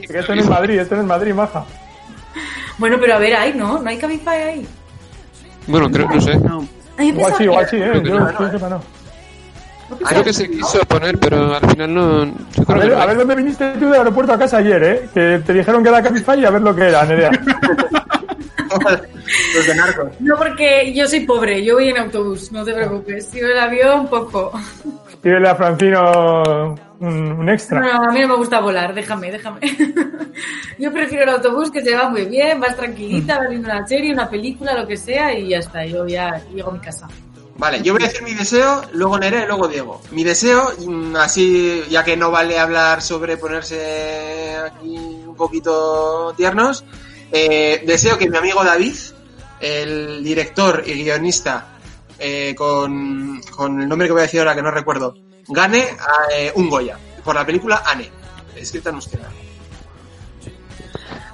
[0.00, 1.64] que esto no es Madrid, esto no es Madrid, maja.
[2.78, 3.78] Bueno, pero a ver, hay, ¿no?
[3.80, 4.66] ¿No hay Cabify ahí?
[5.66, 6.36] Bueno, creo, no sé.
[6.38, 6.66] No.
[6.98, 8.02] Igual pensaba sí, igual sí, Creo eh.
[8.02, 8.50] que Yo, no,
[9.98, 12.24] que Creo que se quiso poner, pero al final no...
[12.24, 13.02] Yo A creo que ver, no.
[13.02, 15.08] a ver dónde viniste tú del aeropuerto a casa ayer, eh.
[15.12, 17.30] Que te dijeron que era Cabify y a ver lo que era, Nerea.
[19.54, 20.20] Los de narcos.
[20.20, 23.32] No, porque yo soy pobre, yo voy en autobús, no te preocupes.
[23.32, 24.52] Yo el avión, poco.
[25.22, 27.80] Pídele a Francino un, un extra.
[27.80, 29.60] No, a mí no me gusta volar, déjame, déjame.
[30.78, 34.12] Yo prefiero el autobús que se va muy bien, vas tranquilita, vas viendo una serie,
[34.12, 37.06] una película, lo que sea, y ya está, yo ya llego a mi casa.
[37.56, 40.00] Vale, yo voy a decir mi deseo, luego Nerea y luego Diego.
[40.12, 46.84] Mi deseo, mm, así, ya que no vale hablar sobre ponerse aquí un poquito tiernos,
[47.32, 48.94] eh, deseo que mi amigo David,
[49.60, 51.76] el director y guionista
[52.18, 55.14] eh, con, con el nombre que voy a decir ahora que no recuerdo,
[55.48, 55.88] gane
[56.36, 58.08] eh, un Goya por la película Anne,
[58.56, 59.28] escrita en euskera.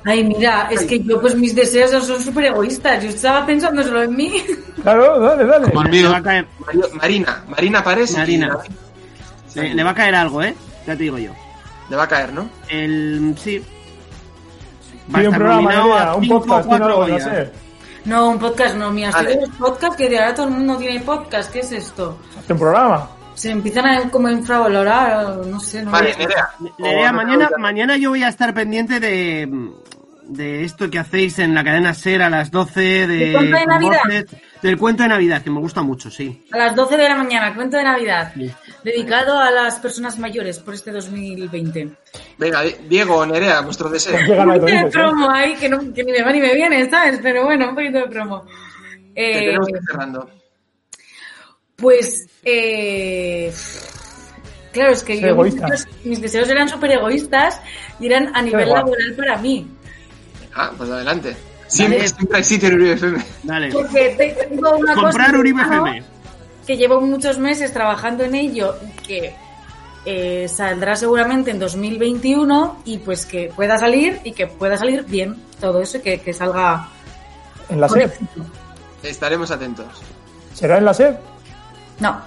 [0.09, 3.03] Ay, mira, es que yo, pues mis deseos son súper egoístas.
[3.03, 4.41] Yo estaba pensando solo en mí.
[4.81, 5.69] Claro, dale, dale.
[5.69, 6.03] Como el mío.
[6.05, 6.47] Le va a caer,
[6.93, 8.13] Marina, Marina Pares.
[8.13, 8.49] y Marina.
[8.55, 8.71] David.
[9.55, 10.55] le, le va a caer algo, ¿eh?
[10.87, 11.33] Ya te digo yo.
[11.91, 12.49] Le va a caer, ¿no?
[12.69, 13.35] El.
[13.37, 13.61] Sí.
[15.15, 17.53] Va a Pide un programa, a un cinco, podcast, tiene algo que hacer.
[18.05, 19.09] No, un podcast no, mía.
[19.11, 21.53] Estoy de los podcasts que de ahora todo el mundo tiene podcast.
[21.53, 22.19] ¿Qué es esto?
[22.39, 23.11] Hace un programa.
[23.35, 25.83] Se empiezan a como infravalorar, no sé.
[25.83, 26.21] No Vale, sé.
[26.21, 26.51] Nerea.
[26.79, 29.49] Nerea, mañana, mañana yo voy a estar pendiente de,
[30.29, 33.67] de esto que hacéis en la cadena SER a las 12 de, ¿Del cuento de
[33.67, 33.99] Navidad?
[34.05, 34.27] voces,
[34.63, 36.45] del cuento de Navidad, que me gusta mucho, sí.
[36.53, 38.33] A las 12 de la mañana, cuento de Navidad.
[38.83, 41.91] Dedicado a las personas mayores por este 2020.
[42.39, 44.19] Venga, Di- Diego, Nerea, vuestro deseo.
[44.27, 44.91] Llega Un poquito de ¿eh?
[44.91, 47.21] promo ahí, que, no, que ni me va ni me viene, ¿sabes?
[47.23, 48.45] Pero bueno, un poquito de promo.
[49.15, 50.31] Eh, tenemos que ir cerrando.
[51.77, 53.53] Pues, eh,
[54.73, 57.61] claro, es que yo, mis, deseos, mis deseos eran súper egoístas
[58.01, 59.71] y eran a nivel laboral para mí.
[60.57, 61.37] Ah, pues adelante.
[61.69, 63.25] Siempre, siempre hay sitio en Uribe FM.
[63.43, 63.73] Dale.
[63.73, 65.63] Porque te- tengo una Comprar cosa Uribe.
[65.63, 66.03] FM.
[66.67, 69.35] que llevo muchos meses trabajando en ello y que
[70.05, 75.43] eh, saldrá seguramente en 2021 y pues que pueda salir y que pueda salir bien
[75.61, 76.89] todo eso y que, que salga
[77.69, 78.43] En la éxito.
[79.03, 79.87] Estaremos atentos.
[80.55, 81.15] ¿Será en la SED?
[82.01, 82.21] No,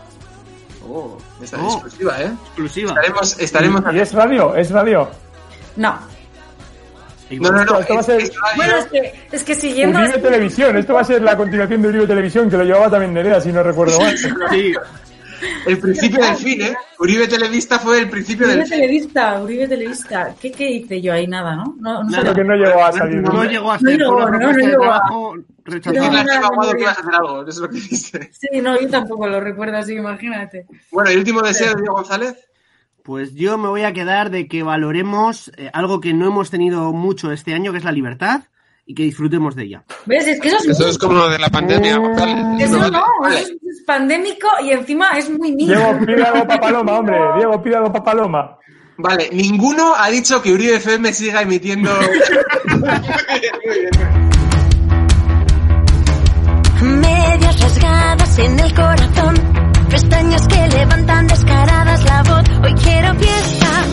[0.91, 1.71] Oh, esta Oh.
[1.73, 2.31] exclusiva, ¿eh?
[2.47, 2.89] Exclusiva.
[2.91, 4.55] Estaremos, estaremos ¿Y es radio?
[4.55, 5.09] ¿Es radio?
[5.75, 6.18] no.
[7.31, 7.79] No, no, no.
[7.79, 8.31] Esto va a es- ser-.
[8.55, 9.99] Bueno, es que, es que siguiendo...
[9.99, 10.77] Uribe Televisión.
[10.77, 13.51] Esto va a ser la continuación de Uribe Televisión, que lo llevaba también Nerea, si
[13.51, 14.17] no recuerdo mal.
[14.17, 14.73] Sí.
[15.65, 16.75] El principio del fin, ¿eh?
[16.99, 18.77] Uribe Televista fue el principio Uribe del fin.
[18.79, 20.35] Televista, Uribe Televista.
[20.39, 21.27] ¿Qué, ¿Qué hice yo ahí?
[21.27, 21.75] Nada, ¿no?
[21.79, 22.33] No, no sé Nada.
[22.33, 23.21] Creo que no llegó a salir.
[23.21, 23.43] No ¿no?
[23.45, 27.49] llegó a llegó, una no, no llegó No, no, que ibas a hacer algo, eso
[27.49, 28.29] es lo que dice.
[28.33, 30.65] Sí, no, yo tampoco lo recuerdo así, imagínate.
[30.91, 32.35] Bueno, y último deseo de Diego González.
[33.03, 36.91] Pues yo me voy a quedar de que valoremos eh, algo que no hemos tenido
[36.93, 38.43] mucho este año, que es la libertad,
[38.85, 39.83] y que disfrutemos de ella.
[40.05, 40.27] ¿Ves?
[40.27, 42.37] Es que eso es, Eso es como lo de la pandemia, González.
[42.59, 43.39] eso no, Vale.
[43.41, 45.77] eso es pandémico y encima es muy niño.
[45.77, 47.17] Diego, pide algo para Paloma, hombre.
[47.37, 48.57] Diego, pide algo para Paloma.
[48.97, 51.89] Vale, ninguno ha dicho que Uribe FM siga emitiendo.
[56.81, 59.35] Medias rasgadas en el corazón,
[59.89, 62.43] pestañas que levantan descaradas la voz.
[62.63, 63.85] Hoy quiero fiesta,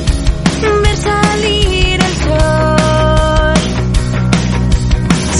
[0.83, 3.55] ver salir el sol.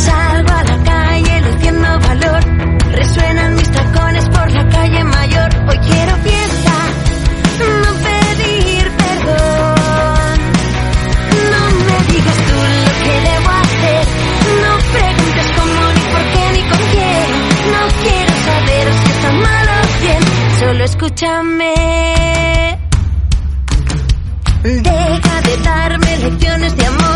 [0.05, 2.45] Salgo a la calle luciendo valor,
[2.93, 5.05] resuenan mis tacones por la calle
[20.97, 21.75] escúchame.
[24.63, 27.16] Deja de darme lecciones de amor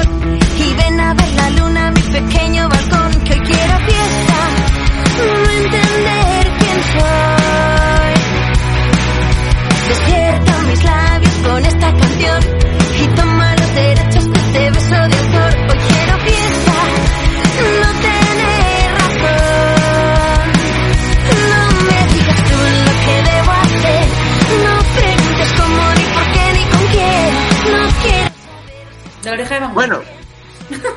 [29.74, 30.01] Bueno,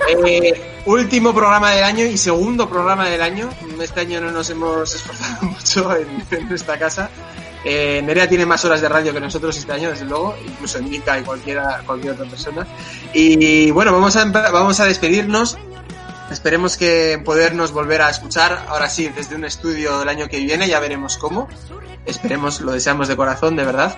[0.10, 3.50] eh, último programa del año y segundo programa del año.
[3.80, 7.10] Este año no nos hemos esforzado mucho en, esta casa.
[7.66, 11.18] Eh, Nerea tiene más horas de radio que nosotros este año, desde luego, incluso Indica
[11.20, 12.68] y cualquiera, cualquier otra persona.
[13.14, 15.58] Y bueno, vamos a, vamos a despedirnos.
[16.32, 20.68] Esperemos que podernos volver a escuchar, ahora sí, desde un estudio el año que viene,
[20.68, 21.48] ya veremos cómo.
[22.06, 23.96] Esperemos, lo deseamos de corazón, de verdad.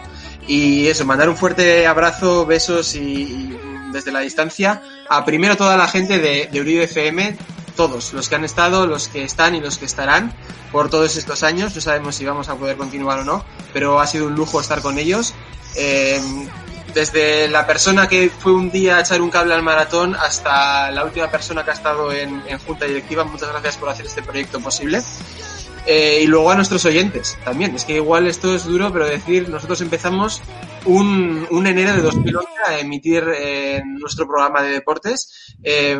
[0.47, 3.57] Y eso, mandar un fuerte abrazo, besos y
[3.95, 7.35] desde la distancia a primero toda la gente de, de Uribe FM,
[7.75, 10.33] todos, los que han estado, los que están y los que estarán
[10.71, 11.73] por todos estos años.
[11.73, 14.81] No sabemos si vamos a poder continuar o no, pero ha sido un lujo estar
[14.81, 15.33] con ellos.
[15.75, 16.21] Eh,
[16.93, 21.03] desde la persona que fue un día a echar un cable al maratón hasta la
[21.03, 24.59] última persona que ha estado en, en junta directiva, muchas gracias por hacer este proyecto
[24.61, 25.01] posible.
[25.85, 27.75] Eh, y luego a nuestros oyentes también.
[27.75, 30.41] Es que igual esto es duro, pero decir, nosotros empezamos
[30.85, 35.55] un, un enero de 2011 a emitir eh, nuestro programa de deportes.
[35.63, 35.99] Eh,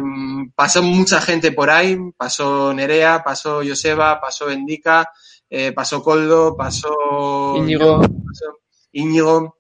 [0.56, 5.10] pasó mucha gente por ahí, pasó Nerea, pasó Joseba, pasó Endica,
[5.50, 8.02] eh, pasó Coldo, pasó Íñigo.
[8.02, 8.60] pasó
[8.92, 9.58] Íñigo.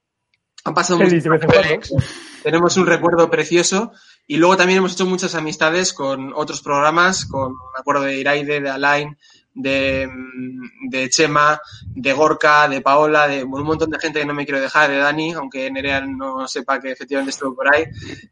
[0.66, 1.00] Han pasado.
[1.00, 1.94] Félix.
[2.42, 3.92] Tenemos un recuerdo precioso
[4.28, 8.62] y luego también hemos hecho muchas amistades con otros programas, con, me acuerdo de Iraide,
[8.62, 9.18] de Alain,
[9.56, 14.34] de, mm, de Chema, de Gorka, de Paola, de un montón de gente que no
[14.34, 17.86] me quiero dejar, de Dani, aunque Nerea no sepa que efectivamente estuvo por ahí,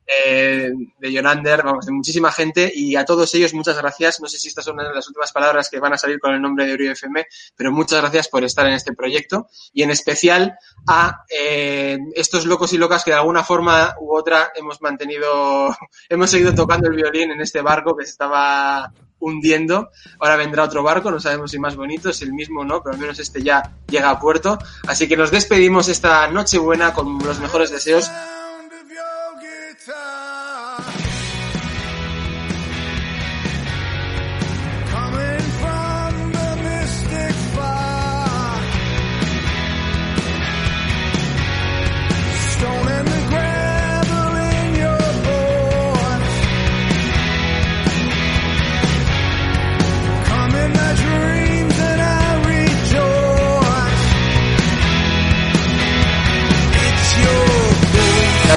[0.06, 4.20] eh, de Jonander, vamos, de muchísima gente y a todos ellos muchas gracias.
[4.20, 6.66] No sé si estas son las últimas palabras que van a salir con el nombre
[6.66, 7.26] de Uribe FM,
[7.56, 12.74] pero muchas gracias por estar en este proyecto y en especial a eh, estos locos
[12.74, 15.76] y locas que de alguna forma u otra hemos mantenido,
[16.10, 18.92] hemos seguido tocando el violín en este barco que se estaba
[19.24, 19.90] hundiendo.
[20.20, 22.94] Ahora vendrá otro barco, no sabemos si más bonito, es el mismo o no, pero
[22.94, 24.60] al menos este ya llega a puerto.
[24.88, 28.12] Así que nos despedimos esta noche buena con los mejores deseos.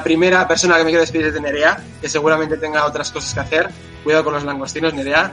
[0.07, 3.41] Primera persona que me quiero despedir es de Nerea, que seguramente tenga otras cosas que
[3.41, 3.69] hacer.
[4.05, 5.33] Cuidado con los langostinos, Nerea.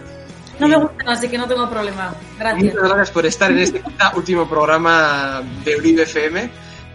[0.60, 2.16] No me gustan, así que no tengo problema.
[2.40, 2.74] Gracias.
[2.74, 3.84] Muchas gracias por estar en este
[4.16, 6.50] último programa de Uribe FM.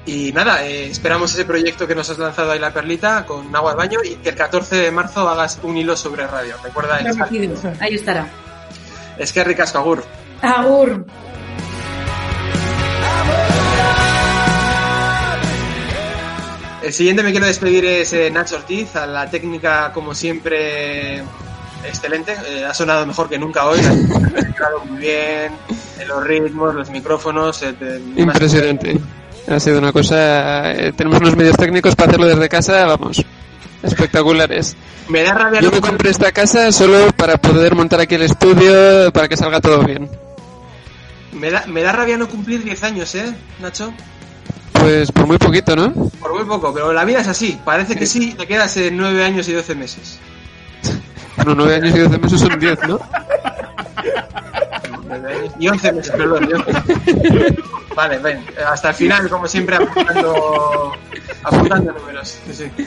[0.07, 3.73] Y nada, eh, esperamos ese proyecto que nos has lanzado ahí la perlita con agua
[3.73, 6.57] de baño y que el 14 de marzo hagas un hilo sobre radio.
[6.65, 6.99] Recuerda.
[6.99, 7.55] Prometido.
[7.79, 8.27] Ahí estará.
[9.19, 10.03] Es que ricasco, Agur.
[10.43, 11.07] Agur.
[16.89, 21.19] El siguiente me quiero despedir es eh, Nacho Ortiz, a la técnica como siempre
[21.87, 22.35] excelente.
[22.49, 23.79] Eh, ha sonado mejor que nunca hoy.
[23.81, 25.53] Ha muy bien,
[26.07, 27.63] los ritmos, los micrófonos.
[27.63, 28.99] eh, te- Impresionante.
[29.49, 30.73] Ha sido una cosa.
[30.73, 33.23] eh, tenemos unos medios técnicos para hacerlo desde casa, vamos.
[33.83, 34.75] Espectaculares.
[35.11, 39.13] Me da rabia Yo me compré esta casa solo para poder montar aquí el estudio,
[39.13, 40.09] para que salga todo bien.
[41.33, 43.93] Me da, me da rabia no cumplir 10 años, ¿eh, Nacho?
[44.73, 45.93] Pues por muy poquito, ¿no?
[46.21, 47.59] Por muy poco, pero la vida es así.
[47.65, 50.19] Parece que sí, te quedas en 9 años y 12 meses.
[51.37, 52.99] Bueno, nueve años y doce meses son diez, ¿no?
[55.07, 56.49] Nueve años Y 11 meses, perdón.
[56.51, 57.55] y 11 meses.
[57.95, 58.45] Vale, ven.
[58.71, 60.93] Hasta el final, como siempre, apuntando,
[61.45, 62.39] apuntando números.
[62.47, 62.85] Sí, sí.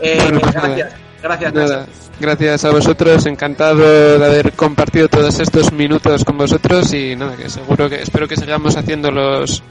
[0.00, 0.68] Eh, Bueno, pues nada.
[0.68, 0.92] gracias.
[1.22, 1.52] Gracias.
[1.54, 1.86] Nada,
[2.18, 7.48] gracias a vosotros, encantado de haber compartido todos estos minutos con vosotros y nada, que
[7.50, 9.62] seguro que espero que sigamos haciéndolos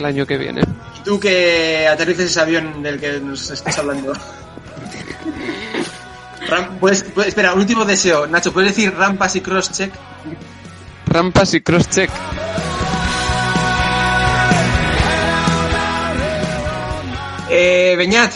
[0.00, 0.62] el año que viene.
[0.98, 4.12] Y tú que aterrices ese avión del que nos estás hablando.
[6.48, 8.26] Ram- puedes- puedes- espera, un último deseo.
[8.26, 9.92] Nacho, ¿puedes decir rampas y cross-check?
[11.06, 12.10] Rampas y crosscheck.
[17.48, 18.32] Eh, Beñat.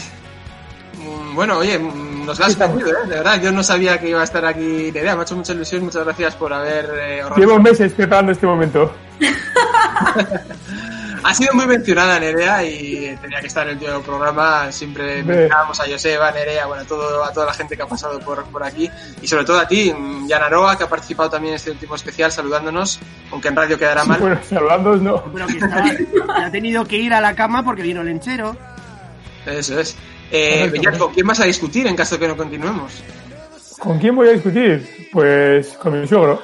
[0.98, 3.06] Mm, Bueno, oye, mm, nos has perdido, ¿eh?
[3.08, 5.14] De verdad, yo no sabía que iba a estar aquí Nerea.
[5.14, 5.84] Me ha hecho mucha ilusión.
[5.84, 8.92] Muchas gracias por haber eh, Llevo meses preparando este momento.
[11.24, 14.70] Ha sido muy mencionada Nerea y tenía que estar en el último programa.
[14.70, 18.20] Siempre mencionábamos a Joseba, Nerea, bueno, a, todo, a toda la gente que ha pasado
[18.20, 18.90] por, por aquí.
[19.22, 19.92] Y sobre todo a ti,
[20.28, 23.00] Yana Roa, que ha participado también en este último especial, saludándonos,
[23.32, 24.20] aunque en radio quedará mal.
[24.20, 25.24] Bueno, saludándoos no.
[25.32, 28.56] Pero que estaba- ha tenido que ir a la cama porque vino el enchero.
[29.46, 29.96] Eso es.
[30.30, 33.02] Eh, ¿con quién vas a discutir en caso de que no continuemos?
[33.78, 35.08] ¿Con quién voy a discutir?
[35.12, 36.40] Pues con mi suegro.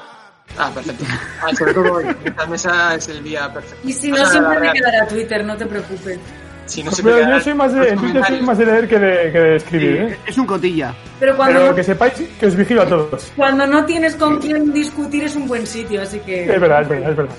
[0.58, 1.04] Ah, perfecto.
[1.42, 2.04] Ah, sobre todo hoy.
[2.24, 3.88] Esta mesa es el día perfecto.
[3.88, 4.74] Y si no, siempre me real.
[4.74, 6.18] quedará Twitter, no te preocupes.
[6.66, 8.88] Si no Pero me yo soy más de, los en Twitter soy más de leer
[8.88, 10.18] que de, que de escribir, ¿eh?
[10.26, 10.94] Es un cotilla.
[11.18, 13.32] Pero cuando, Pero no, que sepáis que os vigilo a todos.
[13.34, 16.44] cuando no tienes con quién discutir es un buen sitio, así que...
[16.44, 17.34] Es verdad, es verdad, es verdad.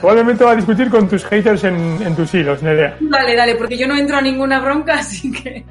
[0.00, 2.96] Probablemente va a discutir con tus haters en, en tus hilos, Nerea.
[3.00, 5.62] Dale, dale, porque yo no entro a ninguna bronca, así que...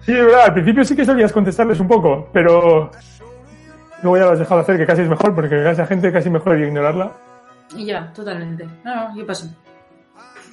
[0.00, 2.90] Sí, es verdad, al principio sí que solías contestarles un poco, pero
[4.02, 6.30] luego ya lo has dejado hacer, que casi es mejor, porque a esa gente casi
[6.30, 7.12] mejor ignorarla.
[7.76, 8.66] Y ya, totalmente.
[8.84, 9.46] No, no, yo paso.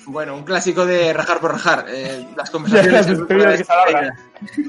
[0.07, 1.85] Bueno, un clásico de rajar por rajar.
[1.87, 3.07] Eh, las Ya, conversaciones.
[3.07, 4.13] las que alargan.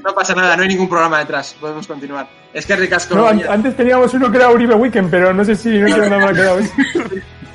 [0.03, 1.55] no pasa nada, no hay ningún programa detrás.
[1.59, 2.27] Podemos continuar.
[2.53, 3.13] Es que ricasco.
[3.15, 6.15] No, an- antes teníamos uno que era Uribe Weekend, pero no sé si no dónde
[6.15, 6.59] habrá quedado.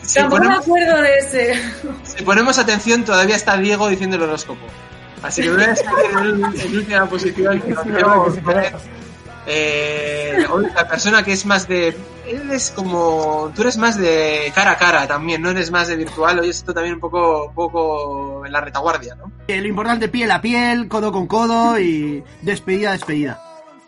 [0.02, 1.54] si, Tampoco me ponemos, acuerdo de ese.
[2.04, 4.64] si ponemos atención, todavía está Diego diciendo el horóscopo.
[5.24, 7.60] Así que voy a escribir en, en última posición.
[7.60, 8.72] Que se queda.
[9.46, 11.96] Eh, hoy la persona que es más de.
[12.26, 13.52] Él es como.
[13.54, 16.38] Tú eres más de cara a cara también, no eres más de virtual.
[16.38, 19.32] Hoy esto también un poco, un poco en la retaguardia, ¿no?
[19.48, 23.42] Eh, Lo importante, piel a piel, codo con codo y despedida a despedida.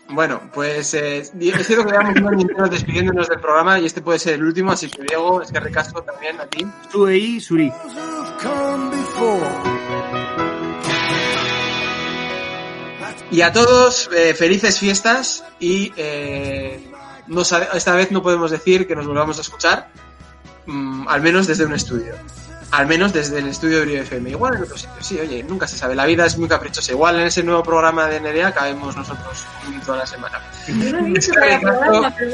[0.09, 1.31] Bueno, pues eh, es
[1.65, 4.71] cierto que llevamos un año entero despidiéndonos del programa y este puede ser el último,
[4.71, 6.67] así que Diego, es que recasco también a ti.
[7.39, 7.73] Suri.
[13.31, 16.91] Y a todos, eh, felices fiestas y eh,
[17.27, 19.89] no esta vez no podemos decir que nos volvamos a escuchar,
[20.67, 22.13] mm, al menos desde un estudio.
[22.71, 24.31] Al menos desde el estudio de Brio FM.
[24.31, 25.95] Igual en otro sitio, sí, oye, nunca se sabe.
[25.95, 26.91] La vida es muy caprichosa.
[26.91, 30.41] Igual en ese nuevo programa de Nerea caemos nosotros un minuto a la semana.
[30.67, 32.31] Yo no he dicho Es que cada Ricardo- programa, pero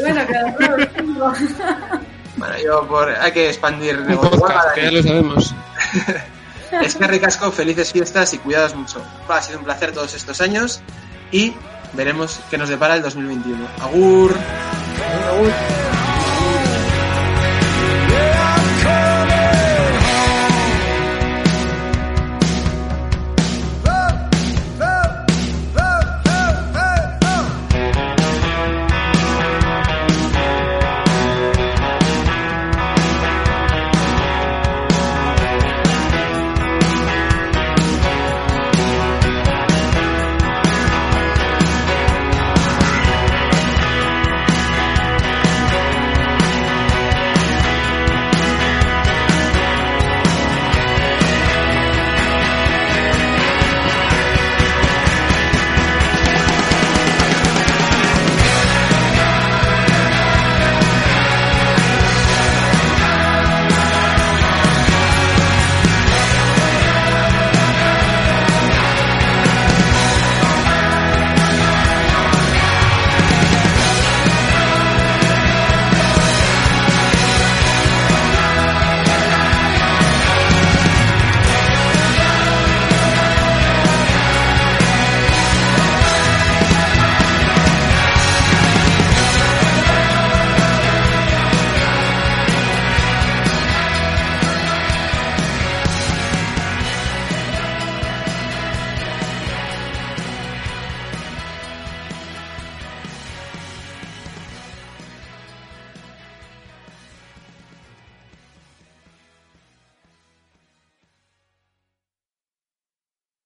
[2.37, 5.55] bueno, yo por, hay que expandir podcast, que ya lo sabemos.
[6.71, 9.03] Es que ricasco, felices fiestas y cuidados mucho.
[9.27, 10.81] Ha sido un placer todos estos años
[11.31, 11.53] y
[11.93, 13.67] veremos qué nos depara el 2021.
[13.81, 14.33] Agur.
[15.27, 16.00] Agur.